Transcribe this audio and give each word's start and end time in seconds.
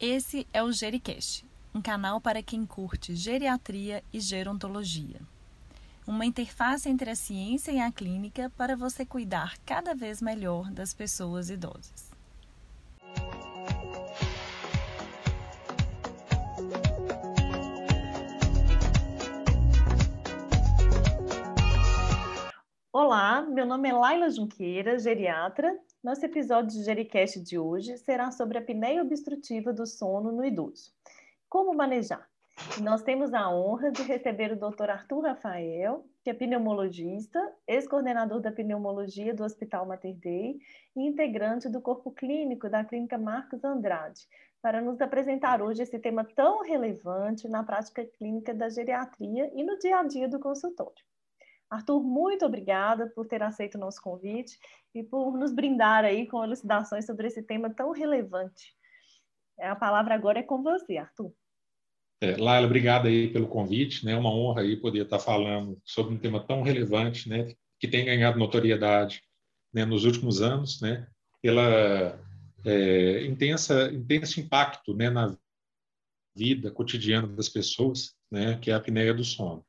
Esse 0.00 0.46
é 0.52 0.62
o 0.62 0.70
Gericast, 0.70 1.44
um 1.74 1.82
canal 1.82 2.20
para 2.20 2.40
quem 2.40 2.64
curte 2.64 3.16
geriatria 3.16 4.00
e 4.12 4.20
gerontologia. 4.20 5.20
Uma 6.06 6.24
interface 6.24 6.88
entre 6.88 7.10
a 7.10 7.16
ciência 7.16 7.72
e 7.72 7.80
a 7.80 7.90
clínica 7.90 8.48
para 8.56 8.76
você 8.76 9.04
cuidar 9.04 9.58
cada 9.66 9.96
vez 9.96 10.22
melhor 10.22 10.70
das 10.70 10.94
pessoas 10.94 11.50
idosas. 11.50 12.12
Olá, 22.92 23.42
meu 23.42 23.66
nome 23.66 23.88
é 23.88 23.92
Laila 23.92 24.30
Junqueira, 24.30 24.96
geriatra. 24.96 25.76
Nosso 26.02 26.24
episódio 26.24 26.78
de 26.78 26.84
Gericast 26.84 27.40
de 27.40 27.58
hoje 27.58 27.98
será 27.98 28.30
sobre 28.30 28.56
a 28.56 28.60
apneia 28.60 29.02
obstrutiva 29.02 29.72
do 29.72 29.84
sono 29.84 30.30
no 30.30 30.44
idoso. 30.44 30.92
Como 31.48 31.74
manejar? 31.74 32.28
nós 32.80 33.02
temos 33.02 33.32
a 33.34 33.50
honra 33.50 33.90
de 33.90 34.02
receber 34.02 34.52
o 34.52 34.56
Dr. 34.56 34.90
Arthur 34.90 35.22
Rafael, 35.22 36.04
que 36.22 36.30
é 36.30 36.34
pneumologista, 36.34 37.40
ex-coordenador 37.66 38.40
da 38.40 38.52
pneumologia 38.52 39.34
do 39.34 39.44
Hospital 39.44 39.86
Mater 39.86 40.14
Dei 40.14 40.58
e 40.96 41.06
integrante 41.06 41.68
do 41.68 41.80
corpo 41.80 42.10
clínico 42.10 42.68
da 42.68 42.84
Clínica 42.84 43.18
Marcos 43.18 43.64
Andrade, 43.64 44.20
para 44.60 44.80
nos 44.80 45.00
apresentar 45.00 45.62
hoje 45.62 45.82
esse 45.82 45.98
tema 45.98 46.24
tão 46.24 46.62
relevante 46.62 47.48
na 47.48 47.62
prática 47.62 48.04
clínica 48.04 48.52
da 48.52 48.68
geriatria 48.68 49.50
e 49.54 49.64
no 49.64 49.78
dia 49.78 49.98
a 49.98 50.04
dia 50.04 50.28
do 50.28 50.40
consultório. 50.40 51.07
Arthur, 51.70 52.02
muito 52.02 52.46
obrigada 52.46 53.08
por 53.08 53.26
ter 53.26 53.42
aceito 53.42 53.74
o 53.74 53.80
nosso 53.80 54.00
convite 54.00 54.58
e 54.94 55.02
por 55.02 55.36
nos 55.36 55.52
brindar 55.52 56.04
aí 56.04 56.26
com 56.26 56.42
elucidações 56.42 57.04
sobre 57.04 57.26
esse 57.26 57.42
tema 57.42 57.68
tão 57.68 57.92
relevante. 57.92 58.74
A 59.60 59.76
palavra 59.76 60.14
agora 60.14 60.38
é 60.38 60.42
com 60.42 60.62
você, 60.62 60.96
Arthur. 60.96 61.32
É, 62.20 62.36
Laila, 62.36 62.66
obrigado 62.66 63.06
aí 63.06 63.32
pelo 63.32 63.46
convite, 63.46 64.04
né? 64.04 64.12
É 64.12 64.16
uma 64.16 64.32
honra 64.32 64.62
aí 64.62 64.76
poder 64.76 65.04
estar 65.04 65.18
falando 65.18 65.80
sobre 65.84 66.14
um 66.14 66.18
tema 66.18 66.44
tão 66.44 66.62
relevante, 66.62 67.28
né? 67.28 67.54
Que 67.78 67.86
tem 67.86 68.04
ganhado 68.04 68.38
notoriedade 68.38 69.22
né? 69.72 69.84
nos 69.84 70.04
últimos 70.04 70.40
anos, 70.40 70.80
né? 70.80 71.06
Pela 71.40 72.18
é, 72.64 73.24
intensa, 73.24 73.92
intenso 73.92 74.40
impacto, 74.40 74.94
né? 74.94 75.10
Na 75.10 75.36
vida 76.34 76.70
cotidiana 76.72 77.28
das 77.28 77.48
pessoas, 77.48 78.16
né? 78.30 78.58
Que 78.58 78.70
é 78.70 78.74
a 78.74 78.78
apneia 78.78 79.14
do 79.14 79.22
sono. 79.22 79.64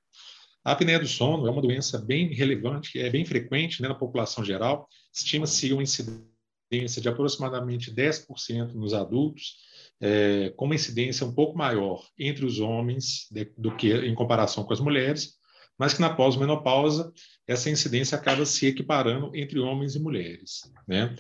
A 0.70 0.74
apneia 0.74 1.00
do 1.00 1.08
sono 1.08 1.48
é 1.48 1.50
uma 1.50 1.64
doença 1.64 1.98
bem 1.98 2.32
relevante, 2.32 3.00
é 3.00 3.10
bem 3.10 3.26
frequente 3.26 3.82
né, 3.82 3.88
na 3.88 3.96
população 3.96 4.46
geral. 4.46 4.88
Estima-se 5.12 5.74
uma 5.74 5.82
incidência 5.82 7.02
de 7.02 7.10
aproximadamente 7.10 7.92
10% 7.92 8.74
nos 8.76 8.94
adultos, 8.94 9.56
é, 10.00 10.54
com 10.56 10.66
uma 10.66 10.76
incidência 10.76 11.26
um 11.26 11.34
pouco 11.34 11.58
maior 11.58 12.06
entre 12.20 12.46
os 12.46 12.60
homens 12.60 13.26
de, 13.32 13.52
do 13.58 13.76
que 13.76 13.92
em 13.92 14.14
comparação 14.14 14.64
com 14.64 14.72
as 14.72 14.80
mulheres, 14.80 15.40
mas 15.76 15.96
que 15.96 16.02
na 16.02 16.14
pós-menopausa 16.14 17.12
essa 17.48 17.72
incidência 17.72 18.16
acaba 18.16 18.46
se 18.46 18.68
equiparando 18.68 19.36
entre 19.36 19.58
homens 19.58 19.96
e 19.96 20.00
mulheres. 20.00 20.72
Né? 20.88 21.16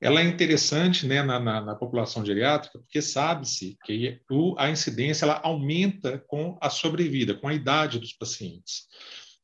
Ela 0.00 0.20
é 0.20 0.24
interessante 0.24 1.06
né, 1.06 1.22
na, 1.22 1.38
na, 1.38 1.60
na 1.60 1.74
população 1.74 2.24
geriátrica, 2.24 2.78
porque 2.78 3.02
sabe-se 3.02 3.76
que 3.84 4.18
o, 4.30 4.54
a 4.58 4.70
incidência 4.70 5.26
ela 5.26 5.40
aumenta 5.42 6.18
com 6.26 6.56
a 6.60 6.70
sobrevida, 6.70 7.34
com 7.34 7.48
a 7.48 7.54
idade 7.54 7.98
dos 7.98 8.14
pacientes. 8.14 8.86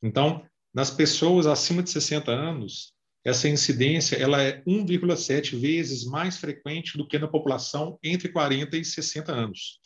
Então, 0.03 0.43
nas 0.73 0.91
pessoas 0.91 1.47
acima 1.47 1.83
de 1.83 1.91
60 1.91 2.31
anos, 2.31 2.95
essa 3.25 3.49
incidência 3.49 4.17
ela 4.17 4.41
é 4.43 4.63
1,7 4.63 5.59
vezes 5.59 6.05
mais 6.05 6.39
frequente 6.39 6.97
do 6.97 7.07
que 7.07 7.19
na 7.19 7.29
população 7.29 7.99
entre 8.03 8.29
40 8.29 8.77
e 8.77 8.85
60 8.85 9.33
anos. 9.33 9.81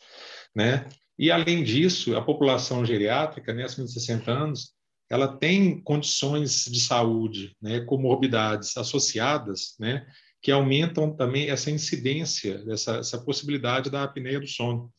Né? 0.55 0.87
E, 1.17 1.31
além 1.31 1.63
disso, 1.63 2.15
a 2.15 2.21
população 2.21 2.85
geriátrica, 2.85 3.53
né, 3.53 3.63
acima 3.63 3.85
de 3.85 3.93
60 3.93 4.31
anos, 4.31 4.73
ela 5.09 5.27
tem 5.37 5.81
condições 5.81 6.65
de 6.65 6.79
saúde, 6.79 7.55
né, 7.61 7.81
comorbidades 7.81 8.77
associadas, 8.77 9.75
né, 9.79 10.05
que 10.41 10.51
aumentam 10.51 11.15
também 11.15 11.49
essa 11.49 11.69
incidência, 11.69 12.63
essa, 12.67 12.97
essa 12.97 13.21
possibilidade 13.23 13.89
da 13.89 14.03
apneia 14.03 14.39
do 14.39 14.47
sono. 14.47 14.91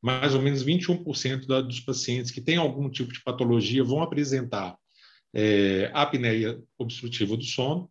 Mais 0.00 0.34
ou 0.34 0.42
menos 0.42 0.64
21% 0.64 1.46
da, 1.46 1.60
dos 1.60 1.80
pacientes 1.80 2.30
que 2.30 2.40
têm 2.40 2.56
algum 2.56 2.88
tipo 2.88 3.12
de 3.12 3.22
patologia 3.22 3.82
vão 3.82 4.02
apresentar 4.02 4.76
é, 5.34 5.90
apneia 5.92 6.60
obstrutiva 6.78 7.36
do 7.36 7.44
sono. 7.44 7.90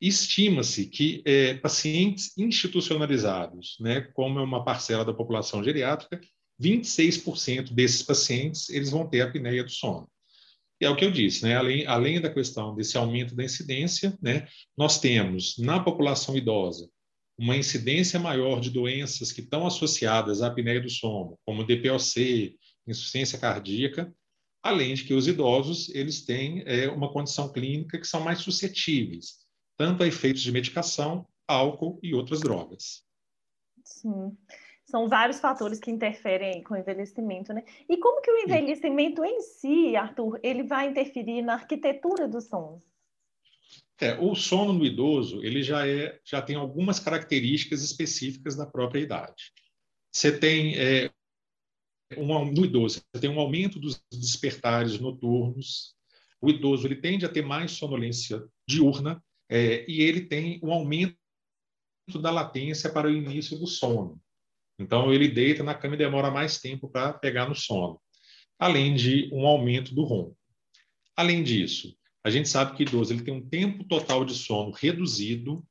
Estima-se 0.00 0.86
que 0.86 1.22
é, 1.24 1.54
pacientes 1.54 2.36
institucionalizados, 2.36 3.76
né, 3.78 4.00
como 4.14 4.38
é 4.38 4.42
uma 4.42 4.64
parcela 4.64 5.04
da 5.04 5.12
população 5.12 5.62
geriátrica, 5.62 6.20
26% 6.60 7.72
desses 7.72 8.02
pacientes 8.02 8.70
eles 8.70 8.90
vão 8.90 9.06
ter 9.06 9.20
apneia 9.20 9.62
do 9.62 9.70
sono 9.70 10.09
é 10.80 10.88
o 10.88 10.96
que 10.96 11.04
eu 11.04 11.10
disse, 11.10 11.42
né? 11.42 11.56
além, 11.56 11.86
além 11.86 12.20
da 12.20 12.32
questão 12.32 12.74
desse 12.74 12.96
aumento 12.96 13.34
da 13.34 13.44
incidência, 13.44 14.16
né? 14.20 14.48
nós 14.76 14.98
temos 14.98 15.58
na 15.58 15.80
população 15.80 16.36
idosa 16.36 16.88
uma 17.38 17.56
incidência 17.56 18.18
maior 18.18 18.60
de 18.60 18.70
doenças 18.70 19.32
que 19.32 19.40
estão 19.40 19.66
associadas 19.66 20.42
à 20.42 20.48
apneia 20.48 20.80
do 20.80 20.90
sono, 20.90 21.38
como 21.44 21.64
DPOC, 21.64 22.56
insuficiência 22.86 23.38
cardíaca, 23.38 24.12
além 24.62 24.94
de 24.94 25.04
que 25.04 25.14
os 25.14 25.26
idosos 25.26 25.88
eles 25.94 26.24
têm 26.24 26.62
é, 26.66 26.88
uma 26.88 27.10
condição 27.10 27.50
clínica 27.50 27.98
que 27.98 28.06
são 28.06 28.20
mais 28.20 28.40
suscetíveis, 28.40 29.38
tanto 29.78 30.02
a 30.02 30.06
efeitos 30.06 30.42
de 30.42 30.52
medicação, 30.52 31.26
álcool 31.48 31.98
e 32.02 32.14
outras 32.14 32.40
drogas. 32.40 33.02
Sim 33.84 34.36
são 34.90 35.08
vários 35.08 35.40
fatores 35.40 35.78
que 35.78 35.90
interferem 35.90 36.62
com 36.62 36.74
o 36.74 36.76
envelhecimento, 36.76 37.52
né? 37.52 37.64
E 37.88 37.96
como 37.96 38.20
que 38.20 38.30
o 38.30 38.38
envelhecimento 38.38 39.24
em 39.24 39.40
si, 39.40 39.96
Arthur, 39.96 40.40
ele 40.42 40.64
vai 40.64 40.88
interferir 40.88 41.42
na 41.42 41.54
arquitetura 41.54 42.26
do 42.26 42.40
sono? 42.40 42.82
É, 44.00 44.18
o 44.18 44.34
sono 44.34 44.72
no 44.72 44.84
idoso, 44.84 45.42
ele 45.44 45.62
já 45.62 45.86
é, 45.86 46.18
já 46.24 46.40
tem 46.42 46.56
algumas 46.56 46.98
características 46.98 47.82
específicas 47.82 48.56
da 48.56 48.66
própria 48.66 49.00
idade. 49.00 49.52
Você 50.10 50.36
tem 50.36 50.76
é, 50.76 51.10
um, 52.16 52.44
no 52.50 52.64
idoso, 52.64 53.02
você 53.12 53.20
tem 53.20 53.30
um 53.30 53.38
aumento 53.38 53.78
dos 53.78 54.02
despertares 54.10 54.98
noturnos. 54.98 55.94
O 56.40 56.48
idoso 56.48 56.86
ele 56.86 56.96
tende 56.96 57.26
a 57.26 57.28
ter 57.28 57.42
mais 57.42 57.72
sonolência 57.72 58.42
diurna 58.66 59.22
é, 59.48 59.84
e 59.88 60.00
ele 60.00 60.22
tem 60.22 60.58
um 60.62 60.72
aumento 60.72 61.16
da 62.20 62.30
latência 62.30 62.90
para 62.90 63.06
o 63.06 63.12
início 63.12 63.58
do 63.58 63.66
sono. 63.66 64.20
Então, 64.80 65.12
ele 65.12 65.28
deita 65.28 65.62
na 65.62 65.74
cama 65.74 65.94
e 65.94 65.98
demora 65.98 66.30
mais 66.30 66.58
tempo 66.58 66.88
para 66.88 67.12
pegar 67.12 67.46
no 67.46 67.54
sono, 67.54 68.00
além 68.58 68.94
de 68.94 69.28
um 69.30 69.46
aumento 69.46 69.94
do 69.94 70.04
ronco. 70.04 70.36
Além 71.14 71.42
disso, 71.42 71.94
a 72.24 72.30
gente 72.30 72.48
sabe 72.48 72.74
que 72.74 72.82
idoso 72.82 73.12
ele 73.12 73.22
tem 73.22 73.34
um 73.34 73.46
tempo 73.46 73.84
total 73.84 74.24
de 74.24 74.34
sono 74.34 74.70
reduzido, 74.70 75.62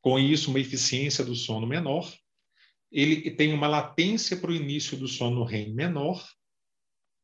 com 0.00 0.18
isso, 0.18 0.50
uma 0.50 0.58
eficiência 0.58 1.24
do 1.24 1.36
sono 1.36 1.64
menor. 1.64 2.12
Ele 2.90 3.30
tem 3.30 3.52
uma 3.52 3.68
latência 3.68 4.36
para 4.36 4.50
o 4.50 4.54
início 4.54 4.96
do 4.96 5.06
sono 5.06 5.44
REM 5.44 5.72
menor, 5.72 6.20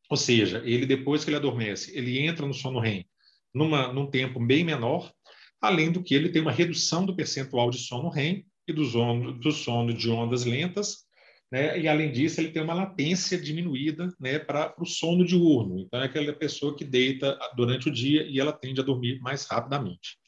ou 0.09 0.17
seja, 0.17 0.63
ele 0.65 0.87
depois 0.87 1.25
que 1.25 1.31
ele 1.31 1.37
adormece, 1.37 1.97
ele 1.99 2.21
entra 2.21 2.47
no 2.47 2.55
sono 2.55 2.79
REM 2.79 3.05
numa, 3.53 3.93
num 3.93 4.09
tempo 4.09 4.39
bem 4.39 4.63
menor, 4.63 5.13
além 5.61 5.91
do 5.91 6.03
que 6.03 6.15
ele 6.15 6.29
tem 6.29 6.41
uma 6.41 6.53
redução 6.53 7.05
do 7.05 7.17
percentual 7.17 7.71
de 7.71 7.79
sono 7.79 8.09
REM 8.09 8.47
e 8.69 8.73
do 8.73 8.85
sono, 8.85 9.33
do 9.37 9.51
sono 9.51 9.93
de 9.93 10.09
ondas 10.09 10.45
lentas, 10.45 11.08
né? 11.51 11.79
E 11.81 11.89
além 11.89 12.13
disso, 12.13 12.41
ele 12.41 12.51
tem 12.51 12.63
uma 12.63 12.75
latência 12.75 13.41
diminuída, 13.41 14.15
né, 14.21 14.39
para 14.39 14.75
o 14.79 14.85
sono 14.85 15.25
diurno. 15.25 15.79
Então 15.79 16.01
é 16.01 16.05
aquela 16.05 16.33
pessoa 16.33 16.77
que 16.77 16.85
deita 16.85 17.39
durante 17.57 17.89
o 17.89 17.93
dia 17.93 18.23
e 18.23 18.39
ela 18.39 18.53
tende 18.53 18.81
a 18.81 18.85
dormir 18.85 19.19
mais 19.21 19.47
rapidamente. 19.47 20.19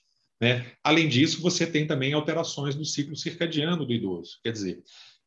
Né? 0.40 0.72
Além 0.82 1.08
disso, 1.08 1.42
você 1.42 1.66
tem 1.66 1.86
também 1.86 2.14
alterações 2.14 2.74
no 2.74 2.84
ciclo 2.84 3.14
circadiano 3.14 3.84
do 3.84 3.92
idoso. 3.92 4.38
Quer 4.42 4.52
dizer, 4.52 4.82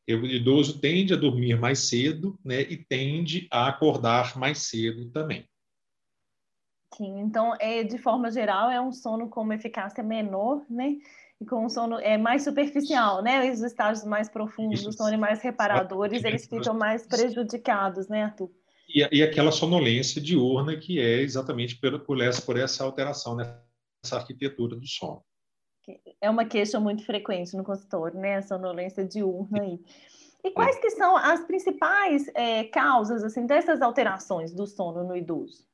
o 0.10 0.26
idoso 0.26 0.80
tende 0.80 1.14
a 1.14 1.18
dormir 1.18 1.60
mais 1.60 1.80
cedo, 1.80 2.38
né, 2.44 2.62
e 2.62 2.78
tende 2.78 3.48
a 3.52 3.68
acordar 3.68 4.38
mais 4.38 4.58
cedo 4.60 5.10
também. 5.12 5.48
Sim, 6.96 7.22
então, 7.22 7.56
é, 7.60 7.84
de 7.84 7.98
forma 7.98 8.30
geral, 8.30 8.70
é 8.70 8.80
um 8.80 8.92
sono 8.92 9.30
com 9.30 9.42
uma 9.42 9.56
eficácia 9.56 10.04
menor, 10.04 10.64
né? 10.70 10.98
Com 11.46 11.66
um 11.66 11.70
sono 11.70 12.00
é, 12.00 12.18
mais 12.18 12.44
superficial, 12.44 13.22
né? 13.22 13.52
Os 13.52 13.62
estágios 13.62 14.06
mais 14.06 14.30
profundos 14.30 14.80
Isso. 14.80 14.90
do 14.90 14.96
sono 14.96 15.14
e 15.14 15.18
mais 15.18 15.42
reparadores, 15.42 16.24
eles 16.24 16.46
ficam 16.46 16.74
mais 16.74 17.06
prejudicados, 17.06 18.08
né, 18.08 18.24
Arthur? 18.24 18.50
E, 18.88 19.08
e 19.12 19.24
aquela 19.24 19.52
sonolência 19.52 20.22
diurna 20.22 20.78
que 20.78 21.00
é 21.00 21.22
exatamente 21.22 21.76
por, 21.78 22.00
por, 22.00 22.22
essa, 22.22 22.42
por 22.42 22.58
essa 22.58 22.84
alteração 22.84 23.36
nessa 23.36 24.18
arquitetura 24.18 24.76
do 24.76 24.86
sono. 24.88 25.24
É 26.22 26.30
uma 26.30 26.46
queixa 26.46 26.80
muito 26.80 27.06
frequente 27.06 27.56
no 27.58 27.64
consultório, 27.64 28.20
né? 28.20 28.38
A 28.38 28.42
sonolência 28.42 29.06
diurna 29.06 29.62
aí. 29.62 29.80
E 30.44 30.52
quais 30.52 30.78
que 30.80 30.90
são 30.90 31.16
as 31.16 31.46
principais 31.46 32.30
é, 32.36 32.66
causas 32.66 33.24
assim 33.24 33.46
dessas 33.46 33.82
alterações 33.82 34.54
do 34.54 34.68
sono 34.68 35.04
no 35.04 35.16
idoso? 35.16 35.66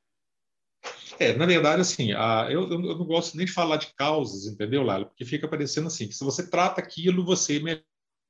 É, 1.18 1.32
na 1.34 1.46
verdade, 1.46 1.80
assim, 1.80 2.12
a, 2.12 2.48
eu, 2.50 2.68
eu, 2.70 2.78
não 2.78 3.04
gosto 3.04 3.36
nem 3.36 3.46
de 3.46 3.52
falar 3.52 3.76
de 3.76 3.92
causas, 3.94 4.46
entendeu, 4.46 4.82
Lala? 4.82 5.06
Porque 5.06 5.24
fica 5.24 5.48
parecendo 5.48 5.86
assim, 5.86 6.08
que 6.08 6.14
se 6.14 6.24
você 6.24 6.48
trata 6.48 6.80
aquilo, 6.80 7.24
você 7.24 7.60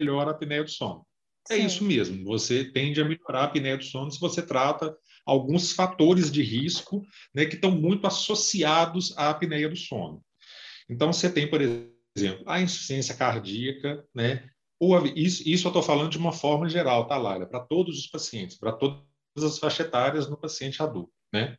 melhora 0.00 0.30
a 0.30 0.32
apneia 0.32 0.64
do 0.64 0.70
sono. 0.70 1.06
É 1.48 1.56
Sim. 1.56 1.66
isso 1.66 1.84
mesmo. 1.84 2.24
Você 2.24 2.64
tende 2.64 3.00
a 3.00 3.04
melhorar 3.04 3.40
a 3.40 3.44
apneia 3.44 3.76
do 3.76 3.84
sono 3.84 4.10
se 4.10 4.20
você 4.20 4.42
trata 4.42 4.96
alguns 5.26 5.72
fatores 5.72 6.30
de 6.30 6.42
risco 6.42 7.04
né, 7.34 7.44
que 7.44 7.54
estão 7.54 7.70
muito 7.70 8.06
associados 8.06 9.16
à 9.16 9.30
apneia 9.30 9.68
do 9.68 9.76
sono. 9.76 10.24
Então, 10.88 11.12
você 11.12 11.30
tem, 11.30 11.48
por 11.48 11.60
exemplo, 11.60 12.44
a 12.46 12.60
insuficiência 12.60 13.14
cardíaca, 13.14 14.04
né? 14.14 14.48
Ou 14.78 15.06
isso, 15.06 15.46
isso 15.46 15.66
eu 15.66 15.70
estou 15.70 15.82
falando 15.82 16.10
de 16.10 16.18
uma 16.18 16.32
forma 16.32 16.68
geral, 16.68 17.06
tá, 17.06 17.16
Laila? 17.16 17.46
Para 17.46 17.60
todos 17.60 17.98
os 17.98 18.06
pacientes, 18.06 18.56
para 18.56 18.72
todas 18.72 19.04
as 19.36 19.58
faixas 19.58 19.86
etárias 19.86 20.28
no 20.28 20.36
paciente 20.36 20.82
adulto, 20.82 21.12
né? 21.32 21.56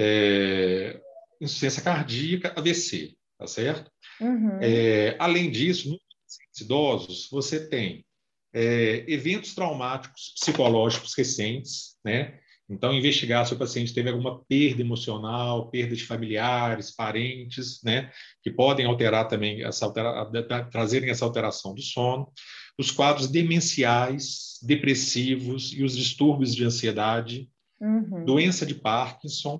É, 0.00 1.00
insuficiência 1.40 1.82
cardíaca, 1.82 2.52
AVC, 2.56 3.16
tá 3.36 3.46
certo? 3.48 3.90
Uhum. 4.20 4.58
É, 4.60 5.16
além 5.18 5.50
disso, 5.50 5.90
nos 5.90 6.60
idosos, 6.60 7.28
você 7.30 7.68
tem 7.68 8.04
é, 8.52 9.04
eventos 9.08 9.54
traumáticos 9.54 10.34
psicológicos 10.38 11.14
recentes, 11.14 11.96
né? 12.04 12.38
Então, 12.70 12.92
investigar 12.92 13.46
se 13.46 13.54
o 13.54 13.58
paciente 13.58 13.94
teve 13.94 14.10
alguma 14.10 14.44
perda 14.44 14.82
emocional, 14.82 15.70
perda 15.70 15.96
de 15.96 16.04
familiares, 16.04 16.94
parentes, 16.94 17.82
né, 17.82 18.12
que 18.42 18.50
podem 18.50 18.84
alterar 18.84 19.26
também, 19.26 19.64
essa 19.64 19.86
altera 19.86 20.28
trazerem 20.70 21.08
essa 21.08 21.24
alteração 21.24 21.74
do 21.74 21.80
sono. 21.80 22.30
Os 22.78 22.90
quadros 22.90 23.26
demenciais, 23.26 24.58
depressivos 24.62 25.72
e 25.72 25.82
os 25.82 25.96
distúrbios 25.96 26.54
de 26.54 26.62
ansiedade, 26.62 27.48
uhum. 27.80 28.26
doença 28.26 28.66
de 28.66 28.74
Parkinson, 28.74 29.58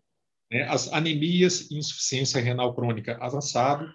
né, 0.51 0.63
as 0.69 0.93
anemias 0.93 1.71
e 1.71 1.77
insuficiência 1.77 2.41
renal 2.41 2.75
crônica 2.75 3.17
avançada, 3.21 3.93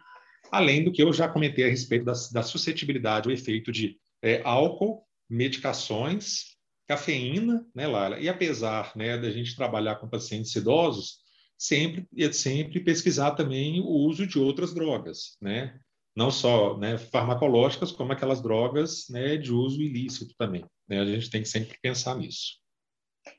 além 0.51 0.83
do 0.83 0.91
que 0.91 1.01
eu 1.01 1.11
já 1.11 1.27
comentei 1.27 1.65
a 1.65 1.69
respeito 1.69 2.05
da, 2.05 2.13
da 2.31 2.43
suscetibilidade, 2.43 3.27
o 3.27 3.31
efeito 3.31 3.71
de 3.71 3.97
é, 4.21 4.41
álcool, 4.43 5.03
medicações 5.29 6.53
cafeína, 6.87 7.65
né, 7.73 7.87
Lara? 7.87 8.19
E 8.19 8.29
apesar 8.29 8.91
né, 8.95 9.17
da 9.17 9.31
gente 9.31 9.55
trabalhar 9.55 9.95
com 9.95 10.09
pacientes 10.09 10.55
idosos, 10.55 11.23
sempre 11.57 12.05
e 12.13 12.31
sempre 12.33 12.79
pesquisar 12.79 13.31
também 13.31 13.79
o 13.79 13.87
uso 13.87 14.27
de 14.27 14.37
outras 14.37 14.73
drogas, 14.73 15.37
né? 15.41 15.79
Não 16.15 16.29
só 16.29 16.77
né, 16.77 16.97
farmacológicas, 16.97 17.91
como 17.91 18.11
aquelas 18.11 18.41
drogas 18.41 19.05
né, 19.09 19.35
de 19.35 19.51
uso 19.51 19.81
ilícito 19.81 20.35
também. 20.37 20.63
Né? 20.87 20.99
A 20.99 21.05
gente 21.05 21.29
tem 21.29 21.41
que 21.41 21.49
sempre 21.49 21.75
pensar 21.81 22.15
nisso. 22.15 22.62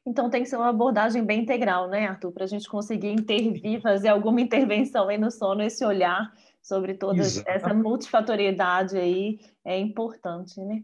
Então 0.07 0.31
tem 0.31 0.43
que 0.43 0.49
ser 0.49 0.57
uma 0.57 0.71
abordagem 0.71 1.25
bem 1.25 1.43
integral, 1.43 1.89
né, 1.89 2.07
Arthur, 2.07 2.33
para 2.33 2.45
a 2.45 2.49
gente 2.49 2.69
conseguir 2.69 3.11
intervir, 3.11 3.81
fazer 3.81 4.09
alguma 4.09 4.41
intervenção 4.41 5.09
aí 5.09 5.19
no 5.19 5.31
sono, 5.31 5.63
esse 5.63 5.85
olhar 5.85 6.33
sobre 6.63 6.95
toda 6.95 7.21
Exato. 7.21 7.49
essa 7.49 7.75
multifatoriedade 7.75 8.97
aí 8.97 9.39
é 9.65 9.79
importante, 9.79 10.59
né? 10.61 10.83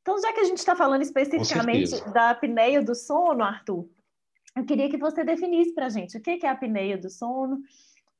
Então, 0.00 0.20
já 0.20 0.32
que 0.32 0.40
a 0.40 0.44
gente 0.44 0.58
está 0.58 0.74
falando 0.74 1.02
especificamente 1.02 2.02
da 2.12 2.30
apneia 2.30 2.82
do 2.82 2.94
sono, 2.94 3.44
Arthur, 3.44 3.88
eu 4.56 4.64
queria 4.64 4.88
que 4.88 4.96
você 4.96 5.22
definisse 5.22 5.74
para 5.74 5.86
a 5.86 5.90
gente 5.90 6.16
o 6.16 6.20
que 6.20 6.40
é 6.42 6.48
a 6.48 6.52
apneia 6.52 6.96
do 6.96 7.10
sono, 7.10 7.60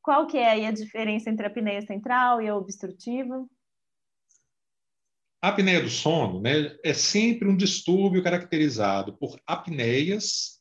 qual 0.03 0.27
que 0.27 0.37
é 0.37 0.67
a 0.67 0.71
diferença 0.73 1.31
entre 1.31 1.47
a 1.47 1.49
apneia 1.49 1.83
central 1.83 2.41
e 2.41 2.49
a 2.49 2.57
obstrutiva. 2.57 3.47
A 5.43 5.49
apneia 5.49 5.81
do 5.81 5.89
sono 5.89 6.41
né, 6.41 6.77
é 6.85 6.93
sempre 6.93 7.49
um 7.49 7.57
distúrbio 7.57 8.23
caracterizado 8.23 9.17
por 9.17 9.41
apneias 9.47 10.61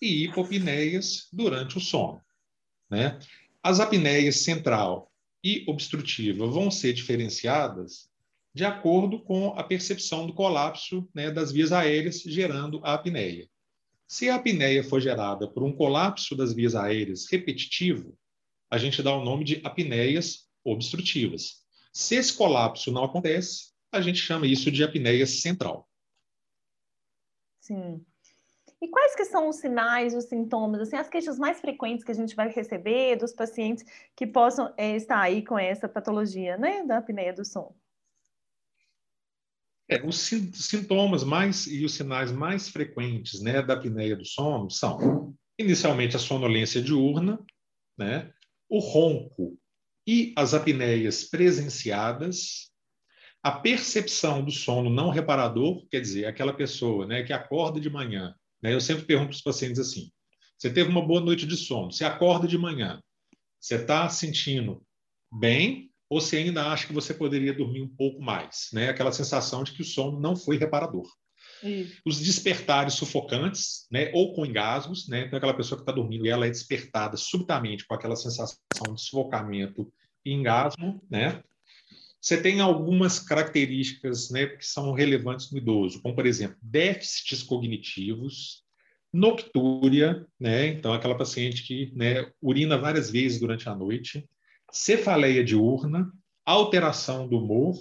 e 0.00 0.24
hipopneias 0.24 1.28
durante 1.32 1.76
o 1.76 1.80
sono. 1.80 2.20
Né? 2.88 3.18
As 3.60 3.80
apneias 3.80 4.36
central 4.36 5.10
e 5.42 5.64
obstrutiva 5.66 6.46
vão 6.46 6.70
ser 6.70 6.92
diferenciadas 6.92 8.10
de 8.54 8.64
acordo 8.64 9.18
com 9.18 9.48
a 9.58 9.64
percepção 9.64 10.26
do 10.26 10.34
colapso 10.34 11.08
né, 11.12 11.30
das 11.30 11.50
vias 11.50 11.72
aéreas, 11.72 12.20
gerando 12.20 12.80
a 12.84 12.94
apneia. 12.94 13.48
Se 14.06 14.28
a 14.28 14.36
apneia 14.36 14.84
for 14.84 15.00
gerada 15.00 15.48
por 15.48 15.64
um 15.64 15.72
colapso 15.72 16.36
das 16.36 16.52
vias 16.52 16.74
aéreas 16.74 17.26
repetitivo, 17.28 18.16
a 18.70 18.78
gente 18.78 19.02
dá 19.02 19.12
o 19.16 19.24
nome 19.24 19.44
de 19.44 19.60
apneias 19.64 20.46
obstrutivas. 20.62 21.62
Se 21.92 22.14
esse 22.14 22.32
colapso 22.34 22.92
não 22.92 23.04
acontece, 23.04 23.71
a 23.92 24.00
gente 24.00 24.18
chama 24.18 24.46
isso 24.46 24.70
de 24.70 24.82
apneia 24.82 25.26
central. 25.26 25.88
Sim. 27.60 28.04
E 28.80 28.88
quais 28.88 29.14
que 29.14 29.24
são 29.24 29.48
os 29.48 29.56
sinais, 29.56 30.12
os 30.12 30.24
sintomas, 30.24 30.80
assim, 30.80 30.96
as 30.96 31.08
queixas 31.08 31.38
mais 31.38 31.60
frequentes 31.60 32.04
que 32.04 32.10
a 32.10 32.14
gente 32.14 32.34
vai 32.34 32.48
receber 32.50 33.14
dos 33.14 33.32
pacientes 33.32 33.84
que 34.16 34.26
possam 34.26 34.74
é, 34.76 34.96
estar 34.96 35.20
aí 35.20 35.44
com 35.44 35.56
essa 35.56 35.88
patologia, 35.88 36.56
né, 36.56 36.84
da 36.84 36.98
apneia 36.98 37.32
do 37.32 37.44
sono? 37.44 37.76
É, 39.88 40.04
os 40.04 40.18
sintomas 40.18 41.22
mais 41.22 41.68
e 41.68 41.84
os 41.84 41.94
sinais 41.94 42.32
mais 42.32 42.68
frequentes 42.68 43.40
né, 43.40 43.62
da 43.62 43.74
apneia 43.74 44.16
do 44.16 44.24
sono 44.24 44.68
são, 44.68 45.32
inicialmente, 45.56 46.16
a 46.16 46.18
sonolência 46.18 46.82
diurna, 46.82 47.38
né, 47.96 48.32
o 48.68 48.80
ronco 48.80 49.56
e 50.04 50.32
as 50.36 50.54
apneias 50.54 51.22
presenciadas, 51.22 52.71
a 53.42 53.50
percepção 53.50 54.44
do 54.44 54.50
sono 54.50 54.88
não 54.88 55.10
reparador, 55.10 55.84
quer 55.90 56.00
dizer, 56.00 56.26
aquela 56.26 56.52
pessoa 56.52 57.06
né, 57.06 57.22
que 57.22 57.32
acorda 57.32 57.80
de 57.80 57.90
manhã. 57.90 58.34
Né, 58.62 58.72
eu 58.72 58.80
sempre 58.80 59.04
pergunto 59.04 59.30
para 59.30 59.36
os 59.36 59.42
pacientes 59.42 59.80
assim: 59.80 60.10
você 60.56 60.70
teve 60.70 60.88
uma 60.88 61.04
boa 61.04 61.20
noite 61.20 61.46
de 61.46 61.56
sono, 61.56 61.90
você 61.90 62.04
acorda 62.04 62.46
de 62.46 62.56
manhã, 62.56 63.02
você 63.60 63.76
está 63.76 64.08
sentindo 64.08 64.82
bem 65.32 65.90
ou 66.08 66.20
se 66.20 66.36
ainda 66.36 66.70
acha 66.70 66.86
que 66.86 66.92
você 66.92 67.14
poderia 67.14 67.54
dormir 67.54 67.80
um 67.80 67.88
pouco 67.88 68.20
mais, 68.20 68.68
né? 68.72 68.90
Aquela 68.90 69.10
sensação 69.10 69.64
de 69.64 69.72
que 69.72 69.80
o 69.80 69.84
sono 69.84 70.20
não 70.20 70.36
foi 70.36 70.58
reparador. 70.58 71.10
Isso. 71.62 72.02
Os 72.04 72.20
despertares 72.20 72.94
sufocantes, 72.94 73.86
né? 73.90 74.10
Ou 74.12 74.34
com 74.34 74.44
engasgos, 74.44 75.08
né? 75.08 75.24
Então, 75.24 75.38
aquela 75.38 75.54
pessoa 75.54 75.78
que 75.78 75.82
está 75.82 75.92
dormindo 75.92 76.26
e 76.26 76.28
ela 76.28 76.46
é 76.46 76.50
despertada 76.50 77.16
subitamente 77.16 77.86
com 77.86 77.94
aquela 77.94 78.14
sensação 78.14 78.58
de 78.94 79.00
sufocamento 79.00 79.90
e 80.22 80.32
engasgo, 80.32 81.02
né? 81.10 81.42
Você 82.22 82.40
tem 82.40 82.60
algumas 82.60 83.18
características, 83.18 84.30
né? 84.30 84.46
Que 84.46 84.64
são 84.64 84.92
relevantes 84.92 85.50
no 85.50 85.58
idoso, 85.58 86.00
como 86.00 86.14
por 86.14 86.24
exemplo 86.24 86.56
déficits 86.62 87.42
cognitivos, 87.42 88.62
noctúria, 89.12 90.24
né? 90.38 90.68
Então, 90.68 90.92
aquela 90.92 91.18
paciente 91.18 91.64
que 91.64 91.92
né, 91.96 92.30
urina 92.40 92.78
várias 92.78 93.10
vezes 93.10 93.40
durante 93.40 93.68
a 93.68 93.74
noite 93.74 94.28
cefaleia 94.70 95.42
diurna, 95.42 96.10
alteração 96.46 97.28
do 97.28 97.38
humor 97.38 97.74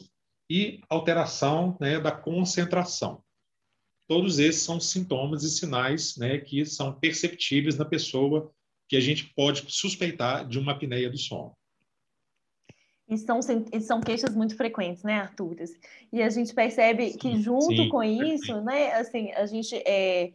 e 0.49 0.81
alteração 0.89 1.77
né, 1.79 1.99
da 1.99 2.11
concentração. 2.11 3.23
Todos 4.07 4.39
esses 4.39 4.63
são 4.63 4.79
sintomas 4.79 5.43
e 5.43 5.51
sinais 5.51 6.17
né, 6.17 6.39
que 6.39 6.65
são 6.65 6.99
perceptíveis 6.99 7.77
na 7.77 7.85
pessoa 7.85 8.51
que 8.89 8.97
a 8.97 8.99
gente 8.99 9.31
pode 9.35 9.63
suspeitar 9.69 10.45
de 10.45 10.59
uma 10.59 10.73
apneia 10.73 11.09
do 11.09 11.17
sono. 11.17 11.55
E 13.11 13.17
são, 13.17 13.41
e 13.73 13.81
são 13.81 13.99
queixas 13.99 14.33
muito 14.33 14.55
frequentes, 14.55 15.03
né, 15.03 15.19
Arthur? 15.19 15.57
E 16.13 16.23
a 16.23 16.29
gente 16.29 16.53
percebe 16.53 17.11
que 17.17 17.41
junto 17.41 17.75
sim, 17.75 17.89
com 17.89 18.01
isso, 18.01 18.61
né, 18.61 18.93
assim, 18.93 19.33
a 19.33 19.45
gente 19.45 19.75
é, 19.85 20.31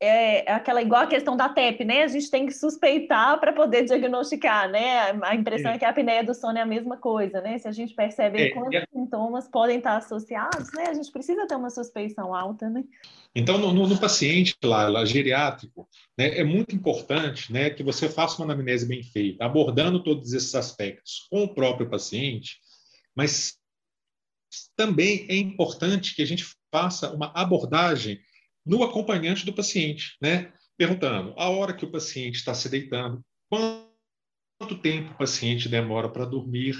é 0.00 0.52
aquela 0.52 0.82
igual 0.82 1.02
a 1.02 1.06
questão 1.06 1.36
da 1.36 1.48
TEP, 1.48 1.84
né? 1.84 2.02
A 2.02 2.08
gente 2.08 2.30
tem 2.30 2.46
que 2.46 2.52
suspeitar 2.52 3.38
para 3.38 3.52
poder 3.52 3.84
diagnosticar, 3.86 4.68
né? 4.68 5.12
A 5.22 5.34
impressão 5.34 5.70
é. 5.70 5.76
é. 5.76 5.78
que 5.78 5.84
a 5.84 5.90
apneia 5.90 6.24
do 6.24 6.34
sono 6.34 6.58
é 6.58 6.62
a 6.62 6.66
mesma 6.66 6.96
coisa, 6.96 7.40
né? 7.40 7.58
Se 7.58 7.68
a 7.68 7.72
gente 7.72 7.94
percebe 7.94 8.40
é, 8.40 8.50
quantos 8.50 8.74
é... 8.74 8.86
sintomas 8.92 9.48
podem 9.48 9.78
estar 9.78 9.96
associados, 9.96 10.72
né? 10.72 10.86
A 10.88 10.94
gente 10.94 11.10
precisa 11.10 11.46
ter 11.46 11.56
uma 11.56 11.70
suspeição 11.70 12.34
alta, 12.34 12.68
né? 12.68 12.84
Então, 13.34 13.58
no, 13.58 13.72
no 13.72 13.98
paciente 13.98 14.56
lá, 14.62 14.88
lá, 14.88 15.04
geriátrico, 15.04 15.88
né, 16.16 16.38
é 16.38 16.44
muito 16.44 16.74
importante 16.74 17.52
né, 17.52 17.68
que 17.68 17.82
você 17.82 18.08
faça 18.08 18.40
uma 18.40 18.52
anamnese 18.52 18.86
bem 18.86 19.02
feita, 19.02 19.44
abordando 19.44 20.02
todos 20.02 20.32
esses 20.32 20.54
aspectos 20.54 21.26
com 21.28 21.42
o 21.42 21.52
próprio 21.52 21.90
paciente, 21.90 22.58
mas 23.14 23.58
também 24.76 25.26
é 25.28 25.36
importante 25.36 26.14
que 26.14 26.22
a 26.22 26.26
gente 26.26 26.44
faça 26.70 27.12
uma 27.12 27.32
abordagem 27.34 28.20
no 28.64 28.82
acompanhante 28.82 29.44
do 29.44 29.52
paciente, 29.52 30.16
né? 30.20 30.52
Perguntando 30.76 31.34
a 31.36 31.48
hora 31.48 31.72
que 31.72 31.84
o 31.84 31.90
paciente 31.90 32.36
está 32.36 32.54
se 32.54 32.68
deitando, 32.68 33.22
quanto 33.48 34.78
tempo 34.80 35.12
o 35.12 35.18
paciente 35.18 35.68
demora 35.68 36.08
para 36.08 36.24
dormir, 36.24 36.76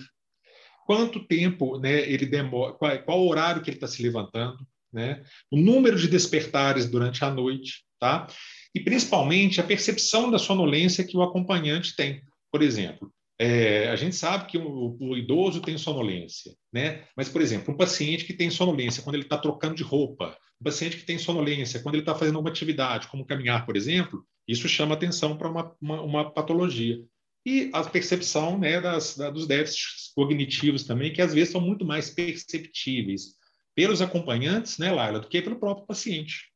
quanto 0.87 1.27
tempo 1.27 1.79
né, 1.79 2.01
ele 2.11 2.27
demora, 2.27 2.73
qual, 2.75 3.03
qual 3.03 3.21
o 3.21 3.29
horário 3.29 3.63
que 3.63 3.71
ele 3.71 3.77
está 3.77 3.87
se 3.87 4.03
levantando, 4.03 4.67
né? 4.93 5.23
o 5.51 5.57
número 5.57 5.99
de 5.99 6.09
despertares 6.09 6.89
durante 6.89 7.25
a 7.25 7.31
noite, 7.31 7.85
tá? 7.99 8.27
E 8.75 8.81
principalmente 8.81 9.61
a 9.61 9.65
percepção 9.65 10.31
da 10.31 10.39
sonolência 10.39 11.05
que 11.05 11.17
o 11.17 11.23
acompanhante 11.23 11.95
tem. 11.97 12.23
Por 12.51 12.63
exemplo, 12.63 13.13
é, 13.39 13.89
a 13.89 13.97
gente 13.97 14.15
sabe 14.15 14.47
que 14.47 14.59
o, 14.59 14.97
o, 15.01 15.17
idoso 15.17 15.61
tem 15.61 15.77
sonolência, 15.77 16.55
né? 16.73 17.05
Mas, 17.17 17.29
por 17.29 17.43
exemplo, 17.43 17.75
um 17.75 17.77
paciente 17.77 18.25
que 18.25 18.33
tem 18.33 18.51
sonolência 18.51 19.03
quando 19.03 19.17
ele 19.17 19.25
está 19.25 19.39
trocando 19.39 19.75
de 19.75 19.83
roupa, 19.83 20.37
um 20.61 20.65
paciente 20.65 20.97
que 20.97 21.05
tem 21.05 21.19
sonolência 21.19 21.81
quando 21.81 21.97
ele 21.97 22.03
está 22.03 22.15
fazendo 22.15 22.39
uma 22.39 22.51
atividade, 22.51 23.09
como 23.09 23.27
caminhar, 23.27 23.67
por 23.67 23.77
exemplo, 23.77 24.25
isso 24.47 24.69
chama 24.69 24.95
atenção 24.95 25.37
para 25.37 25.51
uma, 25.51 25.75
uma, 25.81 26.03
uma, 26.03 26.31
patologia. 26.31 27.03
E 27.47 27.71
a 27.73 27.83
percepção 27.85 28.59
né, 28.59 28.81
das, 28.81 29.17
da, 29.17 29.31
dos 29.31 29.47
déficits 29.47 30.13
cognitivos 30.15 30.85
também, 30.85 31.13
que 31.13 31.21
às 31.21 31.35
vezes 31.35 31.53
são 31.53 31.61
muito 31.61 31.85
mais 31.85 32.11
perceptíveis 32.11 33.35
pelos 33.75 34.01
acompanhantes, 34.01 34.79
né, 34.79 34.93
Laila, 34.93 35.21
do 35.21 35.29
que 35.29 35.43
pelo 35.43 35.59
próprio 35.59 35.87
paciente. 35.87 36.54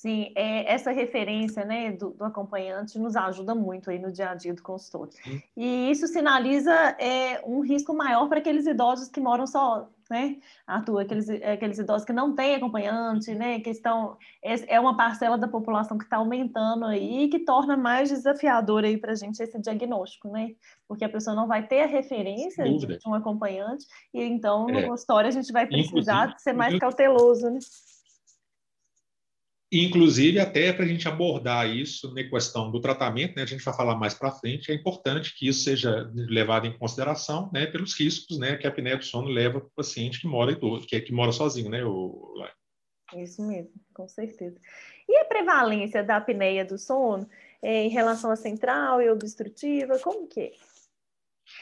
Sim, 0.00 0.32
é, 0.34 0.72
essa 0.72 0.92
referência 0.92 1.62
né, 1.62 1.92
do, 1.92 2.12
do, 2.12 2.24
acompanhante 2.24 2.98
nos 2.98 3.14
ajuda 3.14 3.54
muito 3.54 3.90
aí 3.90 3.98
no 3.98 4.10
dia 4.10 4.30
a 4.30 4.34
dia 4.34 4.54
do 4.54 4.62
consultório. 4.62 5.12
Sim. 5.12 5.42
E 5.54 5.90
isso 5.90 6.06
sinaliza 6.06 6.72
é, 6.98 7.42
um 7.44 7.60
risco 7.60 7.92
maior 7.92 8.26
para 8.26 8.38
aqueles 8.38 8.66
idosos 8.66 9.10
que 9.10 9.20
moram 9.20 9.46
só, 9.46 9.90
né, 10.10 10.38
Arthur? 10.66 11.00
Aqueles, 11.00 11.28
aqueles 11.28 11.78
idosos 11.78 12.06
que 12.06 12.14
não 12.14 12.34
têm 12.34 12.54
acompanhante, 12.54 13.34
né, 13.34 13.60
que 13.60 13.68
estão... 13.68 14.16
É, 14.42 14.76
é 14.76 14.80
uma 14.80 14.96
parcela 14.96 15.36
da 15.36 15.46
população 15.46 15.98
que 15.98 16.04
está 16.04 16.16
aumentando 16.16 16.86
aí 16.86 17.24
e 17.24 17.28
que 17.28 17.40
torna 17.40 17.76
mais 17.76 18.08
desafiador 18.08 18.84
aí 18.84 18.96
para 18.96 19.12
a 19.12 19.16
gente 19.16 19.42
esse 19.42 19.60
diagnóstico, 19.60 20.28
né? 20.28 20.52
Porque 20.88 21.04
a 21.04 21.10
pessoa 21.10 21.36
não 21.36 21.46
vai 21.46 21.66
ter 21.66 21.82
a 21.82 21.86
referência 21.86 22.64
de, 22.64 22.86
de, 22.86 22.98
um 23.06 23.12
acompanhante 23.12 23.84
e 24.14 24.22
então 24.22 24.66
no 24.66 24.78
é. 24.78 24.86
consultório 24.86 25.28
a 25.28 25.30
gente 25.30 25.52
vai 25.52 25.66
precisar 25.66 26.22
Inclusive, 26.22 26.40
ser 26.42 26.54
mais 26.54 26.78
cauteloso, 26.78 27.50
né? 27.50 27.58
Inclusive, 29.72 30.40
até 30.40 30.72
para 30.72 30.84
a 30.84 30.88
gente 30.88 31.06
abordar 31.06 31.68
isso 31.68 32.12
na 32.12 32.24
questão 32.24 32.72
do 32.72 32.80
tratamento, 32.80 33.36
né, 33.36 33.42
a 33.42 33.46
gente 33.46 33.62
vai 33.62 33.74
falar 33.74 33.94
mais 33.94 34.14
para 34.14 34.32
frente, 34.32 34.72
é 34.72 34.74
importante 34.74 35.32
que 35.36 35.46
isso 35.46 35.62
seja 35.62 36.10
levado 36.12 36.66
em 36.66 36.76
consideração 36.76 37.48
né, 37.52 37.66
pelos 37.66 37.94
riscos 37.94 38.36
né, 38.36 38.56
que 38.56 38.66
a 38.66 38.70
apneia 38.70 38.96
do 38.96 39.04
sono 39.04 39.28
leva 39.28 39.60
para 39.60 39.68
o 39.68 39.72
paciente 39.76 40.20
que 40.20 40.26
mora 40.26 40.50
idoso, 40.50 40.88
que, 40.88 40.96
é, 40.96 41.00
que 41.00 41.12
mora 41.12 41.30
sozinho, 41.30 41.70
né, 41.70 41.84
o... 41.84 42.34
Isso 43.16 43.46
mesmo, 43.46 43.72
com 43.94 44.08
certeza. 44.08 44.56
E 45.08 45.16
a 45.18 45.24
prevalência 45.24 46.02
da 46.02 46.16
apneia 46.16 46.64
do 46.64 46.76
sono 46.76 47.28
é, 47.62 47.84
em 47.84 47.88
relação 47.88 48.30
à 48.30 48.36
central 48.36 49.00
e 49.00 49.08
obstrutiva, 49.08 49.98
como 50.00 50.26
que 50.26 50.40
é? 50.40 50.52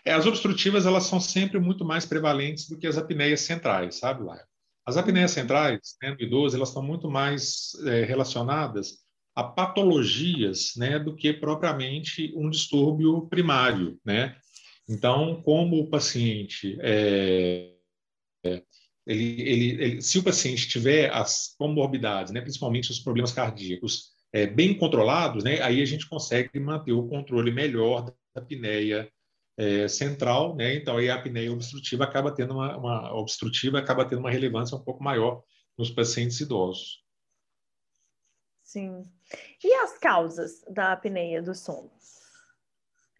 é? 0.06 0.12
As 0.12 0.24
obstrutivas, 0.24 0.86
elas 0.86 1.04
são 1.04 1.20
sempre 1.20 1.58
muito 1.58 1.84
mais 1.84 2.06
prevalentes 2.06 2.68
do 2.68 2.78
que 2.78 2.86
as 2.86 2.96
apneias 2.96 3.42
centrais, 3.42 3.96
sabe, 3.96 4.24
Laia? 4.24 4.46
As 4.88 4.97
apneias 4.97 5.33
centrais, 5.33 5.97
né, 6.02 6.16
no 6.18 6.23
idoso, 6.23 6.57
elas 6.57 6.71
estão 6.71 6.83
muito 6.83 7.11
mais 7.11 7.73
é, 7.85 8.04
relacionadas 8.04 9.00
a 9.37 9.45
patologias, 9.45 10.73
né, 10.78 10.99
do 10.99 11.14
que 11.14 11.30
propriamente 11.30 12.33
um 12.35 12.49
distúrbio 12.49 13.28
primário, 13.28 14.00
né? 14.02 14.35
Então, 14.88 15.42
como 15.42 15.78
o 15.78 15.90
paciente 15.90 16.78
é, 16.80 17.71
é, 18.47 18.62
ele, 19.07 19.42
ele, 19.42 19.83
ele, 19.83 20.02
se 20.02 20.18
o 20.18 20.23
paciente 20.23 20.66
tiver 20.66 21.12
as 21.12 21.54
comorbidades, 21.59 22.33
né, 22.33 22.40
principalmente 22.40 22.90
os 22.90 22.99
problemas 22.99 23.30
cardíacos, 23.30 24.12
é, 24.33 24.47
bem 24.47 24.73
controlados, 24.73 25.45
né, 25.45 25.61
aí 25.61 25.83
a 25.83 25.85
gente 25.85 26.09
consegue 26.09 26.59
manter 26.59 26.92
o 26.92 27.07
controle 27.07 27.50
melhor 27.50 28.07
da 28.07 28.14
apneia 28.40 29.07
é, 29.58 29.88
central, 29.88 30.54
né? 30.54 30.76
Então 30.76 30.96
aí 30.96 31.10
a 31.10 31.16
apneia 31.16 31.52
obstrutiva 31.52 32.04
acaba 32.04 32.32
tendo 32.32 32.54
uma, 32.54 32.76
uma, 32.76 33.14
obstrutiva 33.14 33.80
acaba 33.80 34.04
tendo 34.04 34.20
uma 34.20 34.30
relevância 34.30 34.76
um 34.76 34.84
pouco 34.84 35.02
maior 35.02 35.42
nos 35.76 35.90
pacientes 35.90 36.40
idosos. 36.40 37.02
Sim. 38.62 39.02
E 39.64 39.74
as 39.74 39.98
causas 39.98 40.62
da 40.70 40.92
apneia 40.92 41.42
do 41.42 41.54
sono? 41.54 41.90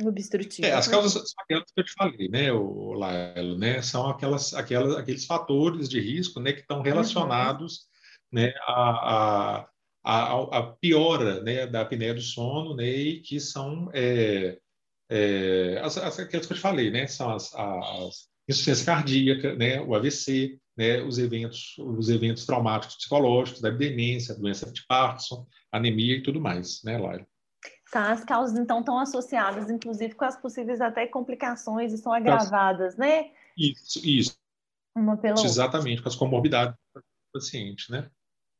Obstrutiva. 0.01 0.69
É, 0.69 0.75
as 0.75 0.87
causas 0.87 1.13
são 1.13 1.43
aquelas 1.43 1.73
que 1.73 1.81
eu 1.81 1.85
te 1.85 1.93
falei, 1.93 2.29
né, 2.29 2.53
o 2.53 2.93
Laelo, 2.93 3.59
né? 3.59 3.83
São 3.83 4.09
aquelas, 4.09 4.55
aquelas, 4.55 4.97
aqueles 4.97 5.27
fatores 5.27 5.89
de 5.89 6.01
risco, 6.01 6.39
né, 6.39 6.53
que 6.53 6.61
estão 6.61 6.83
relacionados, 6.83 7.89
uhum. 8.33 8.41
né, 8.41 8.55
a, 8.61 9.59
a, 9.59 9.69
a, 10.05 10.59
a, 10.59 10.73
piora, 10.75 11.43
né, 11.43 11.67
da 11.67 11.81
apneia 11.81 12.15
do 12.15 12.21
sono, 12.21 12.77
né, 12.77 12.87
e 12.87 13.21
que 13.23 13.41
são 13.41 13.91
é, 13.93 14.61
é, 15.11 15.81
as, 15.83 15.97
as, 15.97 16.19
aquelas 16.19 16.47
que 16.47 16.53
eu 16.53 16.57
te 16.57 16.63
falei, 16.63 16.91
né? 16.91 17.07
São 17.07 17.31
as, 17.31 17.55
as 17.55 18.29
insuficiência 18.49 18.87
cardíaca, 18.87 19.55
né? 19.55 19.81
O 19.81 19.95
AVC, 19.95 20.59
né? 20.77 21.03
Os 21.03 21.19
eventos, 21.19 21.77
os 21.79 22.09
eventos 22.09 22.47
traumáticos 22.47 22.97
psicológicos, 22.97 23.61
da 23.61 23.71
demência, 23.71 24.35
doença 24.35 24.71
de 24.71 24.87
Parkinson, 24.87 25.47
anemia 25.73 26.17
e 26.17 26.23
tudo 26.23 26.41
mais, 26.41 26.83
né, 26.85 26.99
Laila? 26.99 27.27
Tá, 27.91 28.13
as 28.13 28.23
causas 28.23 28.59
então 28.59 28.81
estão 28.81 28.99
associadas, 28.99 29.71
inclusive, 29.71 30.15
com 30.15 30.25
as 30.25 30.39
possíveis 30.39 30.81
até 30.81 31.07
complicações 31.07 31.93
e 31.93 31.99
são 31.99 32.13
agravadas, 32.13 32.97
né? 32.97 33.31
Isso, 33.57 34.07
isso. 34.07 34.39
Uma 34.95 35.17
pela 35.17 35.41
Exatamente, 35.43 36.03
com 36.03 36.09
as 36.09 36.17
comorbidades 36.17 36.75
do 36.95 37.03
paciente, 37.33 37.91
né? 37.91 38.11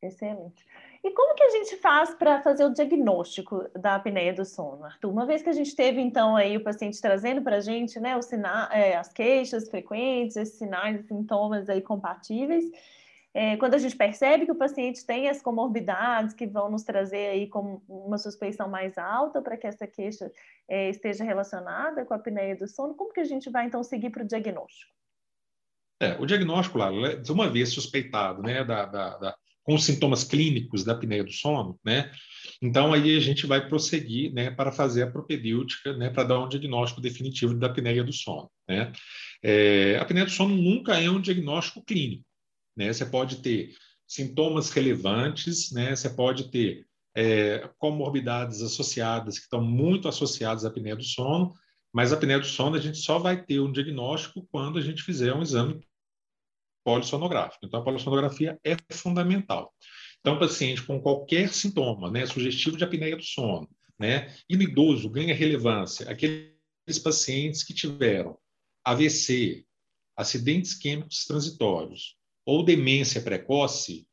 Excelente. 0.03 0.65
E 1.03 1.11
como 1.13 1.35
que 1.35 1.43
a 1.43 1.51
gente 1.51 1.77
faz 1.77 2.15
para 2.15 2.43
fazer 2.43 2.65
o 2.65 2.73
diagnóstico 2.73 3.69
da 3.79 3.95
apneia 3.95 4.33
do 4.33 4.45
sono, 4.45 4.85
Arthur? 4.85 5.11
Uma 5.11 5.27
vez 5.27 5.43
que 5.43 5.49
a 5.49 5.53
gente 5.53 5.75
teve, 5.75 6.01
então, 6.01 6.35
aí 6.35 6.57
o 6.57 6.65
paciente 6.65 7.01
trazendo 7.01 7.41
para 7.41 7.57
a 7.57 7.61
gente, 7.61 8.01
né, 8.01 8.17
os 8.17 8.29
é, 8.33 8.97
as 8.97 9.13
queixas 9.13 9.69
frequentes, 9.69 10.37
esses 10.37 10.59
sinais 10.59 11.07
sintomas 11.07 11.69
aí 11.69 11.81
compatíveis, 11.81 12.65
é, 13.33 13.57
quando 13.57 13.75
a 13.75 13.79
gente 13.79 13.95
percebe 13.95 14.47
que 14.47 14.53
o 14.53 14.57
paciente 14.57 15.07
tem 15.07 15.29
as 15.29 15.41
comorbidades 15.41 16.35
que 16.35 16.47
vão 16.47 16.69
nos 16.71 16.83
trazer 16.83 17.29
aí 17.29 17.47
como 17.47 17.83
uma 17.89 18.19
suspeição 18.19 18.69
mais 18.69 18.99
alta 18.99 19.41
para 19.41 19.57
que 19.57 19.67
essa 19.67 19.87
queixa 19.87 20.33
é, 20.67 20.89
esteja 20.89 21.23
relacionada 21.23 22.05
com 22.05 22.15
a 22.15 22.17
apneia 22.17 22.57
do 22.57 22.67
sono, 22.67 22.95
como 22.95 23.13
que 23.13 23.21
a 23.21 23.25
gente 23.25 23.49
vai, 23.49 23.67
então, 23.67 23.83
seguir 23.85 24.11
para 24.11 24.25
o 24.25 24.27
diagnóstico? 24.27 24.93
É, 26.01 26.17
o 26.19 26.27
diagnóstico, 26.27 26.79
lá, 26.79 26.91
de 26.91 27.31
uma 27.31 27.49
vez 27.49 27.73
suspeitado 27.73 28.43
né, 28.43 28.65
da, 28.65 28.87
da, 28.87 29.19
da 29.19 29.37
com 29.69 29.77
sintomas 29.77 30.25
clínicos 30.25 30.83
da 30.83 30.95
apneia 30.95 31.23
do 31.23 31.31
sono, 31.31 31.79
né? 31.85 32.11
Então 32.63 32.95
aí 32.95 33.15
a 33.15 33.21
gente 33.21 33.47
vai 33.47 33.69
prosseguir, 33.69 34.33
né, 34.33 34.51
para 34.51 34.73
fazer 34.73 35.03
a 35.03 35.11
propedêutica, 35.11 35.95
né, 35.95 36.09
para 36.09 36.25
dar 36.25 36.43
um 36.43 36.49
diagnóstico 36.49 37.03
definitivo 37.03 37.53
da 37.53 37.67
apneia 37.67 38.03
do 38.03 38.11
sono, 38.11 38.51
né? 38.67 38.91
É, 39.43 39.99
a 39.99 40.03
apneia 40.03 40.25
do 40.25 40.33
sono 40.33 40.57
nunca 40.57 40.99
é 40.99 41.11
um 41.11 41.21
diagnóstico 41.21 41.85
clínico, 41.85 42.25
né? 42.75 42.91
Você 42.91 43.05
pode 43.05 43.43
ter 43.43 43.75
sintomas 44.07 44.71
relevantes, 44.71 45.71
né? 45.71 45.95
Você 45.95 46.09
pode 46.09 46.51
ter 46.51 46.87
é, 47.15 47.69
comorbidades 47.77 48.63
associadas 48.63 49.37
que 49.37 49.45
estão 49.45 49.61
muito 49.61 50.09
associadas 50.09 50.65
à 50.65 50.69
apneia 50.69 50.97
do 50.97 51.05
sono, 51.05 51.53
mas 51.93 52.11
a 52.11 52.17
apneia 52.17 52.41
do 52.41 52.47
sono 52.47 52.77
a 52.77 52.81
gente 52.81 52.97
só 52.97 53.19
vai 53.19 53.45
ter 53.45 53.61
um 53.61 53.71
diagnóstico 53.71 54.49
quando 54.51 54.79
a 54.79 54.83
gente 54.83 55.03
fizer 55.03 55.35
um 55.35 55.43
exame 55.43 55.79
polissonográfico. 56.89 57.67
Então, 57.67 57.81
a 57.81 57.85
polissonografia 57.85 58.59
é 58.65 58.75
fundamental. 58.91 59.75
Então, 60.21 60.39
paciente 60.39 60.83
com 60.83 60.99
qualquer 60.99 61.53
sintoma, 61.53 62.11
né, 62.11 62.25
sugestivo 62.25 62.79
de 62.79 62.85
apneia 62.85 63.15
do 63.15 63.23
sono, 63.23 63.69
né, 63.99 64.35
e 64.49 64.57
no 64.57 64.63
idoso 64.63 65.11
ganha 65.11 65.35
relevância 65.35 66.11
aqueles 66.11 66.99
pacientes 67.05 67.63
que 67.63 67.75
tiveram 67.75 68.39
AVC, 68.83 69.67
acidentes 70.17 70.73
químicos 70.73 71.27
transitórios 71.27 72.17
ou 72.47 72.65
demência 72.65 73.21
precoce, 73.21 74.07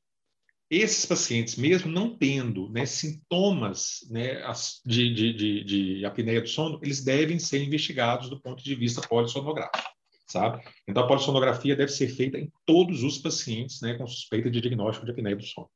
esses 0.69 1.05
pacientes, 1.05 1.55
mesmo 1.55 1.89
não 1.89 2.17
tendo 2.17 2.69
né, 2.69 2.85
sintomas 2.85 4.05
né, 4.09 4.41
de, 4.85 5.13
de, 5.13 5.33
de, 5.33 5.63
de 5.63 6.05
apneia 6.05 6.41
do 6.41 6.49
sono, 6.49 6.77
eles 6.83 7.01
devem 7.01 7.39
ser 7.39 7.63
investigados 7.63 8.29
do 8.29 8.41
ponto 8.41 8.61
de 8.61 8.75
vista 8.75 8.99
polissonográfico 8.99 9.94
sabe? 10.27 10.63
Então, 10.87 11.03
a 11.03 11.07
polissonografia 11.07 11.75
deve 11.75 11.91
ser 11.91 12.07
feita 12.09 12.37
em 12.37 12.51
todos 12.65 13.03
os 13.03 13.17
pacientes 13.17 13.81
né, 13.81 13.95
com 13.97 14.07
suspeita 14.07 14.49
de 14.49 14.61
diagnóstico 14.61 15.05
de 15.05 15.11
apneia 15.11 15.35
do 15.35 15.43
sono. 15.43 15.69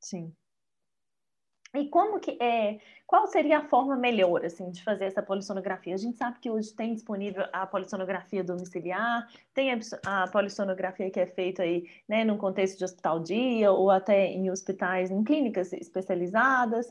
Sim. 0.00 0.32
E 1.74 1.86
como 1.88 2.18
que 2.18 2.42
é, 2.42 2.80
qual 3.06 3.26
seria 3.26 3.58
a 3.58 3.68
forma 3.68 3.94
melhor 3.94 4.42
assim 4.44 4.70
de 4.70 4.82
fazer 4.82 5.04
essa 5.04 5.22
polissonografia? 5.22 5.94
A 5.94 5.98
gente 5.98 6.16
sabe 6.16 6.38
que 6.40 6.50
hoje 6.50 6.74
tem 6.74 6.94
disponível 6.94 7.44
a 7.52 7.66
polissonografia 7.66 8.42
domiciliar, 8.42 9.28
tem 9.52 9.72
a, 9.72 9.78
a 10.06 10.28
polissonografia 10.28 11.10
que 11.10 11.20
é 11.20 11.26
feita 11.26 11.62
aí, 11.62 11.86
né, 12.08 12.24
num 12.24 12.38
contexto 12.38 12.78
de 12.78 12.84
hospital 12.84 13.20
dia 13.20 13.70
ou 13.70 13.90
até 13.90 14.28
em 14.28 14.50
hospitais, 14.50 15.10
em 15.10 15.22
clínicas 15.22 15.72
especializadas. 15.74 16.90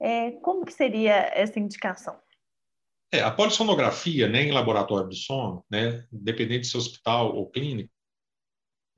É, 0.00 0.32
como 0.32 0.64
que 0.64 0.72
seria 0.72 1.30
essa 1.32 1.60
indicação? 1.60 2.18
É, 3.16 3.22
a 3.22 3.30
polissonografia 3.30 4.28
né, 4.28 4.42
em 4.42 4.52
laboratório 4.52 5.08
de 5.08 5.16
sono, 5.16 5.64
né, 5.70 6.04
independente 6.12 6.62
de 6.62 6.68
ser 6.68 6.76
hospital 6.76 7.34
ou 7.34 7.50
clínica, 7.50 7.90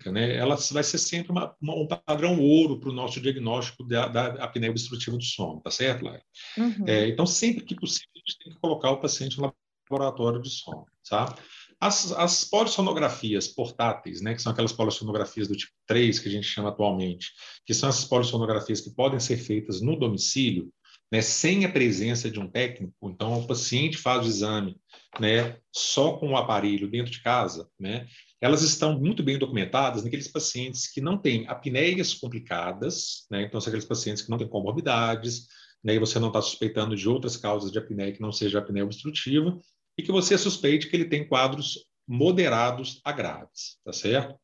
né, 0.06 0.36
ela 0.36 0.56
vai 0.72 0.82
ser 0.82 0.98
sempre 0.98 1.30
uma, 1.30 1.54
uma, 1.60 1.74
um 1.74 1.86
padrão 1.86 2.40
ouro 2.40 2.80
para 2.80 2.90
o 2.90 2.92
nosso 2.92 3.20
diagnóstico 3.20 3.84
da, 3.84 4.08
da 4.08 4.26
apneia 4.44 4.70
obstrutiva 4.70 5.16
do 5.16 5.24
sono, 5.24 5.60
tá 5.60 5.70
certo, 5.70 6.04
Laia? 6.04 6.22
Uhum. 6.56 6.84
É, 6.86 7.08
então, 7.08 7.26
sempre 7.26 7.64
que 7.64 7.74
possível, 7.74 8.08
a 8.14 8.18
gente 8.18 8.38
tem 8.38 8.52
que 8.52 8.60
colocar 8.60 8.90
o 8.90 9.00
paciente 9.00 9.38
no 9.38 9.52
laboratório 9.90 10.42
de 10.42 10.50
sono, 10.50 10.84
tá? 11.08 11.34
As, 11.80 12.10
as 12.10 12.44
polissonografias 12.44 13.46
portáteis, 13.46 14.20
né, 14.20 14.34
que 14.34 14.42
são 14.42 14.50
aquelas 14.50 14.72
polissonografias 14.72 15.46
do 15.46 15.54
tipo 15.54 15.72
3 15.86 16.18
que 16.18 16.28
a 16.28 16.32
gente 16.32 16.46
chama 16.46 16.70
atualmente, 16.70 17.30
que 17.64 17.72
são 17.72 17.88
essas 17.88 18.04
polissonografias 18.04 18.80
que 18.80 18.90
podem 18.90 19.20
ser 19.20 19.36
feitas 19.36 19.80
no 19.80 19.96
domicílio, 19.96 20.72
né, 21.10 21.20
sem 21.22 21.64
a 21.64 21.72
presença 21.72 22.30
de 22.30 22.38
um 22.38 22.48
técnico, 22.48 22.94
então 23.10 23.40
o 23.40 23.46
paciente 23.46 23.96
faz 23.96 24.26
o 24.26 24.28
exame 24.28 24.76
né, 25.18 25.56
só 25.72 26.18
com 26.18 26.30
o 26.30 26.36
aparelho 26.36 26.90
dentro 26.90 27.10
de 27.10 27.22
casa, 27.22 27.68
né, 27.78 28.06
elas 28.40 28.62
estão 28.62 28.98
muito 28.98 29.22
bem 29.22 29.38
documentadas 29.38 30.04
naqueles 30.04 30.28
pacientes 30.28 30.90
que 30.90 31.00
não 31.00 31.16
têm 31.18 31.46
apneias 31.48 32.14
complicadas, 32.14 33.26
né, 33.30 33.42
então 33.42 33.60
são 33.60 33.70
aqueles 33.70 33.86
pacientes 33.86 34.22
que 34.22 34.30
não 34.30 34.38
têm 34.38 34.48
comorbidades, 34.48 35.46
né, 35.82 35.94
e 35.94 35.98
você 35.98 36.18
não 36.18 36.28
está 36.28 36.42
suspeitando 36.42 36.94
de 36.94 37.08
outras 37.08 37.36
causas 37.36 37.70
de 37.70 37.78
apneia 37.78 38.12
que 38.12 38.20
não 38.20 38.32
seja 38.32 38.58
apneia 38.58 38.84
obstrutiva, 38.84 39.58
e 39.96 40.02
que 40.02 40.12
você 40.12 40.38
suspeite 40.38 40.88
que 40.88 40.94
ele 40.94 41.06
tem 41.06 41.26
quadros 41.26 41.84
moderados 42.06 43.00
a 43.04 43.12
graves, 43.12 43.78
tá 43.84 43.92
certo? 43.92 44.38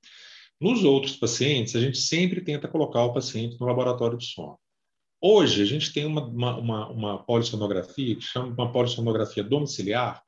Nos 0.60 0.84
outros 0.84 1.16
pacientes, 1.16 1.74
a 1.76 1.80
gente 1.80 1.98
sempre 1.98 2.40
tenta 2.40 2.68
colocar 2.68 3.04
o 3.04 3.12
paciente 3.12 3.56
no 3.58 3.66
laboratório 3.66 4.18
de 4.18 4.26
sono. 4.26 4.58
Hoje, 5.26 5.62
a 5.62 5.64
gente 5.64 5.90
tem 5.90 6.04
uma, 6.04 6.22
uma, 6.22 6.58
uma, 6.58 6.88
uma 6.90 7.24
polissonografia 7.24 8.14
que 8.14 8.20
chama 8.20 8.48
uma 8.48 8.70
polissonografia 8.70 9.42
domiciliar, 9.42 10.22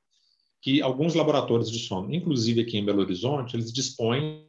que 0.63 0.81
alguns 0.81 1.15
laboratórios 1.15 1.71
de 1.71 1.81
sono, 1.81 2.15
inclusive 2.15 2.63
aqui 2.63 2.79
em 2.79 2.85
Belo 2.85 3.03
Horizonte, 3.03 3.55
eles 3.55 3.71
dispõem 3.71 4.49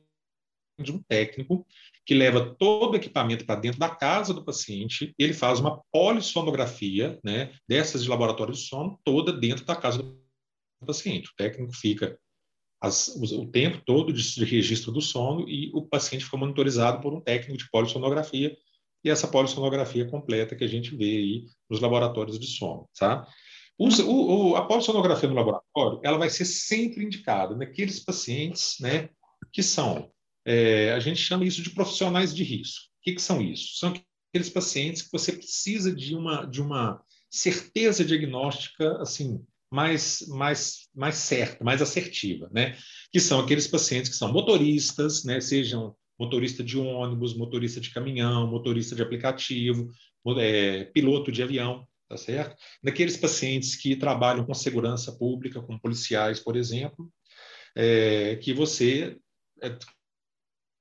de 0.81 0.93
um 0.93 1.03
técnico 1.03 1.67
que 2.05 2.15
leva 2.15 2.55
todo 2.57 2.93
o 2.93 2.95
equipamento 2.95 3.45
para 3.45 3.59
dentro 3.59 3.77
da 3.77 3.89
casa 3.89 4.33
do 4.33 4.45
paciente, 4.45 5.13
ele 5.19 5.33
faz 5.33 5.59
uma 5.59 5.81
polissonografia, 5.91 7.19
né, 7.21 7.53
dessas 7.67 8.03
de 8.03 8.09
laboratório 8.09 8.53
de 8.53 8.61
sono, 8.61 8.97
toda 9.03 9.33
dentro 9.33 9.65
da 9.65 9.75
casa 9.75 10.01
do 10.01 10.17
paciente. 10.85 11.29
O 11.29 11.35
técnico 11.35 11.73
fica 11.73 12.17
as, 12.79 13.09
o 13.09 13.45
tempo 13.47 13.81
todo 13.85 14.13
de, 14.13 14.23
de, 14.33 14.45
registro 14.45 14.93
do 14.93 15.01
sono 15.01 15.45
e 15.49 15.69
o 15.73 15.81
paciente 15.81 16.23
fica 16.23 16.37
monitorizado 16.37 17.01
por 17.01 17.13
um 17.13 17.19
técnico 17.19 17.57
de 17.57 17.69
polissonografia 17.69 18.57
e 19.07 19.09
essa 19.09 19.27
polissonografia 19.27 20.05
completa 20.05 20.55
que 20.55 20.63
a 20.63 20.67
gente 20.67 20.95
vê 20.95 21.17
aí 21.17 21.45
nos 21.69 21.79
laboratórios 21.79 22.37
de 22.37 22.47
sono, 22.47 22.87
tá? 22.97 23.25
O, 23.77 23.87
o, 23.87 24.55
a 24.55 24.65
polissonografia 24.65 25.29
no 25.29 25.35
laboratório, 25.35 25.99
ela 26.03 26.17
vai 26.17 26.29
ser 26.29 26.45
sempre 26.45 27.05
indicada 27.05 27.55
naqueles 27.55 27.99
pacientes, 27.99 28.75
né, 28.79 29.09
que 29.53 29.61
são, 29.61 30.11
é, 30.45 30.91
a 30.93 30.99
gente 30.99 31.21
chama 31.21 31.45
isso 31.45 31.61
de 31.61 31.69
profissionais 31.69 32.35
de 32.35 32.43
risco. 32.43 32.85
O 32.99 33.03
que, 33.03 33.13
que 33.13 33.21
são 33.21 33.41
isso? 33.41 33.77
São 33.77 33.93
aqueles 34.29 34.49
pacientes 34.49 35.03
que 35.03 35.11
você 35.11 35.31
precisa 35.31 35.95
de 35.95 36.15
uma, 36.15 36.45
de 36.45 36.61
uma 36.61 36.99
certeza 37.29 38.03
diagnóstica, 38.03 38.99
assim, 38.99 39.39
mais, 39.71 40.25
mais, 40.27 40.89
mais 40.95 41.15
certa, 41.15 41.63
mais 41.63 41.81
assertiva, 41.81 42.49
né? 42.51 42.75
Que 43.11 43.19
são 43.19 43.39
aqueles 43.39 43.67
pacientes 43.67 44.09
que 44.09 44.15
são 44.15 44.31
motoristas, 44.31 45.23
né? 45.23 45.39
Sejam 45.39 45.95
motorista 46.19 46.63
de 46.63 46.77
ônibus, 46.77 47.35
motorista 47.35 47.79
de 47.79 47.91
caminhão, 47.91 48.47
motorista 48.47 48.95
de 48.95 49.01
aplicativo, 49.01 49.89
é, 50.37 50.85
piloto 50.85 51.31
de 51.31 51.43
avião, 51.43 51.87
tá 52.09 52.17
certo? 52.17 52.55
Naqueles 52.83 53.17
pacientes 53.17 53.75
que 53.75 53.95
trabalham 53.95 54.45
com 54.45 54.53
segurança 54.53 55.11
pública, 55.17 55.61
com 55.61 55.79
policiais, 55.79 56.39
por 56.39 56.55
exemplo, 56.55 57.11
é, 57.75 58.35
que 58.37 58.53
você 58.53 59.17
é, 59.61 59.77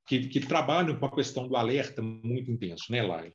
que, 0.07 0.29
que, 0.29 0.41
trabalham 0.41 0.97
com 0.99 1.05
a 1.05 1.15
questão 1.15 1.49
do 1.49 1.57
alerta 1.57 2.01
muito 2.01 2.51
intenso, 2.51 2.85
né, 2.91 3.03
Laila? 3.03 3.33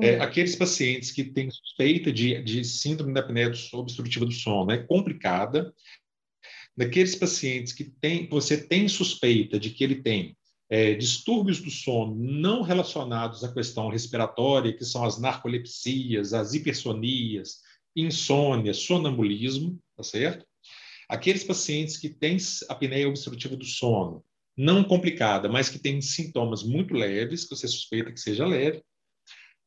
É, 0.00 0.20
aqueles 0.20 0.54
pacientes 0.54 1.10
que 1.10 1.24
têm 1.24 1.50
suspeita 1.50 2.12
de, 2.12 2.40
de 2.42 2.64
síndrome 2.64 3.12
da 3.12 3.20
apneia 3.20 3.52
obstrutiva 3.72 4.24
do 4.24 4.30
sono 4.30 4.70
é 4.70 4.78
complicada. 4.78 5.74
Naqueles 6.76 7.16
pacientes 7.16 7.72
que 7.72 7.84
tem, 7.84 8.28
você 8.28 8.56
tem 8.56 8.88
suspeita 8.88 9.58
de 9.58 9.70
que 9.70 9.82
ele 9.82 9.96
tem 9.96 10.36
é, 10.72 10.94
distúrbios 10.94 11.60
do 11.60 11.70
sono 11.70 12.16
não 12.18 12.62
relacionados 12.62 13.44
à 13.44 13.52
questão 13.52 13.90
respiratória, 13.90 14.74
que 14.74 14.86
são 14.86 15.04
as 15.04 15.20
narcolepsias, 15.20 16.32
as 16.32 16.54
hipersonias, 16.54 17.58
insônia, 17.94 18.72
sonambulismo, 18.72 19.78
tá 19.94 20.02
certo? 20.02 20.46
Aqueles 21.06 21.44
pacientes 21.44 21.98
que 21.98 22.08
têm 22.08 22.38
apneia 22.70 23.06
obstrutiva 23.06 23.54
do 23.54 23.66
sono, 23.66 24.24
não 24.56 24.82
complicada, 24.82 25.46
mas 25.46 25.68
que 25.68 25.78
tem 25.78 26.00
sintomas 26.00 26.62
muito 26.62 26.94
leves, 26.94 27.44
que 27.44 27.54
você 27.54 27.68
suspeita 27.68 28.10
que 28.10 28.18
seja 28.18 28.46
leve. 28.46 28.82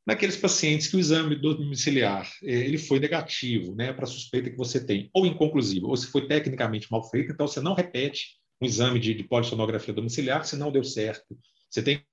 Naqueles 0.07 0.37
pacientes 0.37 0.87
que 0.87 0.97
o 0.97 0.99
exame 0.99 1.35
domiciliar 1.35 2.27
eh, 2.41 2.65
ele 2.65 2.79
foi 2.79 2.99
negativo, 2.99 3.75
né, 3.75 3.93
para 3.93 4.07
suspeita 4.07 4.49
que 4.49 4.57
você 4.57 4.83
tem, 4.83 5.07
ou 5.13 5.27
inconclusivo, 5.27 5.87
ou 5.87 5.95
se 5.95 6.07
foi 6.07 6.27
tecnicamente 6.27 6.91
mal 6.91 7.07
feito, 7.11 7.31
então 7.31 7.47
você 7.47 7.61
não 7.61 7.75
repete 7.75 8.43
um 8.61 8.65
exame 8.65 8.99
de, 8.99 9.13
de 9.13 9.23
polissonografia 9.23 9.93
domiciliar, 9.93 10.45
se 10.45 10.55
não 10.55 10.71
deu 10.71 10.83
certo, 10.83 11.37
você 11.69 11.83
tem 11.83 12.03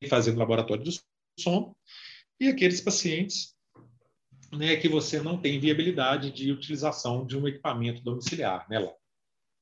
que 0.00 0.08
fazer 0.08 0.32
no 0.32 0.38
laboratório 0.38 0.84
de 0.84 1.00
som. 1.38 1.74
E 2.38 2.48
aqueles 2.48 2.80
pacientes 2.80 3.54
né, 4.52 4.76
que 4.76 4.88
você 4.88 5.20
não 5.20 5.40
tem 5.40 5.60
viabilidade 5.60 6.30
de 6.30 6.52
utilização 6.52 7.24
de 7.24 7.36
um 7.36 7.46
equipamento 7.46 8.02
domiciliar, 8.02 8.66
né, 8.68 8.78
lá. 8.78 8.92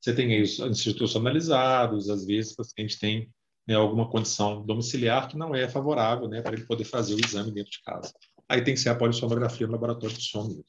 Você 0.00 0.14
tem 0.14 0.32
aí 0.32 0.42
os 0.42 0.58
institucionalizados, 0.60 2.08
às 2.08 2.24
vezes 2.24 2.52
o 2.52 2.56
paciente 2.56 2.98
tem 2.98 3.30
né, 3.66 3.74
alguma 3.74 4.08
condição 4.08 4.64
domiciliar 4.64 5.28
que 5.28 5.36
não 5.36 5.54
é 5.54 5.68
favorável 5.68 6.28
né, 6.28 6.40
para 6.40 6.54
ele 6.54 6.64
poder 6.64 6.84
fazer 6.84 7.14
o 7.14 7.20
exame 7.20 7.52
dentro 7.52 7.72
de 7.72 7.82
casa. 7.82 8.12
Aí 8.48 8.62
tem 8.62 8.74
que 8.74 8.80
ser 8.80 8.88
a 8.90 8.94
polissonografia 8.94 9.66
no 9.66 9.72
laboratório 9.72 10.16
de 10.16 10.24
sono 10.24 10.48
mesmo. 10.48 10.64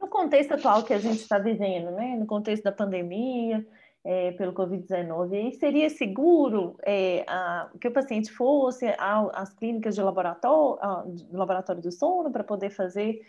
No 0.00 0.08
contexto 0.08 0.52
atual 0.52 0.82
que 0.82 0.92
a 0.92 0.98
gente 0.98 1.20
está 1.20 1.38
vivendo, 1.38 1.90
né, 1.92 2.16
no 2.16 2.26
contexto 2.26 2.64
da 2.64 2.72
pandemia, 2.72 3.64
é, 4.06 4.30
pelo 4.32 4.54
Covid-19, 4.54 5.52
seria 5.58 5.90
seguro 5.90 6.76
é, 6.86 7.24
a, 7.26 7.68
que 7.80 7.88
o 7.88 7.92
paciente 7.92 8.30
fosse 8.30 8.86
às 8.98 9.52
clínicas 9.52 9.96
de 9.96 10.00
laboratório, 10.00 11.12
de 11.12 11.36
laboratório 11.36 11.82
do 11.82 11.90
sono 11.90 12.30
para 12.30 12.44
poder 12.44 12.70
fazer 12.70 13.20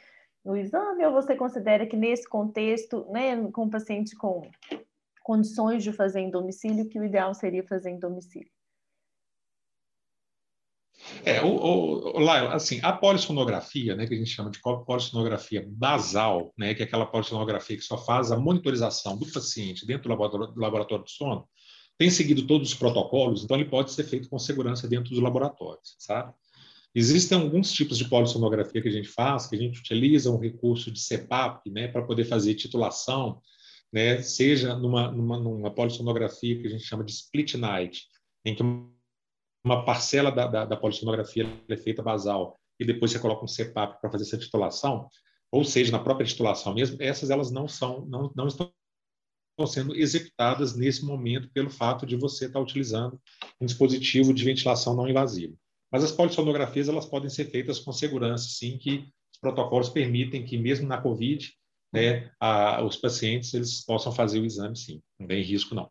o 0.44 0.56
exame, 0.56 1.04
ou 1.04 1.12
você 1.12 1.36
considera 1.36 1.86
que 1.88 1.98
nesse 1.98 2.30
contexto, 2.30 3.06
né, 3.10 3.36
com 3.52 3.63
o 3.63 3.70
paciente 3.70 4.16
com 4.16 4.44
condições 5.24 5.84
de 5.84 5.92
fazer 5.92 6.22
em 6.22 6.30
domicílio, 6.30 6.88
que 6.88 7.00
o 7.00 7.04
ideal 7.04 7.34
seria 7.34 7.63
fazer 7.63 7.90
em 7.90 8.00
domicílio? 8.00 8.50
É, 11.26 11.41
o, 11.41 11.48
o, 11.48 12.24
o 12.24 12.30
assim, 12.30 12.80
a 12.84 12.93
polissonografia, 12.93 13.96
né, 13.96 14.06
que 14.06 14.13
a 14.13 14.17
gente 14.17 14.30
chama 14.30 14.50
de 14.50 14.60
polissonografia 14.62 15.65
basal, 15.67 16.54
né, 16.58 16.74
que 16.74 16.82
é 16.82 16.86
aquela 16.86 17.06
polissonografia 17.06 17.78
que 17.78 17.84
só 17.84 17.98
faz 17.98 18.32
a 18.32 18.38
monitorização 18.38 19.17
do 19.17 19.26
paciente 19.26 19.86
dentro 19.86 20.04
do 20.10 20.60
laboratório, 20.60 21.04
de 21.04 21.12
sono, 21.12 21.48
tem 21.98 22.10
seguido 22.10 22.46
todos 22.46 22.70
os 22.70 22.76
protocolos, 22.76 23.43
então 23.43 23.58
ele 23.58 23.70
pode 23.70 23.91
ser 23.91 24.04
feito 24.04 24.30
com 24.30 24.38
segurança 24.38 24.88
dentro 24.88 25.10
dos 25.10 25.22
laboratórios, 25.22 25.96
sabe? 25.98 26.34
Existem 26.93 27.38
alguns 27.38 27.72
tipos 27.72 27.98
de 27.98 28.08
polissonografia 28.08 28.82
que 28.82 28.88
a 28.88 28.91
gente 28.91 29.08
faz, 29.08 29.48
que 29.48 29.56
a 29.56 29.60
gente 29.60 29.80
utiliza 29.80 30.32
um 30.32 30.39
recurso 30.39 30.91
de 30.91 31.00
CPAP, 31.00 31.70
né, 31.70 31.88
para 31.88 32.04
poder 32.04 32.26
fazer 32.26 32.56
titulação, 32.56 33.41
né, 33.91 34.22
seja 34.22 34.76
numa, 34.76 35.12
numa, 35.12 35.39
numa 35.39 35.72
polissonografia 35.72 36.60
que 36.60 36.67
a 36.67 36.70
gente 36.70 36.84
chama 36.84 37.04
de 37.04 37.12
split 37.12 37.56
night, 37.56 38.06
em 38.46 38.56
que 38.56 38.63
uma 39.67 39.84
parcela 39.84 40.32
da, 40.32 40.47
da, 40.47 40.65
da 40.65 40.77
polissonografia 40.77 41.45
é 41.67 41.77
feita 41.77 42.01
basal 42.01 42.58
e 42.80 42.86
depois 42.86 43.12
você 43.12 43.19
coloca 43.19 43.43
um 43.43 43.47
CPAP 43.47 43.99
para 43.99 44.10
fazer 44.10 44.23
essa 44.23 44.38
titulação, 44.38 45.10
ou 45.51 45.63
seja, 45.65 45.91
na 45.91 45.99
própria 45.99 46.25
titulação 46.25 46.73
mesmo, 46.73 46.97
essas 46.99 47.30
elas 47.30 47.51
não 47.51 47.67
são, 47.67 48.06
não, 48.06 48.32
não 48.36 48.47
estão 48.47 48.71
sendo 49.67 49.95
executadas 49.95 50.75
nesse 50.75 51.03
momento 51.03 51.49
pelo 51.49 51.69
fato 51.69 52.06
de 52.06 52.15
você 52.15 52.45
estar 52.45 52.60
utilizando 52.60 53.19
um 53.60 53.65
dispositivo 53.65 54.34
de 54.34 54.45
ventilação 54.45 54.95
não 54.95 55.10
invasivo. 55.10 55.58
Mas 55.91 56.03
as 56.03 56.12
polissonografias 56.12 56.88
elas 56.88 57.06
podem 57.06 57.30
ser 57.30 57.45
feitas 57.45 57.80
com 57.80 57.91
segurança, 57.91 58.47
sim, 58.49 58.77
que 58.77 59.10
os 59.34 59.39
protocolos 59.39 59.89
permitem 59.89 60.45
que 60.45 60.58
mesmo 60.58 60.88
na 60.88 61.01
COVID, 61.01 61.51
né, 61.91 62.32
a, 62.39 62.84
os 62.84 62.95
pacientes 62.95 63.53
eles 63.53 63.84
possam 63.84 64.12
fazer 64.12 64.39
o 64.39 64.45
exame, 64.45 64.77
sim, 64.77 65.01
não 65.19 65.27
tem 65.27 65.41
risco 65.41 65.75
não. 65.75 65.89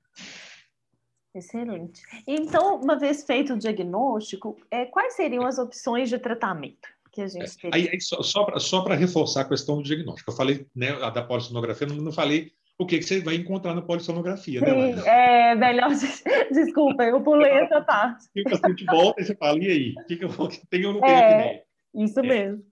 Excelente. 1.37 2.03
Então, 2.27 2.81
uma 2.81 2.99
vez 2.99 3.25
feito 3.25 3.53
o 3.53 3.59
diagnóstico, 3.59 4.57
é, 4.70 4.87
quais 4.87 5.14
seriam 5.14 5.46
as 5.46 5.59
opções 5.59 6.09
de 6.09 6.18
tratamento 6.18 6.88
que 7.12 7.20
a 7.20 7.29
gente 7.29 7.57
teria? 7.59 7.70
Aí, 7.75 7.88
aí 7.92 8.01
só, 8.01 8.22
só 8.22 8.81
para 8.81 8.94
reforçar 8.94 9.42
a 9.42 9.49
questão 9.49 9.77
do 9.77 9.83
diagnóstico, 9.83 10.31
eu 10.31 10.37
falei 10.37 10.66
né, 10.75 10.92
da 11.11 11.22
polissonografia, 11.22 11.87
não, 11.87 11.96
não 11.96 12.12
falei 12.12 12.53
o 12.79 12.87
que, 12.87 12.99
que 12.99 13.05
você 13.05 13.20
vai 13.20 13.37
encontrar 13.37 13.75
na 13.75 13.83
polissonografia, 13.83 14.61
né, 14.61 14.68
Sim, 14.68 14.94
né, 14.94 15.03
é 15.07 15.55
melhor. 15.55 15.90
Desculpa, 16.53 17.05
eu 17.05 17.22
pulei 17.22 17.51
essa 17.51 17.81
parte. 17.83 18.27
E 18.35 18.42
a 18.46 18.68
gente 18.68 18.85
volta 18.85 19.20
e 19.20 19.25
você 19.25 19.35
fala, 19.35 19.59
e 19.59 19.70
aí? 19.70 19.94
O 19.99 20.07
que, 20.07 20.16
que 20.16 20.25
eu 20.25 20.31
tenho 20.70 20.88
ou 20.88 20.94
não 20.94 21.01
tenho 21.01 21.12
é? 21.12 21.62
Isso 21.94 22.20
é. 22.20 22.22
mesmo. 22.22 22.62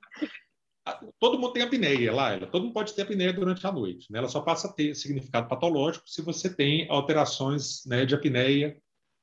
Todo 1.19 1.39
mundo 1.39 1.53
tem 1.53 1.63
apneia, 1.63 2.13
Laila. 2.13 2.47
Todo 2.47 2.65
mundo 2.65 2.75
pode 2.75 2.93
ter 2.93 3.03
apneia 3.03 3.33
durante 3.33 3.67
a 3.67 3.73
noite. 3.73 4.07
Né? 4.13 4.19
Ela 4.19 4.29
só 4.29 4.43
passa 4.43 4.69
a 4.69 4.73
ter 4.73 4.95
significado 4.95 5.49
patológico 5.49 6.09
se 6.09 6.21
você 6.21 6.55
tem 6.55 6.87
alterações 6.91 7.85
né, 7.87 8.05
de 8.05 8.15
apneia 8.15 8.77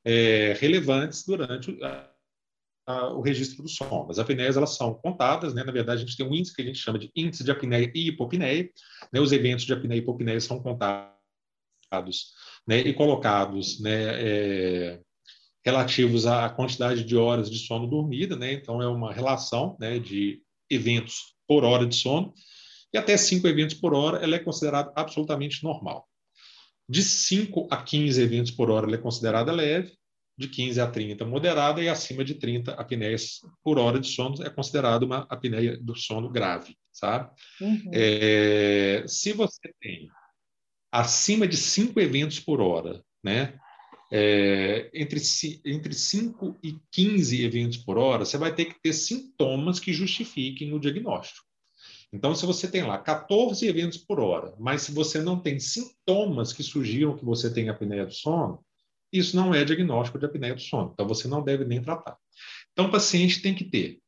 é, 0.03 0.53
relevantes 0.59 1.23
durante 1.23 1.77
a, 1.83 2.09
a, 2.87 3.13
o 3.13 3.21
registro 3.21 3.61
do 3.61 3.69
som. 3.69 4.07
As 4.09 4.17
apneias 4.17 4.57
elas 4.57 4.75
são 4.75 4.95
contadas, 4.95 5.53
né? 5.53 5.63
na 5.63 5.71
verdade, 5.71 6.01
a 6.01 6.05
gente 6.05 6.17
tem 6.17 6.25
um 6.25 6.33
índice 6.33 6.55
que 6.55 6.63
a 6.63 6.65
gente 6.65 6.79
chama 6.79 6.97
de 6.97 7.11
índice 7.15 7.43
de 7.43 7.51
apneia 7.51 7.91
e 7.93 8.07
hipopneia. 8.07 8.67
Né? 9.13 9.19
Os 9.19 9.31
eventos 9.31 9.63
de 9.63 9.73
apneia 9.73 9.99
e 9.99 10.01
hipopneia 10.01 10.41
são 10.41 10.63
contados 10.63 11.13
né? 12.67 12.79
e 12.79 12.91
colocados 12.91 13.79
né? 13.79 14.95
É, 14.95 15.01
relativos 15.63 16.25
à 16.25 16.49
quantidade 16.49 17.03
de 17.03 17.15
horas 17.15 17.51
de 17.51 17.59
sono 17.59 17.85
dormida. 17.85 18.35
Né? 18.35 18.53
Então, 18.53 18.81
é 18.81 18.87
uma 18.87 19.13
relação 19.13 19.77
né? 19.79 19.99
de 19.99 20.41
eventos 20.71 21.35
por 21.51 21.65
hora 21.65 21.85
de 21.85 21.97
sono, 21.97 22.33
e 22.93 22.97
até 22.97 23.17
cinco 23.17 23.45
eventos 23.45 23.75
por 23.75 23.93
hora 23.93 24.23
ela 24.23 24.37
é 24.37 24.39
considerada 24.39 24.89
absolutamente 24.95 25.61
normal. 25.65 26.07
De 26.87 27.03
5 27.03 27.67
a 27.69 27.83
15 27.83 28.21
eventos 28.21 28.51
por 28.53 28.71
hora 28.71 28.87
ela 28.87 28.95
é 28.95 28.97
considerada 28.97 29.51
leve, 29.51 29.91
de 30.37 30.47
15 30.47 30.79
a 30.79 30.87
30 30.87 31.25
moderada 31.25 31.83
e 31.83 31.89
acima 31.89 32.23
de 32.23 32.35
30 32.35 32.71
apneias 32.75 33.41
por 33.61 33.77
hora 33.77 33.99
de 33.99 34.07
sono 34.07 34.41
é 34.45 34.49
considerada 34.49 35.05
uma 35.05 35.27
apneia 35.29 35.77
do 35.77 35.93
sono 35.93 36.29
grave, 36.29 36.77
sabe? 36.89 37.29
Uhum. 37.59 37.91
É, 37.93 39.03
se 39.05 39.33
você 39.33 39.73
tem 39.81 40.07
acima 40.89 41.45
de 41.45 41.57
5 41.57 41.99
eventos 41.99 42.39
por 42.39 42.61
hora, 42.61 43.03
né? 43.21 43.59
É, 44.11 44.91
entre, 44.93 45.21
entre 45.65 45.93
5 45.93 46.57
e 46.61 46.75
15 46.91 47.45
eventos 47.45 47.77
por 47.77 47.97
hora, 47.97 48.25
você 48.25 48.37
vai 48.37 48.53
ter 48.53 48.65
que 48.65 48.81
ter 48.81 48.91
sintomas 48.91 49.79
que 49.79 49.93
justifiquem 49.93 50.73
o 50.73 50.79
diagnóstico. 50.79 51.45
Então, 52.13 52.35
se 52.35 52.45
você 52.45 52.69
tem 52.69 52.83
lá 52.83 52.97
14 52.97 53.65
eventos 53.65 53.97
por 53.97 54.19
hora, 54.19 54.53
mas 54.59 54.81
se 54.81 54.91
você 54.91 55.21
não 55.21 55.39
tem 55.39 55.59
sintomas 55.59 56.51
que 56.51 56.61
sugiram 56.61 57.15
que 57.15 57.23
você 57.23 57.51
tem 57.51 57.69
apneia 57.69 58.05
do 58.05 58.13
sono, 58.13 58.61
isso 59.13 59.35
não 59.35 59.55
é 59.55 59.63
diagnóstico 59.63 60.19
de 60.19 60.25
apneia 60.25 60.53
do 60.53 60.61
sono. 60.61 60.91
Então, 60.93 61.07
você 61.07 61.29
não 61.29 61.41
deve 61.41 61.63
nem 61.63 61.81
tratar. 61.81 62.17
Então, 62.73 62.87
o 62.87 62.91
paciente 62.91 63.41
tem 63.41 63.55
que 63.55 63.63
ter 63.63 63.99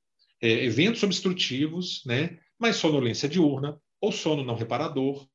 é, 0.42 0.66
eventos 0.66 1.02
obstrutivos, 1.02 2.02
né, 2.06 2.38
mas 2.60 2.76
sonolência 2.76 3.30
diurna, 3.30 3.80
ou 4.02 4.12
sono 4.12 4.44
não 4.44 4.56
reparador, 4.56 5.26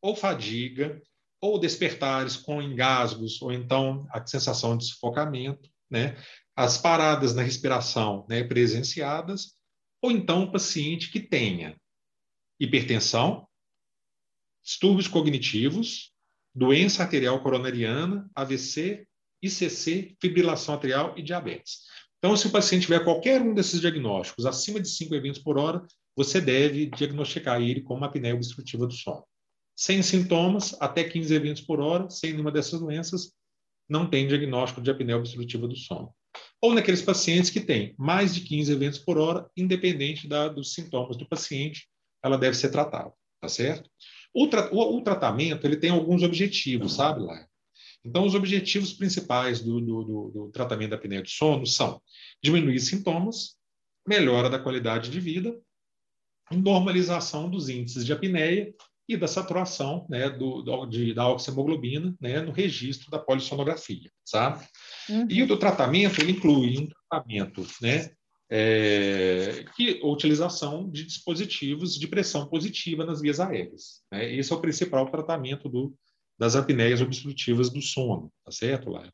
ou 0.00 0.16
fadiga, 0.16 1.00
ou 1.40 1.58
despertares 1.58 2.36
com 2.36 2.60
engasgos, 2.60 3.40
ou 3.40 3.52
então 3.52 4.06
a 4.10 4.24
sensação 4.26 4.76
de 4.76 4.84
sufocamento, 4.84 5.70
né, 5.90 6.16
as 6.54 6.76
paradas 6.76 7.34
na 7.34 7.42
respiração 7.42 8.26
né, 8.28 8.44
presenciadas, 8.44 9.56
ou 10.02 10.10
então 10.10 10.44
o 10.44 10.52
paciente 10.52 11.10
que 11.10 11.20
tenha 11.20 11.76
hipertensão, 12.58 13.46
distúrbios 14.62 15.08
cognitivos, 15.08 16.12
doença 16.54 17.02
arterial 17.02 17.42
coronariana, 17.42 18.28
AVC, 18.34 19.06
ICC, 19.42 20.16
fibrilação 20.20 20.74
atrial 20.74 21.14
e 21.16 21.22
diabetes. 21.22 21.86
Então, 22.18 22.36
se 22.36 22.46
o 22.46 22.50
paciente 22.50 22.82
tiver 22.82 23.02
qualquer 23.02 23.40
um 23.40 23.54
desses 23.54 23.80
diagnósticos 23.80 24.44
acima 24.44 24.78
de 24.78 24.88
5 24.90 25.14
eventos 25.14 25.40
por 25.40 25.56
hora, 25.56 25.82
você 26.14 26.38
deve 26.38 26.86
diagnosticar 26.86 27.62
ele 27.62 27.80
com 27.80 27.94
uma 27.94 28.08
apneia 28.08 28.34
obstrutiva 28.34 28.86
do 28.86 28.92
sono. 28.92 29.24
Sem 29.80 30.02
sintomas, 30.02 30.76
até 30.78 31.02
15 31.02 31.34
eventos 31.34 31.62
por 31.62 31.80
hora, 31.80 32.10
sem 32.10 32.32
nenhuma 32.32 32.52
dessas 32.52 32.78
doenças, 32.78 33.32
não 33.88 34.06
tem 34.06 34.28
diagnóstico 34.28 34.82
de 34.82 34.90
apneia 34.90 35.16
obstrutiva 35.16 35.66
do 35.66 35.74
sono. 35.74 36.14
Ou 36.60 36.74
naqueles 36.74 37.00
pacientes 37.00 37.48
que 37.48 37.60
têm 37.60 37.94
mais 37.96 38.34
de 38.34 38.42
15 38.42 38.70
eventos 38.70 38.98
por 38.98 39.16
hora, 39.16 39.50
independente 39.56 40.28
da, 40.28 40.48
dos 40.48 40.74
sintomas 40.74 41.16
do 41.16 41.26
paciente, 41.26 41.88
ela 42.22 42.36
deve 42.36 42.58
ser 42.58 42.68
tratada, 42.68 43.10
tá 43.40 43.48
certo? 43.48 43.88
O, 44.34 44.48
tra 44.48 44.70
o, 44.70 44.98
o 44.98 45.02
tratamento 45.02 45.66
ele 45.66 45.78
tem 45.78 45.88
alguns 45.88 46.22
objetivos, 46.22 46.96
sabe, 46.96 47.22
lá. 47.22 47.46
Então, 48.04 48.26
os 48.26 48.34
objetivos 48.34 48.92
principais 48.92 49.62
do, 49.62 49.80
do, 49.80 50.04
do, 50.04 50.30
do 50.30 50.50
tratamento 50.50 50.90
da 50.90 50.96
apneia 50.96 51.22
do 51.22 51.30
sono 51.30 51.66
são 51.66 52.02
diminuir 52.44 52.80
sintomas, 52.80 53.56
melhora 54.06 54.50
da 54.50 54.58
qualidade 54.58 55.08
de 55.08 55.18
vida, 55.18 55.58
normalização 56.50 57.48
dos 57.48 57.70
índices 57.70 58.04
de 58.04 58.12
apneia 58.12 58.74
e 59.10 59.16
da 59.16 59.26
saturação 59.26 60.06
né, 60.08 60.30
do, 60.30 60.62
do, 60.62 60.86
de, 60.86 61.12
da 61.12 61.28
oxihemoglobina 61.28 62.14
né, 62.20 62.40
no 62.40 62.52
registro 62.52 63.10
da 63.10 63.18
polissonografia, 63.18 64.08
sabe? 64.24 64.64
Uhum. 65.08 65.26
E 65.28 65.42
o 65.42 65.56
tratamento, 65.56 66.20
ele 66.20 66.30
inclui 66.30 66.78
um 66.78 66.86
tratamento 66.86 67.66
né, 67.82 68.12
é, 68.48 69.64
que 69.74 70.00
a 70.00 70.06
utilização 70.06 70.88
de 70.88 71.04
dispositivos 71.04 71.98
de 71.98 72.06
pressão 72.06 72.46
positiva 72.46 73.04
nas 73.04 73.20
vias 73.20 73.40
aéreas. 73.40 74.00
Né? 74.12 74.32
Esse 74.32 74.52
é 74.52 74.56
o 74.56 74.60
principal 74.60 75.10
tratamento 75.10 75.68
do, 75.68 75.92
das 76.38 76.54
apneias 76.54 77.00
obstrutivas 77.00 77.68
do 77.68 77.82
sono, 77.82 78.32
tá 78.44 78.52
certo, 78.52 78.90
Lara? 78.90 79.12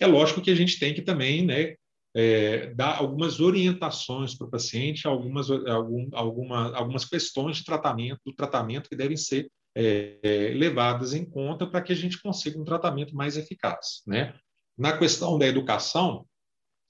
É 0.00 0.06
lógico 0.06 0.40
que 0.40 0.50
a 0.50 0.54
gente 0.54 0.78
tem 0.78 0.94
que 0.94 1.02
também, 1.02 1.44
né, 1.44 1.76
é, 2.14 2.72
dar 2.74 2.98
algumas 2.98 3.40
orientações 3.40 4.34
para 4.34 4.46
o 4.46 4.50
paciente, 4.50 5.06
algumas, 5.06 5.50
algum, 5.50 6.08
alguma, 6.12 6.76
algumas 6.76 7.04
questões 7.04 7.58
de 7.58 7.64
tratamento, 7.64 8.20
do 8.24 8.34
tratamento 8.34 8.88
que 8.88 8.96
devem 8.96 9.16
ser 9.16 9.50
é, 9.74 10.18
é, 10.22 10.48
levadas 10.54 11.14
em 11.14 11.24
conta 11.24 11.66
para 11.66 11.80
que 11.80 11.92
a 11.92 11.96
gente 11.96 12.20
consiga 12.20 12.58
um 12.58 12.64
tratamento 12.64 13.14
mais 13.14 13.36
eficaz, 13.36 14.02
né? 14.06 14.34
Na 14.76 14.96
questão 14.96 15.38
da 15.38 15.46
educação, 15.46 16.26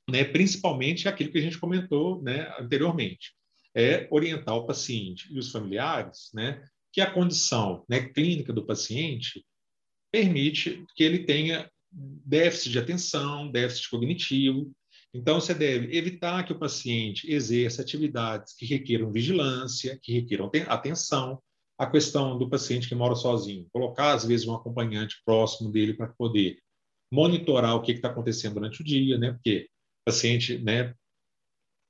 né, 0.08 0.24
principalmente 0.24 1.08
aquilo 1.08 1.30
que 1.30 1.38
a 1.38 1.42
gente 1.42 1.58
comentou 1.58 2.22
né, 2.22 2.52
anteriormente, 2.58 3.32
é 3.74 4.08
orientar 4.10 4.54
o 4.54 4.66
paciente 4.66 5.32
e 5.32 5.38
os 5.38 5.50
familiares 5.50 6.30
né, 6.34 6.64
que 6.92 7.00
a 7.00 7.10
condição 7.10 7.84
né, 7.88 8.08
clínica 8.08 8.52
do 8.52 8.66
paciente 8.66 9.44
permite 10.10 10.84
que 10.96 11.04
ele 11.04 11.20
tenha 11.24 11.70
déficit 11.92 12.72
de 12.72 12.78
atenção, 12.78 13.50
déficit 13.50 13.88
cognitivo. 13.90 14.70
Então, 15.12 15.40
você 15.40 15.52
deve 15.52 15.96
evitar 15.96 16.44
que 16.44 16.52
o 16.52 16.58
paciente 16.58 17.30
exerça 17.30 17.82
atividades 17.82 18.54
que 18.54 18.64
requeram 18.64 19.10
vigilância, 19.10 19.98
que 20.00 20.12
requeram 20.12 20.50
atenção. 20.68 21.42
A 21.76 21.86
questão 21.86 22.38
do 22.38 22.48
paciente 22.48 22.88
que 22.88 22.94
mora 22.94 23.14
sozinho, 23.14 23.66
colocar, 23.72 24.12
às 24.12 24.24
vezes, 24.24 24.46
um 24.46 24.54
acompanhante 24.54 25.16
próximo 25.24 25.72
dele 25.72 25.94
para 25.94 26.08
poder 26.08 26.58
monitorar 27.10 27.74
o 27.74 27.82
que 27.82 27.92
está 27.92 28.08
acontecendo 28.08 28.54
durante 28.54 28.82
o 28.82 28.84
dia, 28.84 29.18
né? 29.18 29.32
Porque 29.32 29.68
o 30.02 30.10
paciente, 30.10 30.58
né, 30.58 30.94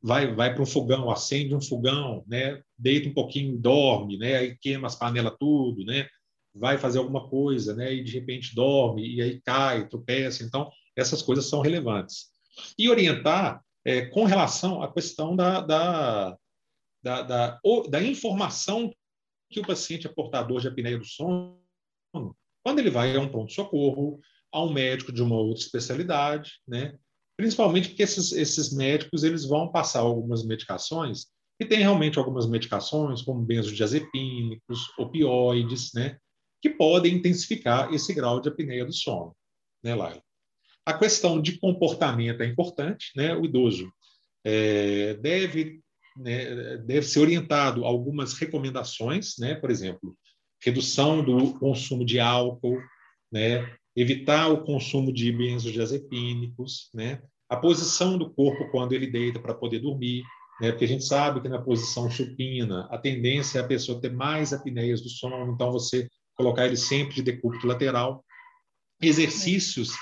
vai, 0.02 0.34
vai 0.34 0.54
para 0.54 0.62
um 0.62 0.66
fogão, 0.66 1.10
acende 1.10 1.54
um 1.54 1.60
fogão, 1.60 2.24
né, 2.26 2.62
deita 2.78 3.08
um 3.08 3.14
pouquinho 3.14 3.58
dorme, 3.58 4.16
né, 4.16 4.36
aí 4.36 4.56
queima 4.58 4.86
as 4.86 4.96
panelas 4.96 5.36
tudo, 5.38 5.84
né, 5.84 6.08
vai 6.54 6.78
fazer 6.78 6.98
alguma 6.98 7.28
coisa, 7.28 7.74
né, 7.74 7.92
e 7.92 8.02
de 8.02 8.12
repente 8.12 8.54
dorme, 8.54 9.06
e 9.06 9.22
aí 9.22 9.40
cai, 9.42 9.88
tropeça. 9.88 10.42
Então, 10.42 10.70
essas 10.96 11.22
coisas 11.22 11.48
são 11.48 11.60
relevantes. 11.60 12.30
E 12.78 12.88
orientar 12.88 13.62
é, 13.84 14.06
com 14.06 14.24
relação 14.24 14.82
à 14.82 14.92
questão 14.92 15.34
da, 15.34 15.60
da, 15.60 16.36
da, 17.02 17.22
da, 17.22 17.60
da 17.88 18.02
informação 18.02 18.92
que 19.50 19.60
o 19.60 19.66
paciente 19.66 20.06
é 20.06 20.10
portador 20.10 20.60
de 20.60 20.68
apneia 20.68 20.98
do 20.98 21.04
sono, 21.04 21.58
quando 22.62 22.78
ele 22.78 22.90
vai 22.90 23.16
a 23.16 23.20
um 23.20 23.28
pronto-socorro, 23.28 24.20
a 24.52 24.62
um 24.62 24.72
médico 24.72 25.12
de 25.12 25.22
uma 25.22 25.36
outra 25.36 25.62
especialidade, 25.62 26.60
né? 26.66 26.96
principalmente 27.36 27.88
porque 27.88 28.02
esses, 28.02 28.32
esses 28.32 28.72
médicos 28.72 29.24
eles 29.24 29.44
vão 29.44 29.70
passar 29.70 30.00
algumas 30.00 30.44
medicações, 30.44 31.26
e 31.58 31.64
tem 31.64 31.80
realmente 31.80 32.18
algumas 32.18 32.48
medicações, 32.48 33.22
como 33.22 33.42
benzodiazepínicos, 33.42 34.96
opioides, 34.98 35.92
né? 35.94 36.18
que 36.62 36.70
podem 36.70 37.14
intensificar 37.16 37.92
esse 37.92 38.12
grau 38.14 38.40
de 38.40 38.48
apneia 38.48 38.84
do 38.84 38.92
sono, 38.92 39.34
né, 39.82 39.94
Laila? 39.94 40.22
A 40.84 40.94
questão 40.94 41.40
de 41.40 41.58
comportamento 41.58 42.42
é 42.42 42.46
importante, 42.46 43.10
né? 43.16 43.34
O 43.34 43.44
idoso 43.44 43.92
é, 44.44 45.14
deve, 45.14 45.80
né, 46.16 46.78
deve 46.78 47.02
ser 47.02 47.20
orientado 47.20 47.84
a 47.84 47.88
algumas 47.88 48.34
recomendações, 48.34 49.34
né? 49.38 49.54
Por 49.54 49.70
exemplo, 49.70 50.16
redução 50.62 51.22
do 51.22 51.54
consumo 51.58 52.04
de 52.04 52.18
álcool, 52.18 52.78
né? 53.30 53.74
Evitar 53.94 54.48
o 54.48 54.62
consumo 54.62 55.12
de 55.12 55.30
benzodiazepínicos, 55.32 56.88
né? 56.94 57.22
A 57.48 57.56
posição 57.56 58.16
do 58.16 58.30
corpo 58.32 58.70
quando 58.70 58.92
ele 58.92 59.06
deita 59.06 59.40
para 59.40 59.54
poder 59.54 59.80
dormir, 59.80 60.22
né? 60.60 60.70
Porque 60.70 60.84
a 60.84 60.88
gente 60.88 61.04
sabe 61.04 61.40
que 61.40 61.48
na 61.48 61.60
posição 61.60 62.10
supina 62.10 62.86
a 62.90 62.98
tendência 62.98 63.58
é 63.58 63.62
a 63.62 63.66
pessoa 63.66 64.00
ter 64.00 64.12
mais 64.12 64.52
apneias 64.52 65.00
do 65.00 65.08
sono, 65.08 65.52
então 65.52 65.72
você 65.72 66.08
colocar 66.34 66.66
ele 66.66 66.76
sempre 66.76 67.16
de 67.16 67.22
decúbito 67.22 67.66
lateral. 67.66 68.24
Exercícios 69.02 69.92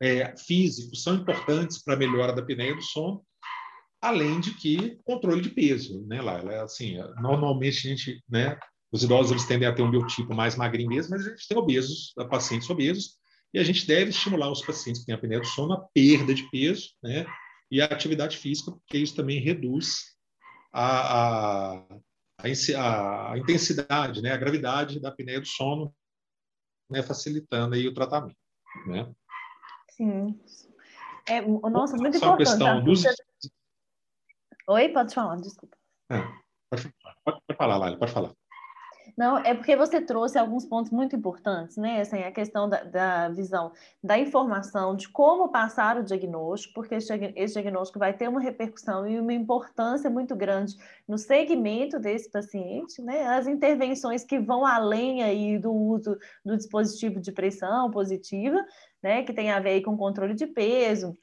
é, 0.00 0.34
físicos 0.36 1.02
são 1.02 1.16
importantes 1.16 1.82
para 1.82 1.94
a 1.94 1.98
melhora 1.98 2.32
da 2.32 2.42
apneia 2.42 2.74
do 2.74 2.82
sono, 2.82 3.24
além 4.00 4.40
de 4.40 4.54
que 4.54 4.98
controle 5.04 5.42
de 5.42 5.50
peso, 5.50 6.06
né, 6.06 6.22
Laila? 6.22 6.62
Assim, 6.62 6.96
normalmente 7.20 7.86
a 7.86 7.90
gente, 7.90 8.24
né, 8.28 8.58
os 8.90 9.02
idosos 9.02 9.30
eles 9.30 9.46
tendem 9.46 9.68
a 9.68 9.74
ter 9.74 9.82
um 9.82 9.90
biotipo 9.90 10.34
mais 10.34 10.56
magrinho 10.56 10.88
mesmo, 10.88 11.10
mas 11.10 11.26
a 11.26 11.30
gente 11.30 11.46
tem 11.46 11.58
obesos, 11.58 12.14
pacientes 12.30 12.68
obesos, 12.70 13.18
e 13.52 13.58
a 13.58 13.64
gente 13.64 13.86
deve 13.86 14.10
estimular 14.10 14.50
os 14.50 14.62
pacientes 14.62 15.00
que 15.00 15.06
têm 15.06 15.14
apneia 15.14 15.40
do 15.40 15.46
sono 15.46 15.74
a 15.74 15.80
perda 15.92 16.32
de 16.32 16.48
peso, 16.50 16.90
né, 17.02 17.26
e 17.70 17.80
a 17.80 17.84
atividade 17.84 18.36
física, 18.38 18.72
porque 18.72 18.98
isso 18.98 19.14
também 19.14 19.38
reduz 19.38 20.16
a, 20.72 21.74
a, 21.74 21.84
a, 22.38 23.32
a 23.32 23.38
intensidade, 23.38 24.22
né, 24.22 24.32
a 24.32 24.36
gravidade 24.36 24.98
da 24.98 25.10
apneia 25.10 25.40
do 25.40 25.46
sono, 25.46 25.94
né, 26.90 27.02
facilitando 27.02 27.74
aí 27.74 27.86
o 27.86 27.94
tratamento, 27.94 28.36
né? 28.86 29.12
Sim. 30.00 30.40
É, 31.28 31.42
nossa, 31.42 31.94
muito 31.94 32.18
Só 32.18 32.32
importante. 32.32 32.48
Questão 32.48 32.82
dos... 32.82 33.04
Oi, 34.66 34.88
pode 34.88 35.14
falar, 35.14 35.36
desculpa. 35.36 35.76
É, 36.10 36.22
pode, 36.70 36.90
pode, 37.22 37.40
pode 37.46 37.58
falar, 37.58 37.76
Lali, 37.76 37.98
pode 37.98 38.10
falar. 38.10 38.32
Não, 39.20 39.36
é 39.38 39.54
porque 39.54 39.76
você 39.76 40.00
trouxe 40.00 40.38
alguns 40.38 40.64
pontos 40.64 40.90
muito 40.90 41.14
importantes, 41.14 41.76
né? 41.76 42.00
Assim, 42.00 42.22
a 42.22 42.32
questão 42.32 42.66
da, 42.66 42.82
da 42.84 43.28
visão 43.28 43.72
da 44.02 44.18
informação, 44.18 44.96
de 44.96 45.08
como 45.10 45.50
passar 45.50 45.98
o 45.98 46.02
diagnóstico, 46.02 46.72
porque 46.72 46.94
esse, 46.94 47.12
esse, 47.36 47.52
diagnóstico 47.52 47.98
vai 47.98 48.14
ter 48.14 48.28
uma 48.28 48.40
repercussão 48.40 49.06
e 49.06 49.20
uma 49.20 49.34
importância 49.34 50.08
muito 50.08 50.34
grande 50.34 50.74
no 51.06 51.18
segmento 51.18 51.98
desse 51.98 52.30
paciente, 52.30 53.02
né? 53.02 53.26
As 53.26 53.46
intervenções 53.46 54.24
que 54.24 54.38
vão 54.38 54.64
além 54.64 55.22
aí 55.22 55.58
do 55.58 55.70
uso 55.70 56.16
do 56.42 56.56
dispositivo 56.56 57.20
de 57.20 57.30
pressão 57.30 57.90
positiva, 57.90 58.64
né? 59.02 59.22
Que 59.22 59.32
tem 59.32 59.50
a 59.50 59.60
ver 59.60 59.82
com 59.82 59.96
controle 59.96 60.34
de 60.34 60.46
peso, 60.46 61.16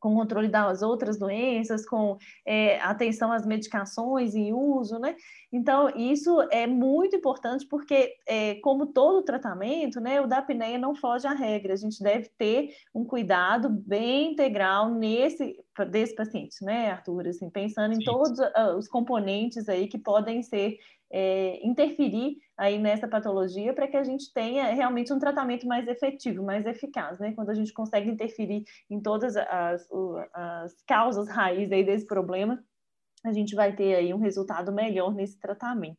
com 0.00 0.14
controle 0.14 0.48
das 0.48 0.80
outras 0.82 1.18
doenças, 1.18 1.86
com 1.86 2.16
é, 2.44 2.80
atenção 2.80 3.30
às 3.30 3.46
medicações 3.46 4.34
em 4.34 4.52
uso, 4.52 4.98
né? 4.98 5.14
Então, 5.52 5.90
isso 5.90 6.40
é 6.50 6.66
muito 6.66 7.14
importante 7.14 7.66
porque, 7.66 8.14
é, 8.26 8.54
como 8.56 8.86
todo 8.86 9.22
tratamento, 9.22 10.00
né, 10.00 10.20
o 10.20 10.26
da 10.26 10.38
apneia 10.38 10.78
não 10.78 10.94
foge 10.94 11.26
à 11.26 11.32
regra. 11.32 11.74
A 11.74 11.76
gente 11.76 12.02
deve 12.02 12.30
ter 12.38 12.70
um 12.94 13.04
cuidado 13.04 13.68
bem 13.68 14.32
integral 14.32 14.90
nesse 14.90 15.54
desse 15.90 16.14
paciente, 16.14 16.64
né, 16.64 16.90
Arthur? 16.90 17.28
Assim, 17.28 17.48
pensando 17.48 17.94
Sim. 17.94 18.00
em 18.00 18.04
todos 18.04 18.38
uh, 18.38 18.76
os 18.76 18.88
componentes 18.88 19.68
aí 19.68 19.88
que 19.88 19.98
podem 19.98 20.42
ser 20.42 20.78
é, 21.12 21.66
interferir 21.66 22.36
aí 22.56 22.78
nessa 22.78 23.08
patologia 23.08 23.74
para 23.74 23.88
que 23.88 23.96
a 23.96 24.04
gente 24.04 24.32
tenha 24.32 24.72
realmente 24.72 25.12
um 25.12 25.18
tratamento 25.18 25.66
mais 25.66 25.86
efetivo, 25.88 26.44
mais 26.44 26.64
eficaz, 26.66 27.18
né? 27.18 27.32
Quando 27.34 27.50
a 27.50 27.54
gente 27.54 27.72
consegue 27.72 28.10
interferir 28.10 28.64
em 28.88 29.00
todas 29.00 29.36
as, 29.36 29.88
as 30.32 30.82
causas 30.86 31.28
raiz 31.28 31.70
aí 31.72 31.84
desse 31.84 32.06
problema, 32.06 32.62
a 33.24 33.32
gente 33.32 33.54
vai 33.54 33.74
ter 33.74 33.94
aí 33.96 34.14
um 34.14 34.18
resultado 34.18 34.72
melhor 34.72 35.14
nesse 35.14 35.38
tratamento. 35.38 35.98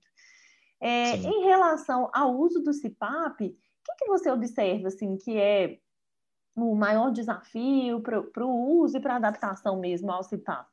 É, 0.79 1.15
em 1.17 1.43
relação 1.43 2.10
ao 2.13 2.36
uso 2.36 2.63
do 2.63 2.71
CPAP, 2.73 3.41
o 3.41 3.49
que, 3.49 3.95
que 3.99 4.07
você 4.07 4.31
observa 4.31 4.88
assim 4.88 5.17
que 5.17 5.38
é 5.38 5.77
o 6.55 6.75
maior 6.75 7.11
desafio 7.11 8.01
para 8.01 8.45
o 8.45 8.79
uso 8.81 8.97
e 8.97 8.99
para 8.99 9.13
a 9.13 9.17
adaptação 9.17 9.79
mesmo 9.79 10.11
ao 10.11 10.23
CPAP? 10.23 10.67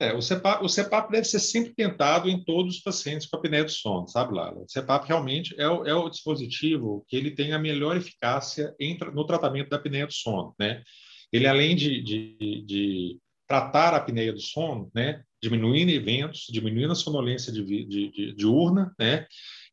É, 0.00 0.14
o 0.14 0.22
CEPAP, 0.22 0.64
o 0.64 0.68
CEPAP 0.68 1.10
deve 1.10 1.24
ser 1.24 1.40
sempre 1.40 1.74
tentado 1.74 2.28
em 2.28 2.44
todos 2.44 2.76
os 2.76 2.82
pacientes 2.82 3.26
com 3.26 3.36
apneia 3.36 3.64
do 3.64 3.70
sono, 3.70 4.06
sabe, 4.06 4.32
Lala? 4.32 4.62
O 4.62 4.68
CEPAP 4.68 5.08
realmente 5.08 5.60
é 5.60 5.68
o, 5.68 5.84
é 5.84 5.92
o 5.92 6.08
dispositivo 6.08 7.04
que 7.08 7.16
ele 7.16 7.32
tem 7.32 7.52
a 7.52 7.58
melhor 7.58 7.96
eficácia 7.96 8.72
em, 8.78 8.96
no 9.12 9.26
tratamento 9.26 9.70
da 9.70 9.76
apneia 9.76 10.06
do 10.06 10.12
sono, 10.12 10.54
né? 10.58 10.84
Ele, 11.32 11.48
além 11.48 11.74
de, 11.74 12.00
de, 12.00 12.62
de 12.64 13.18
tratar 13.48 13.92
a 13.92 13.96
apneia 13.96 14.32
do 14.32 14.40
sono, 14.40 14.90
né, 14.94 15.22
diminuindo 15.42 15.90
eventos, 15.90 16.46
diminuindo 16.48 16.92
a 16.92 16.96
sonolência 16.96 17.52
de, 17.52 17.64
de, 17.64 18.34
diurna, 18.34 18.94
né, 18.98 19.26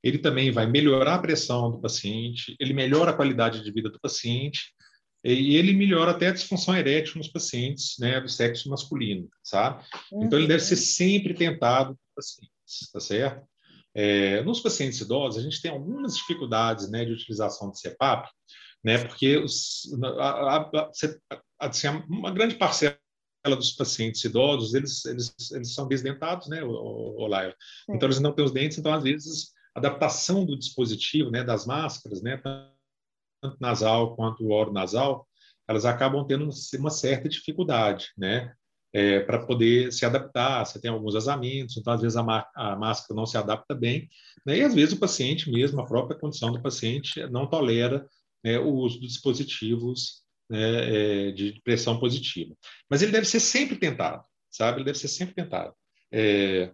ele 0.05 0.19
também 0.19 0.51
vai 0.51 0.67
melhorar 0.67 1.15
a 1.15 1.19
pressão 1.19 1.71
do 1.71 1.81
paciente, 1.81 2.55
ele 2.59 2.75
melhora 2.75 3.09
a 3.09 3.15
qualidade 3.15 3.63
de 3.63 3.71
vida 3.71 3.89
do 3.89 3.99
paciente, 3.99 4.71
e 5.23 5.55
ele 5.55 5.73
melhora 5.73 6.11
até 6.11 6.27
a 6.27 6.31
disfunção 6.31 6.77
erétil 6.77 7.17
nos 7.17 7.27
pacientes 7.27 7.95
né, 7.97 8.21
do 8.21 8.29
sexo 8.29 8.69
masculino, 8.69 9.27
sabe? 9.43 9.83
Uhum. 10.11 10.25
Então, 10.25 10.37
ele 10.37 10.47
deve 10.47 10.61
ser 10.61 10.75
sempre 10.75 11.33
tentado 11.33 11.89
nos 11.89 11.97
pacientes, 12.15 12.91
tá 12.93 12.99
certo? 12.99 13.47
É, 13.95 14.43
nos 14.43 14.59
pacientes 14.59 15.01
idosos, 15.01 15.39
a 15.39 15.43
gente 15.43 15.59
tem 15.59 15.71
algumas 15.71 16.15
dificuldades 16.15 16.87
né, 16.91 17.03
de 17.03 17.13
utilização 17.13 17.71
de 17.71 17.79
CPAP, 17.79 18.29
né, 18.83 18.99
porque 18.99 19.37
os, 19.37 19.89
a, 20.19 20.57
a, 20.57 20.57
a, 20.61 21.41
assim, 21.61 21.87
uma 22.07 22.29
grande 22.29 22.53
parcela 22.53 22.99
dos 23.43 23.71
pacientes 23.71 24.23
idosos, 24.23 24.75
eles, 24.75 25.03
eles, 25.05 25.33
eles 25.51 25.73
são 25.73 25.87
desdentados, 25.87 26.47
né, 26.47 26.63
o, 26.63 26.69
o, 26.69 27.27
o 27.27 27.35
Então, 27.89 28.07
eles 28.07 28.19
não 28.19 28.31
têm 28.31 28.45
os 28.45 28.51
dentes, 28.51 28.77
então, 28.77 28.93
às 28.93 29.01
vezes, 29.01 29.54
a 29.54 29.54
adaptação 29.75 30.45
do 30.45 30.57
dispositivo, 30.57 31.29
né, 31.29 31.43
das 31.43 31.65
máscaras, 31.65 32.21
né, 32.21 32.37
tanto 32.37 33.57
nasal 33.59 34.15
quanto 34.15 34.49
oro 34.49 34.71
nasal, 34.71 35.27
elas 35.67 35.85
acabam 35.85 36.25
tendo 36.25 36.49
uma 36.79 36.89
certa 36.89 37.27
dificuldade, 37.27 38.11
né? 38.17 38.53
É, 38.93 39.19
para 39.19 39.45
poder 39.45 39.91
se 39.91 40.05
adaptar, 40.05 40.65
você 40.65 40.79
tem 40.79 40.89
alguns 40.89 41.15
azamentos, 41.15 41.75
então 41.75 41.91
às 41.91 42.01
vezes 42.01 42.15
a, 42.15 42.49
a, 42.55 42.77
máscara 42.77 43.13
não 43.13 43.25
se 43.25 43.37
adapta 43.37 43.75
bem, 43.75 44.07
né? 44.45 44.59
e 44.59 44.61
às 44.61 44.73
vezes 44.73 44.93
o 44.93 44.99
paciente 44.99 45.51
mesmo, 45.51 45.81
a 45.81 45.85
própria 45.85 46.17
condição 46.17 46.49
do 46.49 46.61
paciente 46.61 47.21
não 47.27 47.45
tolera 47.45 48.07
né, 48.41 48.57
o 48.57 48.73
uso 48.73 48.97
de 49.01 49.07
dispositivos 49.07 50.23
né, 50.49 51.27
é, 51.27 51.31
de 51.31 51.59
pressão 51.61 51.99
positiva. 51.99 52.55
Mas 52.89 53.01
ele 53.01 53.11
deve 53.11 53.25
ser 53.25 53.41
sempre 53.41 53.75
tentado, 53.75 54.23
sabe? 54.49 54.77
Ele 54.77 54.85
deve 54.85 54.97
ser 54.97 55.09
sempre 55.09 55.35
tentado. 55.35 55.73
É, 56.09 56.73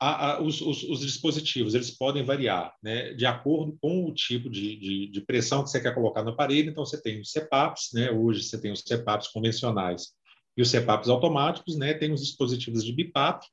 a, 0.00 0.32
a, 0.32 0.42
os, 0.42 0.60
os, 0.60 0.84
os, 0.84 1.00
dispositivos 1.00 1.74
eles 1.74 1.90
podem 1.90 2.24
variar 2.24 2.72
né, 2.82 3.12
de 3.14 3.26
acordo 3.26 3.76
com 3.80 4.04
o 4.04 4.14
tipo 4.14 4.48
de, 4.48 4.76
de, 4.76 5.10
de, 5.10 5.20
pressão 5.22 5.64
que 5.64 5.70
você 5.70 5.80
quer 5.80 5.94
colocar 5.94 6.22
no 6.22 6.30
aparelho. 6.30 6.70
Então, 6.70 6.86
você 6.86 7.00
tem 7.00 7.20
os 7.20 7.32
CPAPs, 7.32 7.90
né, 7.92 8.10
hoje 8.10 8.44
você 8.44 8.60
tem 8.60 8.70
os 8.70 8.82
CPAPs 8.82 9.28
convencionais 9.28 10.12
e 10.56 10.62
os 10.62 10.70
CPAPs 10.70 11.08
automáticos, 11.08 11.76
né, 11.76 11.94
tem 11.94 12.12
os 12.12 12.20
dispositivos 12.20 12.84
de 12.84 12.92
BIPAP, 12.92 13.44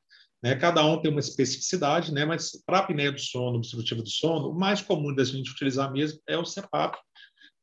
né, 0.43 0.55
cada 0.55 0.85
um 0.85 1.01
tem 1.01 1.09
uma 1.09 1.19
especificidade, 1.19 2.13
né, 2.13 2.25
mas 2.25 2.51
para 2.65 2.77
a 2.77 2.81
apneia 2.81 3.11
do 3.11 3.19
sono, 3.19 3.57
obstrutiva 3.57 4.03
do 4.03 4.09
sono, 4.09 4.49
o 4.49 4.59
mais 4.59 4.81
comum 4.81 5.13
da 5.15 5.23
gente 5.23 5.51
utilizar 5.51 5.91
mesmo 5.91 6.19
é 6.27 6.37
o 6.37 6.43
CPAP. 6.43 6.97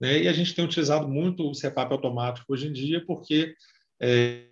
Né, 0.01 0.23
e 0.25 0.29
a 0.29 0.33
gente 0.33 0.55
tem 0.55 0.65
utilizado 0.65 1.09
muito 1.09 1.49
o 1.49 1.53
CPAP 1.53 1.93
automático 1.93 2.53
hoje 2.53 2.67
em 2.67 2.73
dia, 2.73 3.05
porque 3.07 3.55
é, 4.01 4.49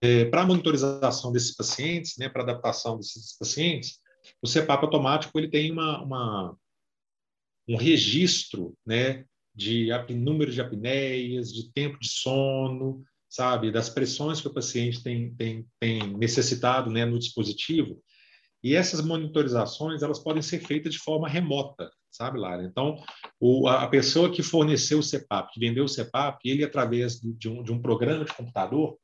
é, 0.00 0.24
para 0.26 0.46
monitorização 0.46 1.32
desses 1.32 1.54
pacientes, 1.54 2.14
né, 2.18 2.28
para 2.28 2.42
adaptação 2.42 2.96
desses 2.96 3.36
pacientes, 3.38 3.98
o 4.42 4.48
CPAP 4.48 4.84
automático 4.84 5.38
ele 5.38 5.48
tem 5.48 5.70
uma, 5.70 6.02
uma 6.02 6.56
um 7.68 7.76
registro 7.76 8.76
né, 8.86 9.24
de 9.54 9.88
número 10.10 10.52
de 10.52 10.60
apneias, 10.60 11.52
de 11.52 11.72
tempo 11.72 11.98
de 11.98 12.08
sono, 12.08 13.02
sabe, 13.28 13.72
das 13.72 13.88
pressões 13.88 14.40
que 14.40 14.48
o 14.48 14.52
paciente 14.52 15.02
tem, 15.02 15.34
tem, 15.34 15.66
tem 15.80 16.16
necessitado 16.16 16.90
né, 16.90 17.04
no 17.04 17.18
dispositivo. 17.18 18.00
E 18.62 18.74
essas 18.74 19.00
monitorizações 19.00 20.02
elas 20.02 20.18
podem 20.18 20.42
ser 20.42 20.60
feitas 20.60 20.92
de 20.92 20.98
forma 20.98 21.28
remota, 21.28 21.90
sabe, 22.10 22.38
Lara? 22.38 22.64
Então, 22.64 22.96
o, 23.40 23.68
a 23.68 23.86
pessoa 23.86 24.30
que 24.32 24.42
forneceu 24.42 24.98
o 24.98 25.02
CPAP, 25.02 25.52
que 25.52 25.60
vendeu 25.60 25.84
o 25.84 25.88
CPAP, 25.88 26.40
ele, 26.44 26.64
através 26.64 27.20
de 27.20 27.48
um, 27.48 27.62
de 27.62 27.72
um 27.72 27.80
programa 27.80 28.24
de 28.24 28.32
computador, 28.32 28.98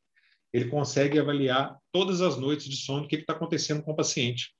ele 0.52 0.68
consegue 0.68 1.18
avaliar 1.18 1.78
todas 1.92 2.20
as 2.20 2.36
noites 2.36 2.66
de 2.66 2.76
sono 2.76 3.04
o 3.04 3.08
que 3.08 3.16
está 3.16 3.32
acontecendo 3.32 3.82
com 3.82 3.92
o 3.92 3.96
paciente. 3.96 4.50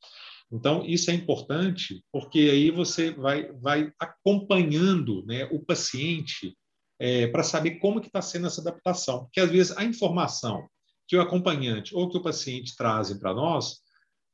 Então, 0.51 0.85
isso 0.85 1.11
é 1.11 1.15
importante, 1.15 2.05
porque 2.13 2.41
aí 2.41 2.71
você 2.71 3.11
vai, 3.11 3.51
vai 3.53 3.91
acompanhando 3.99 5.25
né, 5.25 5.45
o 5.51 5.59
paciente 5.65 6.57
é, 6.99 7.27
para 7.27 7.43
saber 7.43 7.79
como 7.79 8.01
que 8.01 8.09
está 8.09 8.21
sendo 8.21 8.47
essa 8.47 8.61
adaptação. 8.61 9.25
Porque, 9.25 9.41
às 9.41 9.51
vezes, 9.51 9.77
a 9.77 9.85
informação 9.85 10.69
que 11.09 11.17
o 11.17 11.21
acompanhante 11.21 11.95
ou 11.95 12.09
que 12.09 12.19
o 12.19 12.23
paciente 12.23 12.77
trazem 12.77 13.19
para 13.19 13.35
nós, 13.35 13.79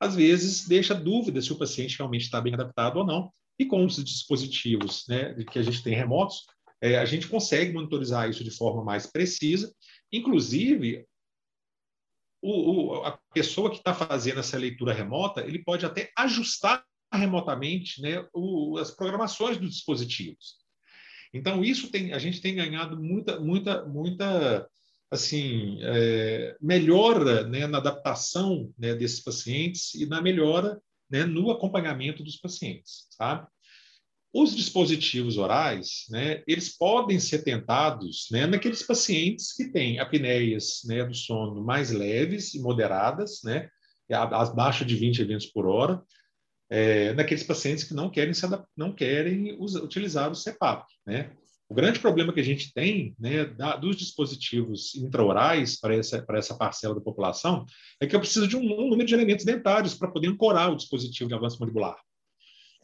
às 0.00 0.14
vezes, 0.16 0.66
deixa 0.66 0.94
dúvida 0.94 1.40
se 1.40 1.52
o 1.52 1.58
paciente 1.58 1.96
realmente 1.96 2.22
está 2.22 2.40
bem 2.40 2.54
adaptado 2.54 2.98
ou 2.98 3.06
não. 3.06 3.30
E 3.58 3.64
com 3.64 3.84
os 3.84 4.02
dispositivos 4.04 5.04
né, 5.08 5.34
que 5.50 5.58
a 5.58 5.62
gente 5.62 5.82
tem 5.82 5.94
remotos, 5.94 6.46
é, 6.80 6.98
a 6.98 7.04
gente 7.04 7.28
consegue 7.28 7.72
monitorizar 7.72 8.28
isso 8.28 8.44
de 8.44 8.50
forma 8.50 8.84
mais 8.84 9.06
precisa. 9.06 9.72
Inclusive, 10.12 11.04
o, 12.42 12.98
o, 12.98 13.04
a 13.04 13.18
pessoa 13.32 13.70
que 13.70 13.78
está 13.78 13.94
fazendo 13.94 14.40
essa 14.40 14.56
leitura 14.56 14.92
remota, 14.92 15.40
ele 15.40 15.58
pode 15.58 15.84
até 15.84 16.10
ajustar 16.16 16.84
remotamente 17.12 18.00
né, 18.02 18.26
o, 18.32 18.78
as 18.78 18.90
programações 18.90 19.56
dos 19.56 19.70
dispositivos. 19.70 20.56
Então, 21.32 21.62
isso 21.62 21.90
tem, 21.90 22.12
a 22.12 22.18
gente 22.18 22.40
tem 22.40 22.54
ganhado 22.54 23.00
muita, 23.00 23.40
muita, 23.40 23.84
muita 23.84 24.68
assim, 25.10 25.78
é, 25.82 26.56
melhora 26.60 27.44
né, 27.44 27.66
na 27.66 27.78
adaptação 27.78 28.72
né, 28.78 28.94
desses 28.94 29.20
pacientes 29.20 29.94
e 29.94 30.06
na 30.06 30.20
melhora 30.20 30.80
né, 31.10 31.24
no 31.24 31.50
acompanhamento 31.50 32.22
dos 32.22 32.36
pacientes, 32.36 33.06
sabe? 33.10 33.46
Os 34.32 34.54
dispositivos 34.54 35.38
orais, 35.38 36.04
né, 36.10 36.42
eles 36.46 36.76
podem 36.76 37.18
ser 37.18 37.42
tentados 37.42 38.26
né, 38.30 38.46
naqueles 38.46 38.82
pacientes 38.82 39.54
que 39.54 39.72
têm 39.72 39.98
apneias 39.98 40.82
né, 40.84 41.04
do 41.04 41.14
sono 41.14 41.64
mais 41.64 41.90
leves 41.90 42.54
e 42.54 42.60
moderadas, 42.60 43.40
né, 43.42 43.68
abaixo 44.10 44.84
de 44.84 44.96
20 44.96 45.22
eventos 45.22 45.46
por 45.46 45.66
hora, 45.66 46.02
é, 46.70 47.14
naqueles 47.14 47.42
pacientes 47.42 47.84
que 47.84 47.94
não 47.94 48.10
querem, 48.10 48.34
não 48.76 48.92
querem 48.92 49.56
usar, 49.58 49.82
utilizar 49.82 50.30
o 50.30 50.34
CPAP. 50.34 50.84
Né? 51.06 51.30
O 51.68 51.74
grande 51.74 51.98
problema 51.98 52.32
que 52.32 52.40
a 52.40 52.44
gente 52.44 52.72
tem 52.72 53.14
né, 53.18 53.44
da, 53.44 53.76
dos 53.76 53.96
dispositivos 53.96 54.94
intraorais 54.94 55.78
para 55.80 55.94
essa, 55.94 56.24
essa 56.30 56.54
parcela 56.54 56.94
da 56.94 57.00
população 57.00 57.64
é 58.00 58.06
que 58.06 58.14
eu 58.14 58.20
preciso 58.20 58.46
de 58.46 58.56
um, 58.56 58.60
um 58.60 58.88
número 58.88 59.06
de 59.06 59.14
elementos 59.14 59.44
dentários 59.44 59.94
para 59.94 60.10
poder 60.10 60.28
ancorar 60.28 60.70
o 60.70 60.76
dispositivo 60.76 61.28
de 61.28 61.34
avanço 61.34 61.58
mandibular. 61.60 61.96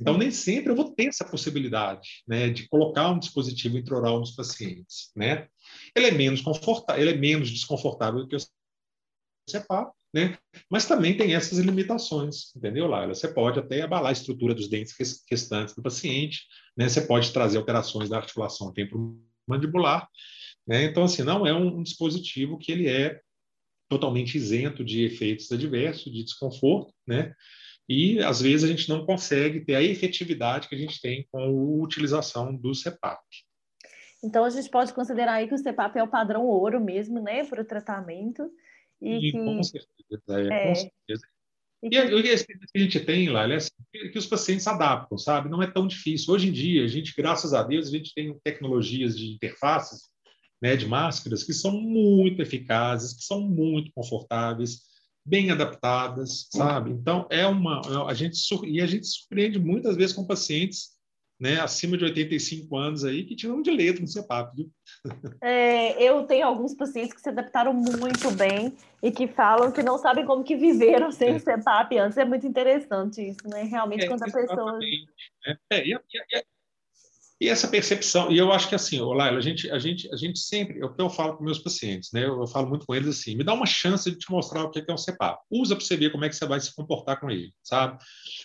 Então, 0.00 0.18
nem 0.18 0.30
sempre 0.30 0.72
eu 0.72 0.76
vou 0.76 0.92
ter 0.92 1.06
essa 1.06 1.24
possibilidade 1.24 2.22
né, 2.26 2.50
de 2.50 2.68
colocar 2.68 3.10
um 3.10 3.18
dispositivo 3.18 3.78
intraoral 3.78 4.18
nos 4.18 4.32
pacientes. 4.32 5.10
Né? 5.14 5.46
Ele 5.94 6.06
é 6.06 6.10
menos 6.10 6.40
confortável, 6.40 7.02
ele 7.02 7.12
é 7.12 7.16
menos 7.16 7.50
desconfortável 7.50 8.20
do 8.20 8.28
que 8.28 8.36
o 8.36 8.40
CEPAP, 9.48 9.92
né? 10.12 10.36
mas 10.70 10.86
também 10.86 11.16
tem 11.16 11.34
essas 11.34 11.58
limitações, 11.58 12.54
entendeu, 12.56 12.86
Laila? 12.86 13.14
Você 13.14 13.28
pode 13.28 13.58
até 13.58 13.82
abalar 13.82 14.10
a 14.10 14.12
estrutura 14.12 14.54
dos 14.54 14.68
dentes 14.68 14.94
restantes 15.30 15.74
do 15.74 15.82
paciente, 15.82 16.42
né? 16.76 16.88
você 16.88 17.00
pode 17.00 17.32
trazer 17.32 17.58
alterações 17.58 18.08
da 18.08 18.16
articulação 18.16 18.72
temporomandibular. 18.72 20.08
Né? 20.66 20.84
Então, 20.84 21.04
assim, 21.04 21.22
não 21.22 21.46
é 21.46 21.52
um, 21.54 21.78
um 21.78 21.82
dispositivo 21.82 22.58
que 22.58 22.72
ele 22.72 22.88
é 22.88 23.20
totalmente 23.88 24.36
isento 24.36 24.84
de 24.84 25.04
efeitos 25.04 25.52
adversos, 25.52 26.12
de 26.12 26.24
desconforto, 26.24 26.92
né? 27.06 27.32
E 27.88 28.18
às 28.20 28.40
vezes 28.40 28.64
a 28.64 28.68
gente 28.68 28.88
não 28.88 29.04
consegue 29.04 29.60
ter 29.60 29.74
a 29.74 29.82
efetividade 29.82 30.68
que 30.68 30.74
a 30.74 30.78
gente 30.78 31.00
tem 31.00 31.26
com 31.30 31.38
a 31.38 31.46
utilização 31.46 32.54
do 32.54 32.74
CEPAP. 32.74 33.20
Então 34.22 34.44
a 34.44 34.50
gente 34.50 34.70
pode 34.70 34.94
considerar 34.94 35.34
aí 35.34 35.48
que 35.48 35.54
o 35.54 35.62
CPAP 35.62 35.96
é 35.98 36.02
o 36.02 36.08
padrão 36.08 36.46
ouro 36.46 36.80
mesmo, 36.80 37.20
né, 37.20 37.44
para 37.44 37.60
o 37.60 37.64
tratamento. 37.64 38.50
E, 39.00 39.16
e 39.16 39.32
que, 39.32 39.32
com 39.32 39.62
certeza, 39.62 40.22
é, 40.30 40.46
é, 40.46 40.68
com 40.68 40.74
certeza. 40.74 41.26
E, 41.82 41.90
que... 41.90 41.98
a 41.98 42.04
experiência 42.04 42.46
que 42.46 42.78
a 42.78 42.78
gente 42.78 43.00
tem 43.00 43.28
lá 43.28 43.46
é 43.46 43.56
assim, 43.56 43.70
que 44.10 44.18
os 44.18 44.26
pacientes 44.26 44.66
adaptam, 44.66 45.18
sabe? 45.18 45.50
Não 45.50 45.62
é 45.62 45.70
tão 45.70 45.86
difícil. 45.86 46.32
Hoje 46.32 46.48
em 46.48 46.52
dia, 46.52 46.84
a 46.84 46.88
gente, 46.88 47.14
graças 47.14 47.52
a 47.52 47.62
Deus, 47.62 47.88
a 47.88 47.90
gente 47.90 48.14
tem 48.14 48.34
tecnologias 48.42 49.18
de 49.18 49.26
interfaces, 49.34 50.08
né, 50.62 50.74
de 50.74 50.86
máscaras, 50.86 51.44
que 51.44 51.52
são 51.52 51.72
muito 51.72 52.40
eficazes, 52.40 53.12
que 53.12 53.24
são 53.24 53.42
muito 53.42 53.92
confortáveis, 53.94 54.80
bem 55.24 55.50
adaptadas, 55.50 56.48
sabe? 56.52 56.90
Então, 56.90 57.26
é 57.30 57.46
uma. 57.46 57.80
É, 57.86 58.10
a 58.10 58.14
gente, 58.14 58.38
e 58.66 58.80
a 58.80 58.86
gente 58.86 59.06
surpreende 59.06 59.58
muitas 59.58 59.96
vezes 59.96 60.14
com 60.14 60.26
pacientes 60.26 60.94
né, 61.40 61.60
acima 61.60 61.96
de 61.96 62.04
85 62.04 62.76
anos 62.76 63.04
aí 63.04 63.24
que 63.24 63.34
tinham 63.34 63.60
de 63.60 63.70
letra 63.70 64.00
no 64.00 64.06
CEPAP, 64.06 64.54
viu? 64.56 64.70
É, 65.42 66.00
eu 66.02 66.22
tenho 66.24 66.46
alguns 66.46 66.74
pacientes 66.74 67.12
que 67.12 67.20
se 67.20 67.28
adaptaram 67.28 67.74
muito 67.74 68.30
bem 68.30 68.72
e 69.02 69.10
que 69.10 69.26
falam 69.26 69.72
que 69.72 69.82
não 69.82 69.98
sabem 69.98 70.24
como 70.24 70.44
que 70.44 70.56
viveram 70.56 71.10
sem 71.10 71.34
é. 71.34 71.38
CEPAP 71.38 71.98
antes. 71.98 72.16
É 72.16 72.24
muito 72.24 72.46
interessante 72.46 73.20
isso, 73.20 73.48
né? 73.48 73.64
Realmente, 73.64 74.04
é, 74.04 74.08
quando 74.08 74.22
a 74.22 74.30
pessoa... 74.30 74.78
É, 75.46 75.56
é, 75.70 75.86
e, 75.86 75.92
e, 75.92 76.44
e 77.44 77.48
essa 77.50 77.68
percepção, 77.68 78.32
e 78.32 78.38
eu 78.38 78.50
acho 78.50 78.70
que 78.70 78.74
assim, 78.74 78.98
Laila, 79.00 79.36
a 79.36 79.40
gente, 79.42 79.70
a 79.70 79.78
gente, 79.78 80.10
a 80.10 80.16
gente 80.16 80.38
sempre, 80.38 80.82
é 80.82 80.88
que 80.88 81.02
eu 81.02 81.10
falo 81.10 81.36
com 81.36 81.44
meus 81.44 81.58
pacientes, 81.58 82.10
né? 82.10 82.24
Eu, 82.24 82.40
eu, 82.40 82.46
falo 82.46 82.66
muito 82.70 82.86
com 82.86 82.94
eles 82.94 83.06
assim, 83.06 83.36
me 83.36 83.44
dá 83.44 83.52
uma 83.52 83.66
chance 83.66 84.10
de 84.10 84.16
te 84.16 84.30
mostrar 84.30 84.64
o 84.64 84.70
que 84.70 84.82
é 84.88 84.94
um 84.94 84.96
CEPAP. 84.96 85.40
Usa 85.50 85.76
para 85.76 85.84
você 85.84 85.94
ver 85.94 86.10
como 86.10 86.24
é 86.24 86.30
que 86.30 86.36
você 86.36 86.46
vai 86.46 86.58
se 86.58 86.74
comportar 86.74 87.20
com 87.20 87.30
ele, 87.30 87.52
sabe? 87.62 87.98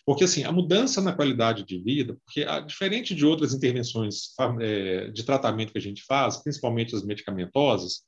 Porque 0.05 0.25
assim, 0.25 0.43
a 0.43 0.51
mudança 0.51 0.99
na 0.99 1.13
qualidade 1.13 1.63
de 1.63 1.81
vida, 1.81 2.17
porque 2.25 2.43
a, 2.43 2.59
diferente 2.59 3.15
de 3.15 3.25
outras 3.25 3.53
intervenções 3.53 4.33
é, 4.59 5.09
de 5.11 5.23
tratamento 5.23 5.71
que 5.71 5.77
a 5.77 5.81
gente 5.81 6.03
faz, 6.03 6.35
principalmente 6.43 6.93
as 6.93 7.05
medicamentosas, 7.05 8.01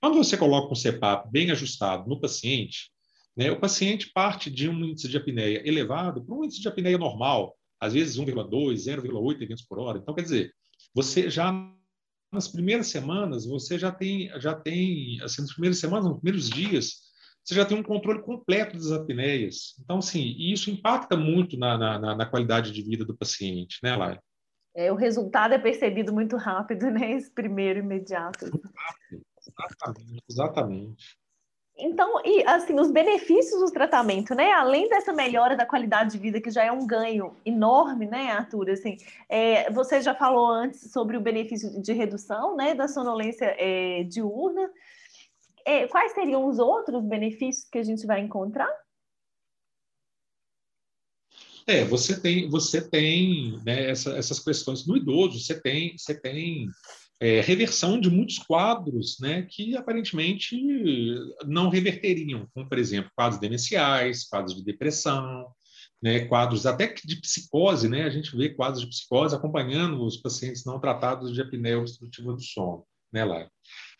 quando 0.00 0.16
você 0.16 0.36
coloca 0.36 0.72
um 0.72 0.74
CEPAP 0.74 1.30
bem 1.30 1.52
ajustado 1.52 2.08
no 2.08 2.20
paciente, 2.20 2.90
né, 3.36 3.52
o 3.52 3.60
paciente 3.60 4.10
parte 4.12 4.50
de 4.50 4.68
um 4.68 4.84
índice 4.84 5.08
de 5.08 5.16
apneia 5.16 5.62
elevado 5.64 6.24
para 6.24 6.34
um 6.34 6.44
índice 6.44 6.60
de 6.60 6.66
apneia 6.66 6.98
normal, 6.98 7.56
às 7.82 7.94
vezes 7.94 8.16
1,2, 8.16 8.86
0,8 8.86 9.42
eventos 9.42 9.64
por 9.64 9.80
hora. 9.80 9.98
Então, 9.98 10.14
quer 10.14 10.22
dizer, 10.22 10.54
você 10.94 11.28
já 11.28 11.52
nas 12.32 12.48
primeiras 12.48 12.86
semanas, 12.86 13.44
você 13.44 13.76
já 13.76 13.90
tem, 13.90 14.30
já 14.40 14.54
tem, 14.54 15.20
assim, 15.20 15.42
nas 15.42 15.52
primeiras 15.52 15.78
semanas, 15.78 16.06
nos 16.06 16.20
primeiros 16.20 16.48
dias, 16.48 17.12
você 17.44 17.56
já 17.56 17.66
tem 17.66 17.76
um 17.76 17.82
controle 17.82 18.22
completo 18.22 18.76
das 18.76 18.90
apneias. 18.92 19.74
Então, 19.84 19.98
assim, 19.98 20.34
isso 20.38 20.70
impacta 20.70 21.16
muito 21.16 21.58
na, 21.58 21.76
na, 21.76 22.16
na 22.16 22.26
qualidade 22.26 22.72
de 22.72 22.82
vida 22.82 23.04
do 23.04 23.16
paciente, 23.16 23.78
né, 23.82 23.96
Lai? 23.96 24.18
É, 24.74 24.90
o 24.90 24.94
resultado 24.94 25.52
é 25.52 25.58
percebido 25.58 26.12
muito 26.12 26.36
rápido, 26.36 26.88
né? 26.90 27.12
Esse 27.12 27.30
primeiro 27.30 27.80
imediato. 27.80 28.46
Exatamente, 29.44 30.24
exatamente. 30.30 31.18
Então, 31.76 32.20
e 32.24 32.44
assim, 32.44 32.78
os 32.78 32.90
benefícios 32.90 33.60
do 33.60 33.70
tratamento, 33.72 34.34
né? 34.34 34.52
Além 34.52 34.88
dessa 34.88 35.12
melhora 35.12 35.56
da 35.56 35.64
qualidade 35.64 36.12
de 36.12 36.18
vida, 36.18 36.40
que 36.40 36.50
já 36.50 36.62
é 36.64 36.70
um 36.70 36.86
ganho 36.86 37.34
enorme, 37.44 38.06
né, 38.06 38.30
Arthur? 38.30 38.70
Assim, 38.70 38.98
é, 39.28 39.70
você 39.70 40.00
já 40.00 40.14
falou 40.14 40.46
antes 40.46 40.92
sobre 40.92 41.16
o 41.16 41.20
benefício 41.20 41.80
de 41.80 41.92
redução, 41.92 42.56
né, 42.56 42.74
da 42.74 42.86
sonolência 42.86 43.56
é, 43.58 44.04
diurna. 44.04 44.70
É, 45.64 45.86
quais 45.88 46.12
seriam 46.12 46.46
os 46.46 46.58
outros 46.58 47.02
benefícios 47.04 47.68
que 47.68 47.78
a 47.78 47.82
gente 47.82 48.06
vai 48.06 48.20
encontrar? 48.20 48.70
É, 51.66 51.84
você 51.84 52.20
tem, 52.20 52.50
você 52.50 52.80
tem 52.82 53.58
né, 53.64 53.90
essa, 53.90 54.16
essas 54.16 54.40
questões 54.40 54.86
no 54.86 54.96
idoso, 54.96 55.38
você 55.38 55.58
tem, 55.58 55.96
você 55.96 56.14
tem 56.14 56.68
é, 57.22 57.40
reversão 57.40 58.00
de 58.00 58.10
muitos 58.10 58.36
quadros 58.36 59.16
né, 59.20 59.42
que 59.48 59.76
aparentemente 59.76 60.60
não 61.46 61.68
reverteriam, 61.68 62.48
como, 62.52 62.68
por 62.68 62.76
exemplo, 62.76 63.12
quadros 63.14 63.40
demenciais, 63.40 64.24
quadros 64.24 64.56
de 64.56 64.64
depressão, 64.64 65.46
né, 66.02 66.24
quadros 66.24 66.66
até 66.66 66.92
de 66.92 67.20
psicose, 67.20 67.88
né, 67.88 68.02
a 68.02 68.10
gente 68.10 68.36
vê 68.36 68.48
quadros 68.48 68.80
de 68.80 68.88
psicose 68.88 69.36
acompanhando 69.36 70.04
os 70.04 70.16
pacientes 70.16 70.64
não 70.64 70.80
tratados 70.80 71.32
de 71.32 71.40
apneia 71.40 71.78
obstrutiva 71.78 72.32
do 72.32 72.42
sono. 72.42 72.84
Né, 73.12 73.24
lá. 73.24 73.48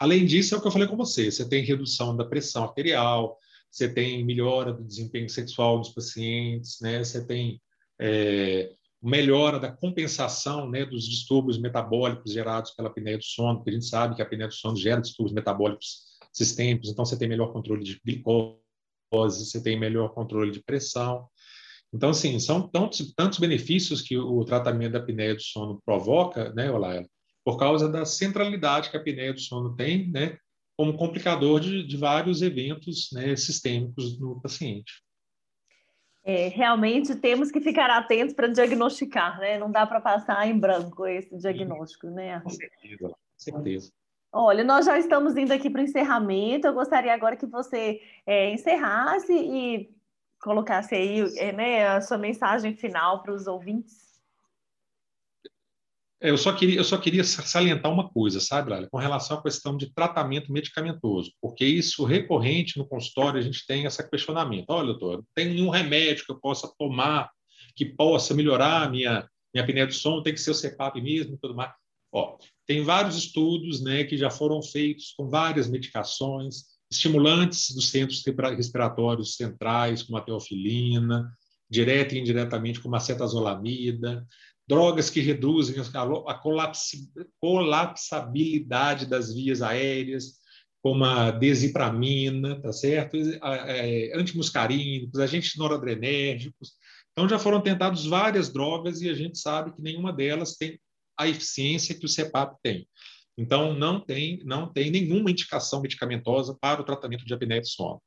Além 0.01 0.27
disso, 0.27 0.55
é 0.55 0.59
o 0.59 0.61
que 0.61 0.67
eu 0.67 0.73
falei 0.73 0.89
com 0.89 0.97
você, 0.97 1.31
você 1.31 1.49
tem 1.49 1.63
redução 1.63 2.17
da 2.17 2.25
pressão 2.25 2.65
arterial, 2.65 3.39
você 3.71 3.89
tem 3.89 4.25
melhora 4.25 4.73
do 4.73 4.83
desempenho 4.83 5.29
sexual 5.29 5.79
dos 5.79 5.91
pacientes, 5.91 6.81
né, 6.81 7.05
você 7.05 7.25
tem 7.25 7.63
é, 8.01 8.73
melhora 9.03 9.59
da 9.59 9.71
compensação 9.71 10.71
né, 10.71 10.85
dos 10.85 11.09
distúrbios 11.09 11.59
metabólicos 11.59 12.33
gerados 12.33 12.71
pela 12.71 12.89
apneia 12.89 13.19
do 13.19 13.25
sono, 13.25 13.57
porque 13.57 13.71
a 13.71 13.73
gente 13.75 13.87
sabe 13.87 14.15
que 14.15 14.23
a 14.23 14.25
apneia 14.25 14.49
do 14.49 14.55
sono 14.55 14.77
gera 14.77 15.01
distúrbios 15.01 15.35
metabólicos 15.35 16.13
sistêmicos, 16.33 16.89
então 16.89 17.05
você 17.05 17.19
tem 17.19 17.29
melhor 17.29 17.53
controle 17.53 17.83
de 17.83 18.01
glicose, 18.05 18.59
você 19.13 19.63
tem 19.63 19.79
melhor 19.79 20.11
controle 20.15 20.53
de 20.53 20.63
pressão. 20.63 21.27
Então, 21.93 22.11
assim, 22.11 22.39
são 22.39 22.67
tantos, 22.67 23.13
tantos 23.15 23.39
benefícios 23.39 24.01
que 24.01 24.17
o 24.17 24.45
tratamento 24.45 24.93
da 24.93 25.01
apneia 25.01 25.35
do 25.35 25.43
sono 25.43 25.83
provoca, 25.85 26.53
né, 26.55 26.71
Olaela, 26.71 27.07
por 27.45 27.59
causa 27.59 27.89
da 27.89 28.05
centralidade 28.05 28.89
que 28.89 28.97
a 28.97 29.01
apneia 29.01 29.35
do 29.35 29.41
sono 29.41 29.75
tem, 29.75 30.11
né, 30.11 30.39
como 30.77 30.97
complicador 30.97 31.61
de, 31.61 31.87
de 31.87 31.97
vários 31.97 32.41
eventos 32.41 33.11
né, 33.13 33.37
sistêmicos 33.37 34.19
no 34.19 34.41
paciente. 34.41 34.93
É, 36.25 36.49
realmente 36.49 37.17
temos 37.17 37.51
que 37.51 37.61
ficar 37.61 37.91
atentos 37.91 38.35
para 38.35 38.47
diagnosticar, 38.47 39.41
né? 39.41 39.59
Não 39.59 39.71
dá 39.71 39.85
para 39.87 40.01
passar 40.01 40.47
em 40.47 40.57
branco 40.59 41.07
esse 41.07 41.37
diagnóstico, 41.37 42.09
né? 42.09 42.41
Com 42.41 42.51
certeza, 42.51 43.09
com 43.09 43.15
certeza. 43.37 43.93
Olha, 44.33 44.65
nós 44.65 44.87
já 44.87 44.99
estamos 44.99 45.37
indo 45.37 45.53
aqui 45.53 45.69
para 45.69 45.81
o 45.81 45.85
encerramento. 45.85 46.67
Eu 46.67 46.73
gostaria 46.73 47.13
agora 47.13 47.37
que 47.37 47.45
você 47.45 48.01
é, 48.25 48.51
encerrasse 48.51 49.33
e 49.33 49.91
colocasse 50.41 50.95
aí 50.95 51.21
é, 51.39 51.53
né, 51.53 51.87
a 51.87 52.01
sua 52.01 52.19
mensagem 52.19 52.75
final 52.75 53.23
para 53.23 53.33
os 53.33 53.47
ouvintes. 53.47 54.12
É, 56.23 56.31
eu 56.31 56.39
só 56.39 56.53
queria, 56.53 56.77
eu 56.77 56.85
só 56.85 56.97
queria 56.97 57.25
salientar 57.25 57.93
uma 57.93 58.09
coisa, 58.09 58.39
sabe, 58.39 58.71
Lália, 58.71 58.89
com 58.89 58.97
relação 58.97 59.39
à 59.39 59.43
questão 59.43 59.77
de 59.77 59.93
tratamento 59.93 60.53
medicamentoso, 60.53 61.33
porque 61.41 61.65
isso 61.65 62.05
recorrente 62.05 62.79
no 62.79 62.87
consultório 62.87 63.41
a 63.41 63.43
gente 63.43 63.67
tem 63.67 63.85
esse 63.85 64.09
questionamento. 64.09 64.71
Olha, 64.71 64.87
doutor, 64.87 65.17
não 65.19 65.25
tem 65.35 65.49
nenhum 65.49 65.69
remédio 65.69 66.25
que 66.25 66.33
eu 66.33 66.41
possa 66.41 66.73
tomar 66.79 67.29
que 67.75 67.85
possa 67.85 68.35
melhorar 68.35 68.85
a 68.85 68.89
minha 68.89 69.29
minha 69.55 69.65
apneia 69.65 69.87
do 69.87 69.93
sono, 69.93 70.23
tem 70.23 70.33
que 70.33 70.41
ser 70.41 70.51
o 70.51 70.55
CPAP 70.55 71.01
mesmo, 71.03 71.37
tudo 71.37 71.55
mais. 71.55 71.73
Ó, 72.11 72.39
tem 72.67 72.83
vários 72.83 73.17
estudos, 73.17 73.83
né, 73.83 74.05
que 74.05 74.17
já 74.17 74.31
foram 74.31 74.63
feitos 74.63 75.13
com 75.17 75.29
várias 75.29 75.69
medicações, 75.69 76.65
estimulantes 76.91 77.75
dos 77.75 77.91
centros 77.91 78.23
respiratórios 78.57 79.37
centrais, 79.37 80.03
como 80.03 80.17
a 80.17 80.23
teofilina, 80.23 81.31
direta 81.71 82.15
e 82.15 82.19
indiretamente 82.19 82.81
como 82.81 82.95
a 82.97 83.01
cetazolamida, 83.01 84.27
drogas 84.73 85.11
que 85.11 85.21
reduzem 85.21 85.77
a 86.27 86.41
colapsabilidade 87.39 89.05
das 89.05 89.35
vias 89.35 89.61
aéreas, 89.61 90.41
como 90.83 91.05
a 91.05 91.31
desipramina, 91.31 92.59
tá 92.59 92.73
certo? 92.73 93.19
É, 93.19 94.13
antimuscarínicos, 94.19 95.21
agentes 95.21 95.57
noradrenérgicos. 95.59 96.73
Então, 97.13 97.29
já 97.29 97.39
foram 97.39 97.61
tentadas 97.61 98.07
várias 98.07 98.51
drogas 98.51 99.03
e 99.03 99.11
a 99.11 99.15
gente 99.15 99.39
sabe 99.39 99.75
que 99.75 99.83
nenhuma 99.83 100.11
delas 100.11 100.57
tem 100.57 100.81
a 101.21 101.29
eficiência 101.29 101.95
que 101.95 102.07
o 102.07 102.09
CEPAP 102.09 102.57
tem. 102.63 102.89
Então, 103.37 103.75
não 103.75 104.01
tem, 104.01 104.43
não 104.43 104.73
tem 104.73 104.91
nenhuma 104.91 105.31
indicação 105.31 105.83
medicamentosa 105.83 106.57
para 106.59 106.81
o 106.81 106.85
tratamento 106.85 107.27
de 107.27 107.35
apneia 107.35 107.61
do 107.61 107.69
sono. 107.69 108.01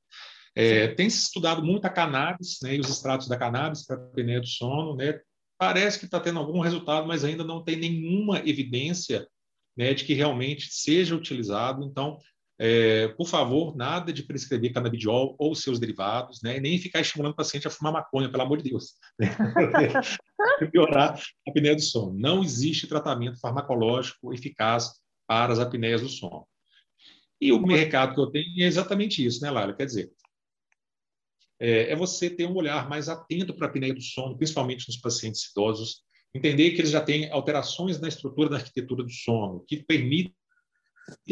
É, 0.55 0.87
tem 0.87 1.07
se 1.11 1.25
estudado 1.25 1.63
muito 1.63 1.85
a 1.85 1.89
cannabis, 1.89 2.57
né, 2.63 2.75
e 2.75 2.79
os 2.79 2.89
extratos 2.89 3.27
da 3.27 3.37
cannabis 3.37 3.85
para 3.85 3.97
apneia 3.97 4.41
do 4.41 4.47
sono, 4.47 4.95
né, 4.95 5.19
parece 5.65 5.97
que 5.97 6.05
está 6.05 6.19
tendo 6.19 6.37
algum 6.37 6.59
resultado, 6.59 7.07
mas 7.07 7.23
ainda 7.23 7.43
não 7.43 7.63
tem 7.63 7.75
nenhuma 7.75 8.37
evidência 8.47 9.27
né, 9.75 9.95
de 9.95 10.05
que 10.05 10.13
realmente 10.13 10.69
seja 10.71 11.15
utilizado. 11.15 11.83
Então, 11.83 12.19
é, 12.59 13.07
por 13.09 13.27
favor, 13.27 13.75
nada 13.75 14.13
de 14.13 14.21
prescrever 14.21 14.71
canabidiol 14.71 15.35
ou 15.39 15.55
seus 15.55 15.79
derivados, 15.79 16.39
né, 16.43 16.59
nem 16.59 16.77
ficar 16.77 17.01
estimulando 17.01 17.33
o 17.33 17.35
paciente 17.35 17.67
a 17.67 17.71
fumar 17.71 17.91
maconha, 17.91 18.29
pelo 18.29 18.43
amor 18.43 18.61
de 18.61 18.69
Deus, 18.69 18.93
né, 19.19 19.27
piorar 20.71 21.19
a 21.19 21.49
apneia 21.49 21.75
do 21.75 21.81
sono. 21.81 22.13
Não 22.15 22.43
existe 22.43 22.85
tratamento 22.85 23.39
farmacológico 23.39 24.33
eficaz 24.33 24.91
para 25.27 25.51
as 25.51 25.59
apneias 25.59 26.01
do 26.01 26.09
sono. 26.09 26.47
E 27.41 27.51
o 27.51 27.65
recado 27.65 28.13
que 28.13 28.21
eu 28.21 28.27
tenho 28.27 28.63
é 28.63 28.67
exatamente 28.67 29.25
isso, 29.25 29.41
né, 29.41 29.49
Lara? 29.49 29.75
Quer 29.75 29.85
dizer, 29.87 30.11
é, 31.59 31.91
é 31.91 31.95
você 31.95 32.29
ter 32.29 32.45
um 32.45 32.55
olhar 32.55 32.89
mais 32.89 33.09
atento 33.09 33.53
para 33.53 33.67
a 33.67 33.69
apneia 33.69 33.93
do 33.93 34.01
sono, 34.01 34.37
principalmente 34.37 34.87
nos 34.87 34.97
pacientes 34.97 35.49
idosos, 35.51 36.01
entender 36.33 36.71
que 36.71 36.81
eles 36.81 36.91
já 36.91 37.01
têm 37.01 37.31
alterações 37.31 37.99
na 37.99 38.07
estrutura 38.07 38.49
da 38.49 38.57
arquitetura 38.57 39.03
do 39.03 39.11
sono, 39.11 39.63
que 39.67 39.83
permitem 39.83 40.33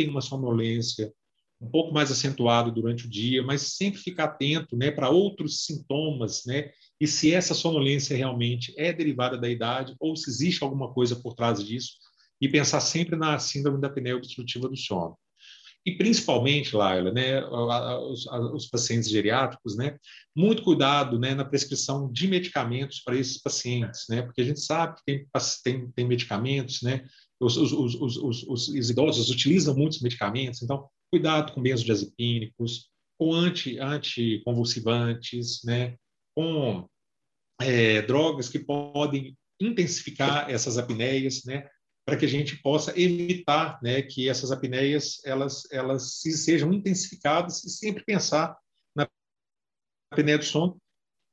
uma 0.08 0.22
sonolência 0.22 1.12
um 1.60 1.70
pouco 1.70 1.94
mais 1.94 2.12
acentuada 2.12 2.70
durante 2.70 3.06
o 3.06 3.10
dia, 3.10 3.42
mas 3.42 3.76
sempre 3.76 4.00
ficar 4.00 4.26
atento 4.26 4.76
né, 4.76 4.92
para 4.92 5.10
outros 5.10 5.66
sintomas, 5.66 6.44
né, 6.46 6.72
e 7.00 7.08
se 7.08 7.34
essa 7.34 7.54
sonolência 7.54 8.16
realmente 8.18 8.74
é 8.78 8.92
derivada 8.92 9.38
da 9.38 9.50
idade 9.50 9.96
ou 10.00 10.16
se 10.16 10.30
existe 10.30 10.64
alguma 10.64 10.94
coisa 10.94 11.16
por 11.16 11.34
trás 11.34 11.64
disso, 11.64 11.94
e 12.42 12.50
pensar 12.50 12.82
sempre 12.82 13.16
na 13.16 13.40
síndrome 13.40 13.80
da 13.80 13.88
apneia 13.88 14.18
obstrutiva 14.18 14.68
do 14.68 14.76
sono. 14.76 15.18
E 15.86 15.92
principalmente, 15.98 16.76
Laila, 16.76 17.12
né, 17.12 17.44
os, 17.46 18.26
os, 18.26 18.68
pacientes 18.68 19.10
geriátricos, 19.10 19.76
né, 19.76 19.98
muito 20.34 20.64
cuidado 20.64 21.20
né, 21.20 21.36
na 21.36 21.44
prescrição 21.44 22.10
de 22.10 22.26
medicamentos 22.26 23.02
para 23.02 23.18
esses 23.18 23.42
pacientes, 23.42 24.06
né, 24.08 24.22
porque 24.22 24.42
a 24.42 24.46
gente 24.46 24.62
sabe 24.62 24.96
que 24.96 25.04
tem, 25.06 25.28
tem, 25.64 25.92
tem 25.92 26.08
medicamentos, 26.08 26.82
né, 26.82 27.06
os, 27.38 27.58
os, 27.58 27.96
os, 27.96 28.44
os, 28.48 28.90
idosos 28.90 29.30
utilizam 29.30 29.76
muitos 29.76 30.00
medicamentos, 30.00 30.62
então 30.62 30.88
cuidado 31.12 31.52
com 31.52 31.62
benzodiazepínicos, 31.62 32.90
com 33.20 33.34
anti, 33.34 33.78
anticonvulsivantes, 33.78 35.64
né, 35.66 35.98
com 36.34 36.88
é, 37.60 38.02
drogas 38.04 38.48
que 38.48 38.60
podem 38.60 39.38
intensificar 39.60 40.50
essas 40.50 40.78
apneias, 40.78 41.44
né, 41.44 41.68
para 42.06 42.18
que 42.18 42.26
a 42.26 42.30
gente 42.30 42.58
possa 42.62 43.00
evitar 43.00 43.80
né, 43.82 44.02
que 44.02 44.30
essas 44.30 44.52
apneias 44.52 45.22
elas, 45.26 45.64
elas 45.72 46.20
sejam 46.22 46.74
intensificadas 46.74 47.64
e 47.64 47.70
sempre 47.70 48.04
pensar 48.04 48.58
na 48.96 49.08
apneia 50.12 50.38
do 50.38 50.46
sono 50.46 50.78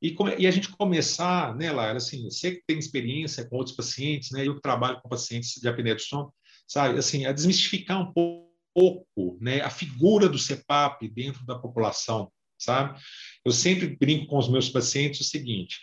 e, 0.03 0.17
e 0.39 0.47
a 0.47 0.51
gente 0.51 0.71
começar, 0.71 1.55
né, 1.57 1.71
Lara, 1.71 1.99
assim, 1.99 2.25
você 2.25 2.53
que 2.53 2.63
tem 2.67 2.79
experiência 2.79 3.47
com 3.47 3.57
outros 3.57 3.77
pacientes, 3.77 4.31
né, 4.31 4.47
eu 4.47 4.55
que 4.55 4.63
trabalho 4.63 5.01
com 5.03 5.09
pacientes 5.09 5.61
de 5.61 5.69
apneia 5.69 5.95
do 5.95 6.01
sono, 6.01 6.33
sabe, 6.67 6.99
assim, 6.99 7.27
a 7.27 7.33
desmistificar 7.33 8.01
um 8.01 8.13
pouco, 8.13 9.39
né, 9.41 9.61
a 9.61 9.69
figura 9.69 10.29
do 10.29 10.39
CPAP 10.39 11.07
dentro 11.09 11.45
da 11.45 11.59
população, 11.59 12.33
sabe? 12.59 12.99
Eu 13.45 13.53
sempre 13.53 13.95
brinco 13.97 14.27
com 14.27 14.39
os 14.39 14.49
meus 14.49 14.71
pacientes 14.71 15.21
o 15.21 15.25
seguinte: 15.25 15.81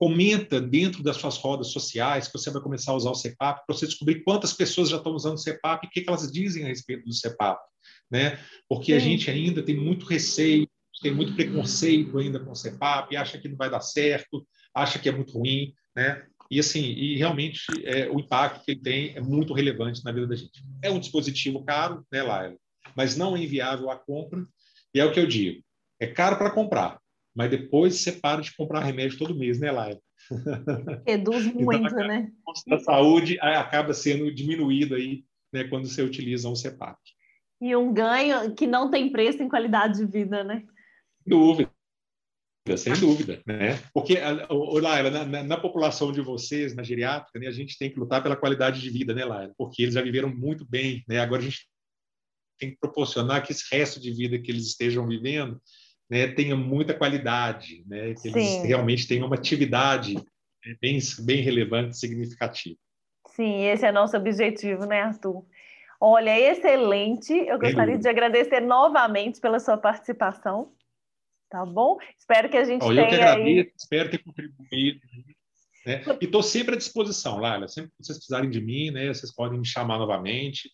comenta 0.00 0.58
dentro 0.58 1.02
das 1.02 1.18
suas 1.18 1.36
rodas 1.36 1.66
sociais 1.68 2.26
que 2.26 2.32
você 2.32 2.50
vai 2.50 2.62
começar 2.62 2.92
a 2.92 2.96
usar 2.96 3.10
o 3.10 3.20
CPAP 3.20 3.66
para 3.66 3.76
você 3.76 3.86
descobrir 3.86 4.24
quantas 4.24 4.54
pessoas 4.54 4.88
já 4.88 4.96
estão 4.96 5.12
usando 5.12 5.36
o 5.36 5.42
CPAP 5.42 5.84
e 5.84 5.88
o 5.88 5.90
que, 5.90 6.04
elas 6.08 6.32
dizem 6.32 6.64
a 6.64 6.68
respeito 6.68 7.04
do 7.04 7.12
CPAP, 7.12 7.60
né? 8.10 8.40
Porque 8.66 8.92
Sim. 8.92 8.96
a 8.96 8.98
gente 8.98 9.30
ainda 9.30 9.62
tem 9.62 9.76
muito 9.76 10.06
receio, 10.06 10.66
tem 11.02 11.12
muito 11.12 11.34
preconceito 11.34 12.16
ainda 12.16 12.40
com 12.40 12.50
o 12.50 12.56
CPAP, 12.56 13.14
acha 13.14 13.36
que 13.36 13.46
não 13.46 13.58
vai 13.58 13.68
dar 13.68 13.82
certo, 13.82 14.46
acha 14.74 14.98
que 14.98 15.06
é 15.06 15.12
muito 15.12 15.34
ruim, 15.34 15.74
né? 15.94 16.24
E 16.50 16.58
assim, 16.58 16.82
e 16.82 17.18
realmente 17.18 17.84
é, 17.84 18.08
o 18.08 18.18
impacto 18.18 18.64
que 18.64 18.70
ele 18.70 18.80
tem 18.80 19.14
é 19.14 19.20
muito 19.20 19.52
relevante 19.52 20.02
na 20.02 20.12
vida 20.12 20.26
da 20.26 20.34
gente. 20.34 20.64
É 20.82 20.90
um 20.90 20.98
dispositivo 20.98 21.62
caro, 21.62 22.06
né, 22.10 22.22
Laila? 22.22 22.56
Mas 22.96 23.18
não 23.18 23.36
é 23.36 23.42
inviável 23.42 23.90
a 23.90 23.96
compra. 23.96 24.46
E 24.94 24.98
é 24.98 25.04
o 25.04 25.12
que 25.12 25.20
eu 25.20 25.26
digo: 25.26 25.62
é 26.00 26.06
caro 26.06 26.38
para 26.38 26.50
comprar, 26.50 26.98
mas 27.34 27.50
depois 27.50 27.96
você 27.96 28.12
para 28.12 28.42
de 28.42 28.54
comprar 28.54 28.80
remédio 28.80 29.18
todo 29.18 29.34
mês, 29.34 29.58
né, 29.58 29.70
Laila? 29.70 30.00
Reduz 31.06 31.46
então, 31.46 31.62
muito, 31.62 31.86
então, 31.86 32.06
né? 32.06 32.30
A 32.70 32.78
saúde 32.78 33.38
acaba 33.40 33.94
sendo 33.94 34.32
diminuída 34.32 34.96
aí, 34.96 35.24
né, 35.52 35.64
quando 35.64 35.86
você 35.88 36.02
utiliza 36.02 36.48
um 36.48 36.54
CEPAP. 36.54 36.98
E 37.60 37.74
um 37.76 37.92
ganho 37.92 38.54
que 38.54 38.66
não 38.66 38.90
tem 38.90 39.10
preço 39.12 39.42
em 39.42 39.48
qualidade 39.48 39.98
de 39.98 40.06
vida, 40.06 40.42
né? 40.42 40.64
Sem 41.22 41.38
dúvida, 41.38 41.70
sem 42.76 42.92
dúvida, 42.94 43.42
né? 43.46 43.78
Porque, 43.92 44.18
Laila, 44.48 45.10
na, 45.10 45.24
na, 45.24 45.42
na, 45.42 45.56
população 45.56 46.10
de 46.10 46.22
vocês, 46.22 46.74
na 46.74 46.82
geriátrica, 46.82 47.38
né, 47.38 47.46
a 47.48 47.52
gente 47.52 47.76
tem 47.78 47.90
que 47.90 47.98
lutar 47.98 48.22
pela 48.22 48.36
qualidade 48.36 48.80
de 48.80 48.88
vida, 48.88 49.14
né, 49.14 49.24
Laila? 49.24 49.52
Porque 49.58 49.82
eles 49.82 49.94
já 49.94 50.02
viveram 50.02 50.34
muito 50.34 50.64
bem, 50.64 51.04
né? 51.06 51.20
Agora 51.20 51.42
a 51.42 51.44
gente 51.44 51.68
tem 52.58 52.70
que 52.70 52.78
proporcionar 52.78 53.42
que 53.44 53.52
esse 53.52 53.64
resto 53.74 54.00
de 54.00 54.10
vida 54.12 54.38
que 54.38 54.50
eles 54.50 54.66
estejam 54.66 55.06
vivendo 55.06 55.60
né, 56.10 56.26
tenha 56.28 56.56
muita 56.56 56.92
qualidade, 56.92 57.84
né, 57.86 58.14
que 58.14 58.28
eles 58.28 58.44
Sim. 58.44 58.66
realmente 58.66 59.06
tenham 59.06 59.26
uma 59.26 59.36
atividade 59.36 60.14
né, 60.14 60.76
bem, 60.80 60.98
bem 61.20 61.40
relevante, 61.40 61.96
significativa. 61.96 62.76
Sim, 63.28 63.64
esse 63.66 63.86
é 63.86 63.92
nosso 63.92 64.16
objetivo, 64.16 64.84
né, 64.86 65.02
Arthur? 65.02 65.44
Olha, 66.00 66.38
excelente. 66.38 67.32
Eu 67.32 67.58
gostaria 67.58 67.96
de 67.96 68.08
agradecer 68.08 68.60
novamente 68.60 69.38
pela 69.38 69.60
sua 69.60 69.76
participação. 69.76 70.72
Tá 71.50 71.64
bom? 71.66 71.98
Espero 72.18 72.48
que 72.48 72.56
a 72.56 72.64
gente 72.64 72.82
oh, 72.82 72.88
tenha. 72.88 73.02
Eu 73.02 73.08
que 73.08 73.14
agradeço, 73.14 73.46
aí... 73.46 73.72
espero 73.76 74.10
ter 74.10 74.18
contribuído. 74.18 75.00
Né? 75.86 76.02
E 76.20 76.24
estou 76.24 76.42
sempre 76.42 76.74
à 76.74 76.78
disposição, 76.78 77.38
Lara. 77.38 77.68
Sempre 77.68 77.90
que 77.90 78.04
vocês 78.04 78.18
precisarem 78.18 78.50
de 78.50 78.60
mim, 78.60 78.90
né, 78.90 79.12
vocês 79.12 79.34
podem 79.34 79.58
me 79.58 79.66
chamar 79.66 79.98
novamente 79.98 80.70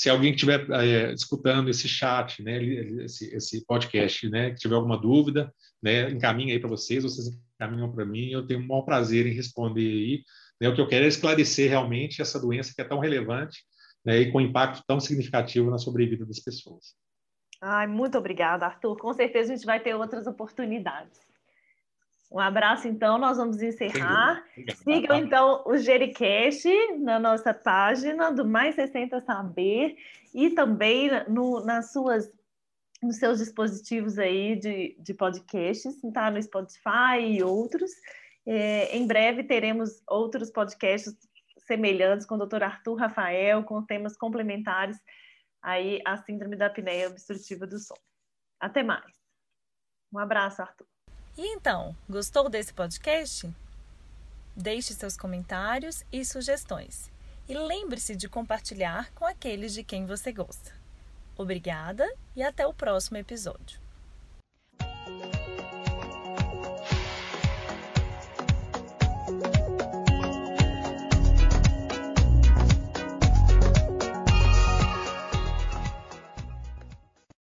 se 0.00 0.08
alguém 0.08 0.32
estiver 0.32 0.66
é, 0.70 1.12
escutando 1.12 1.68
esse 1.68 1.86
chat, 1.86 2.42
né, 2.42 2.64
esse, 3.04 3.36
esse, 3.36 3.66
podcast, 3.66 4.30
né, 4.30 4.48
que 4.48 4.56
tiver 4.56 4.74
alguma 4.74 4.96
dúvida, 4.96 5.52
né, 5.82 6.08
encaminha 6.08 6.54
aí 6.54 6.58
para 6.58 6.70
vocês, 6.70 7.02
vocês 7.02 7.28
encaminham 7.54 7.92
para 7.92 8.06
mim, 8.06 8.30
eu 8.30 8.46
tenho 8.46 8.60
um 8.60 8.66
maior 8.66 8.80
prazer 8.80 9.26
em 9.26 9.34
responder 9.34 9.82
aí. 9.82 10.24
Né, 10.58 10.70
o 10.70 10.74
que 10.74 10.80
eu 10.80 10.88
quero 10.88 11.04
é 11.04 11.08
esclarecer 11.08 11.68
realmente 11.68 12.22
essa 12.22 12.40
doença 12.40 12.72
que 12.74 12.80
é 12.80 12.84
tão 12.84 12.98
relevante 12.98 13.62
né, 14.02 14.20
e 14.20 14.32
com 14.32 14.40
impacto 14.40 14.82
tão 14.86 14.98
significativo 14.98 15.70
na 15.70 15.76
sobrevida 15.76 16.24
das 16.24 16.40
pessoas. 16.40 16.94
Ai, 17.60 17.86
muito 17.86 18.16
obrigada, 18.16 18.64
Arthur. 18.64 18.96
Com 18.96 19.12
certeza 19.12 19.52
a 19.52 19.56
gente 19.56 19.66
vai 19.66 19.80
ter 19.80 19.94
outras 19.94 20.26
oportunidades. 20.26 21.20
Um 22.30 22.38
abraço, 22.38 22.86
então, 22.86 23.18
nós 23.18 23.38
vamos 23.38 23.60
encerrar. 23.60 24.44
Sigam, 24.84 25.16
então, 25.16 25.64
o 25.66 25.76
Jericast 25.76 26.68
na 26.98 27.18
nossa 27.18 27.52
página 27.52 28.30
do 28.30 28.46
Mais 28.46 28.76
60 28.76 29.20
Saber 29.22 29.96
e 30.32 30.50
também 30.50 31.10
no, 31.28 31.64
nas 31.64 31.92
suas, 31.92 32.30
nos 33.02 33.16
seus 33.16 33.38
dispositivos 33.40 34.16
aí 34.16 34.54
de, 34.54 34.96
de 35.00 35.12
podcasts, 35.12 36.00
tá? 36.12 36.30
No 36.30 36.40
Spotify 36.40 37.18
e 37.20 37.42
outros. 37.42 37.90
É, 38.46 38.96
em 38.96 39.06
breve 39.06 39.42
teremos 39.42 40.00
outros 40.08 40.50
podcasts 40.50 41.12
semelhantes 41.66 42.26
com 42.26 42.36
o 42.36 42.46
Dr. 42.46 42.62
Arthur 42.62 42.94
Rafael, 42.94 43.64
com 43.64 43.82
temas 43.82 44.16
complementares 44.16 44.98
aí 45.60 46.00
à 46.06 46.16
síndrome 46.16 46.56
da 46.56 46.66
apneia 46.66 47.08
obstrutiva 47.08 47.66
do 47.66 47.78
sono. 47.78 48.00
Até 48.60 48.84
mais. 48.84 49.12
Um 50.12 50.18
abraço, 50.18 50.62
Arthur. 50.62 50.86
E 51.42 51.54
então, 51.54 51.96
gostou 52.06 52.50
desse 52.50 52.70
podcast? 52.70 53.50
Deixe 54.54 54.92
seus 54.92 55.16
comentários 55.16 56.04
e 56.12 56.22
sugestões. 56.22 57.10
E 57.48 57.54
lembre-se 57.54 58.14
de 58.14 58.28
compartilhar 58.28 59.10
com 59.14 59.24
aqueles 59.24 59.72
de 59.72 59.82
quem 59.82 60.04
você 60.04 60.32
gosta. 60.32 60.70
Obrigada 61.38 62.06
e 62.36 62.42
até 62.42 62.66
o 62.66 62.74
próximo 62.74 63.16
episódio. 63.16 63.80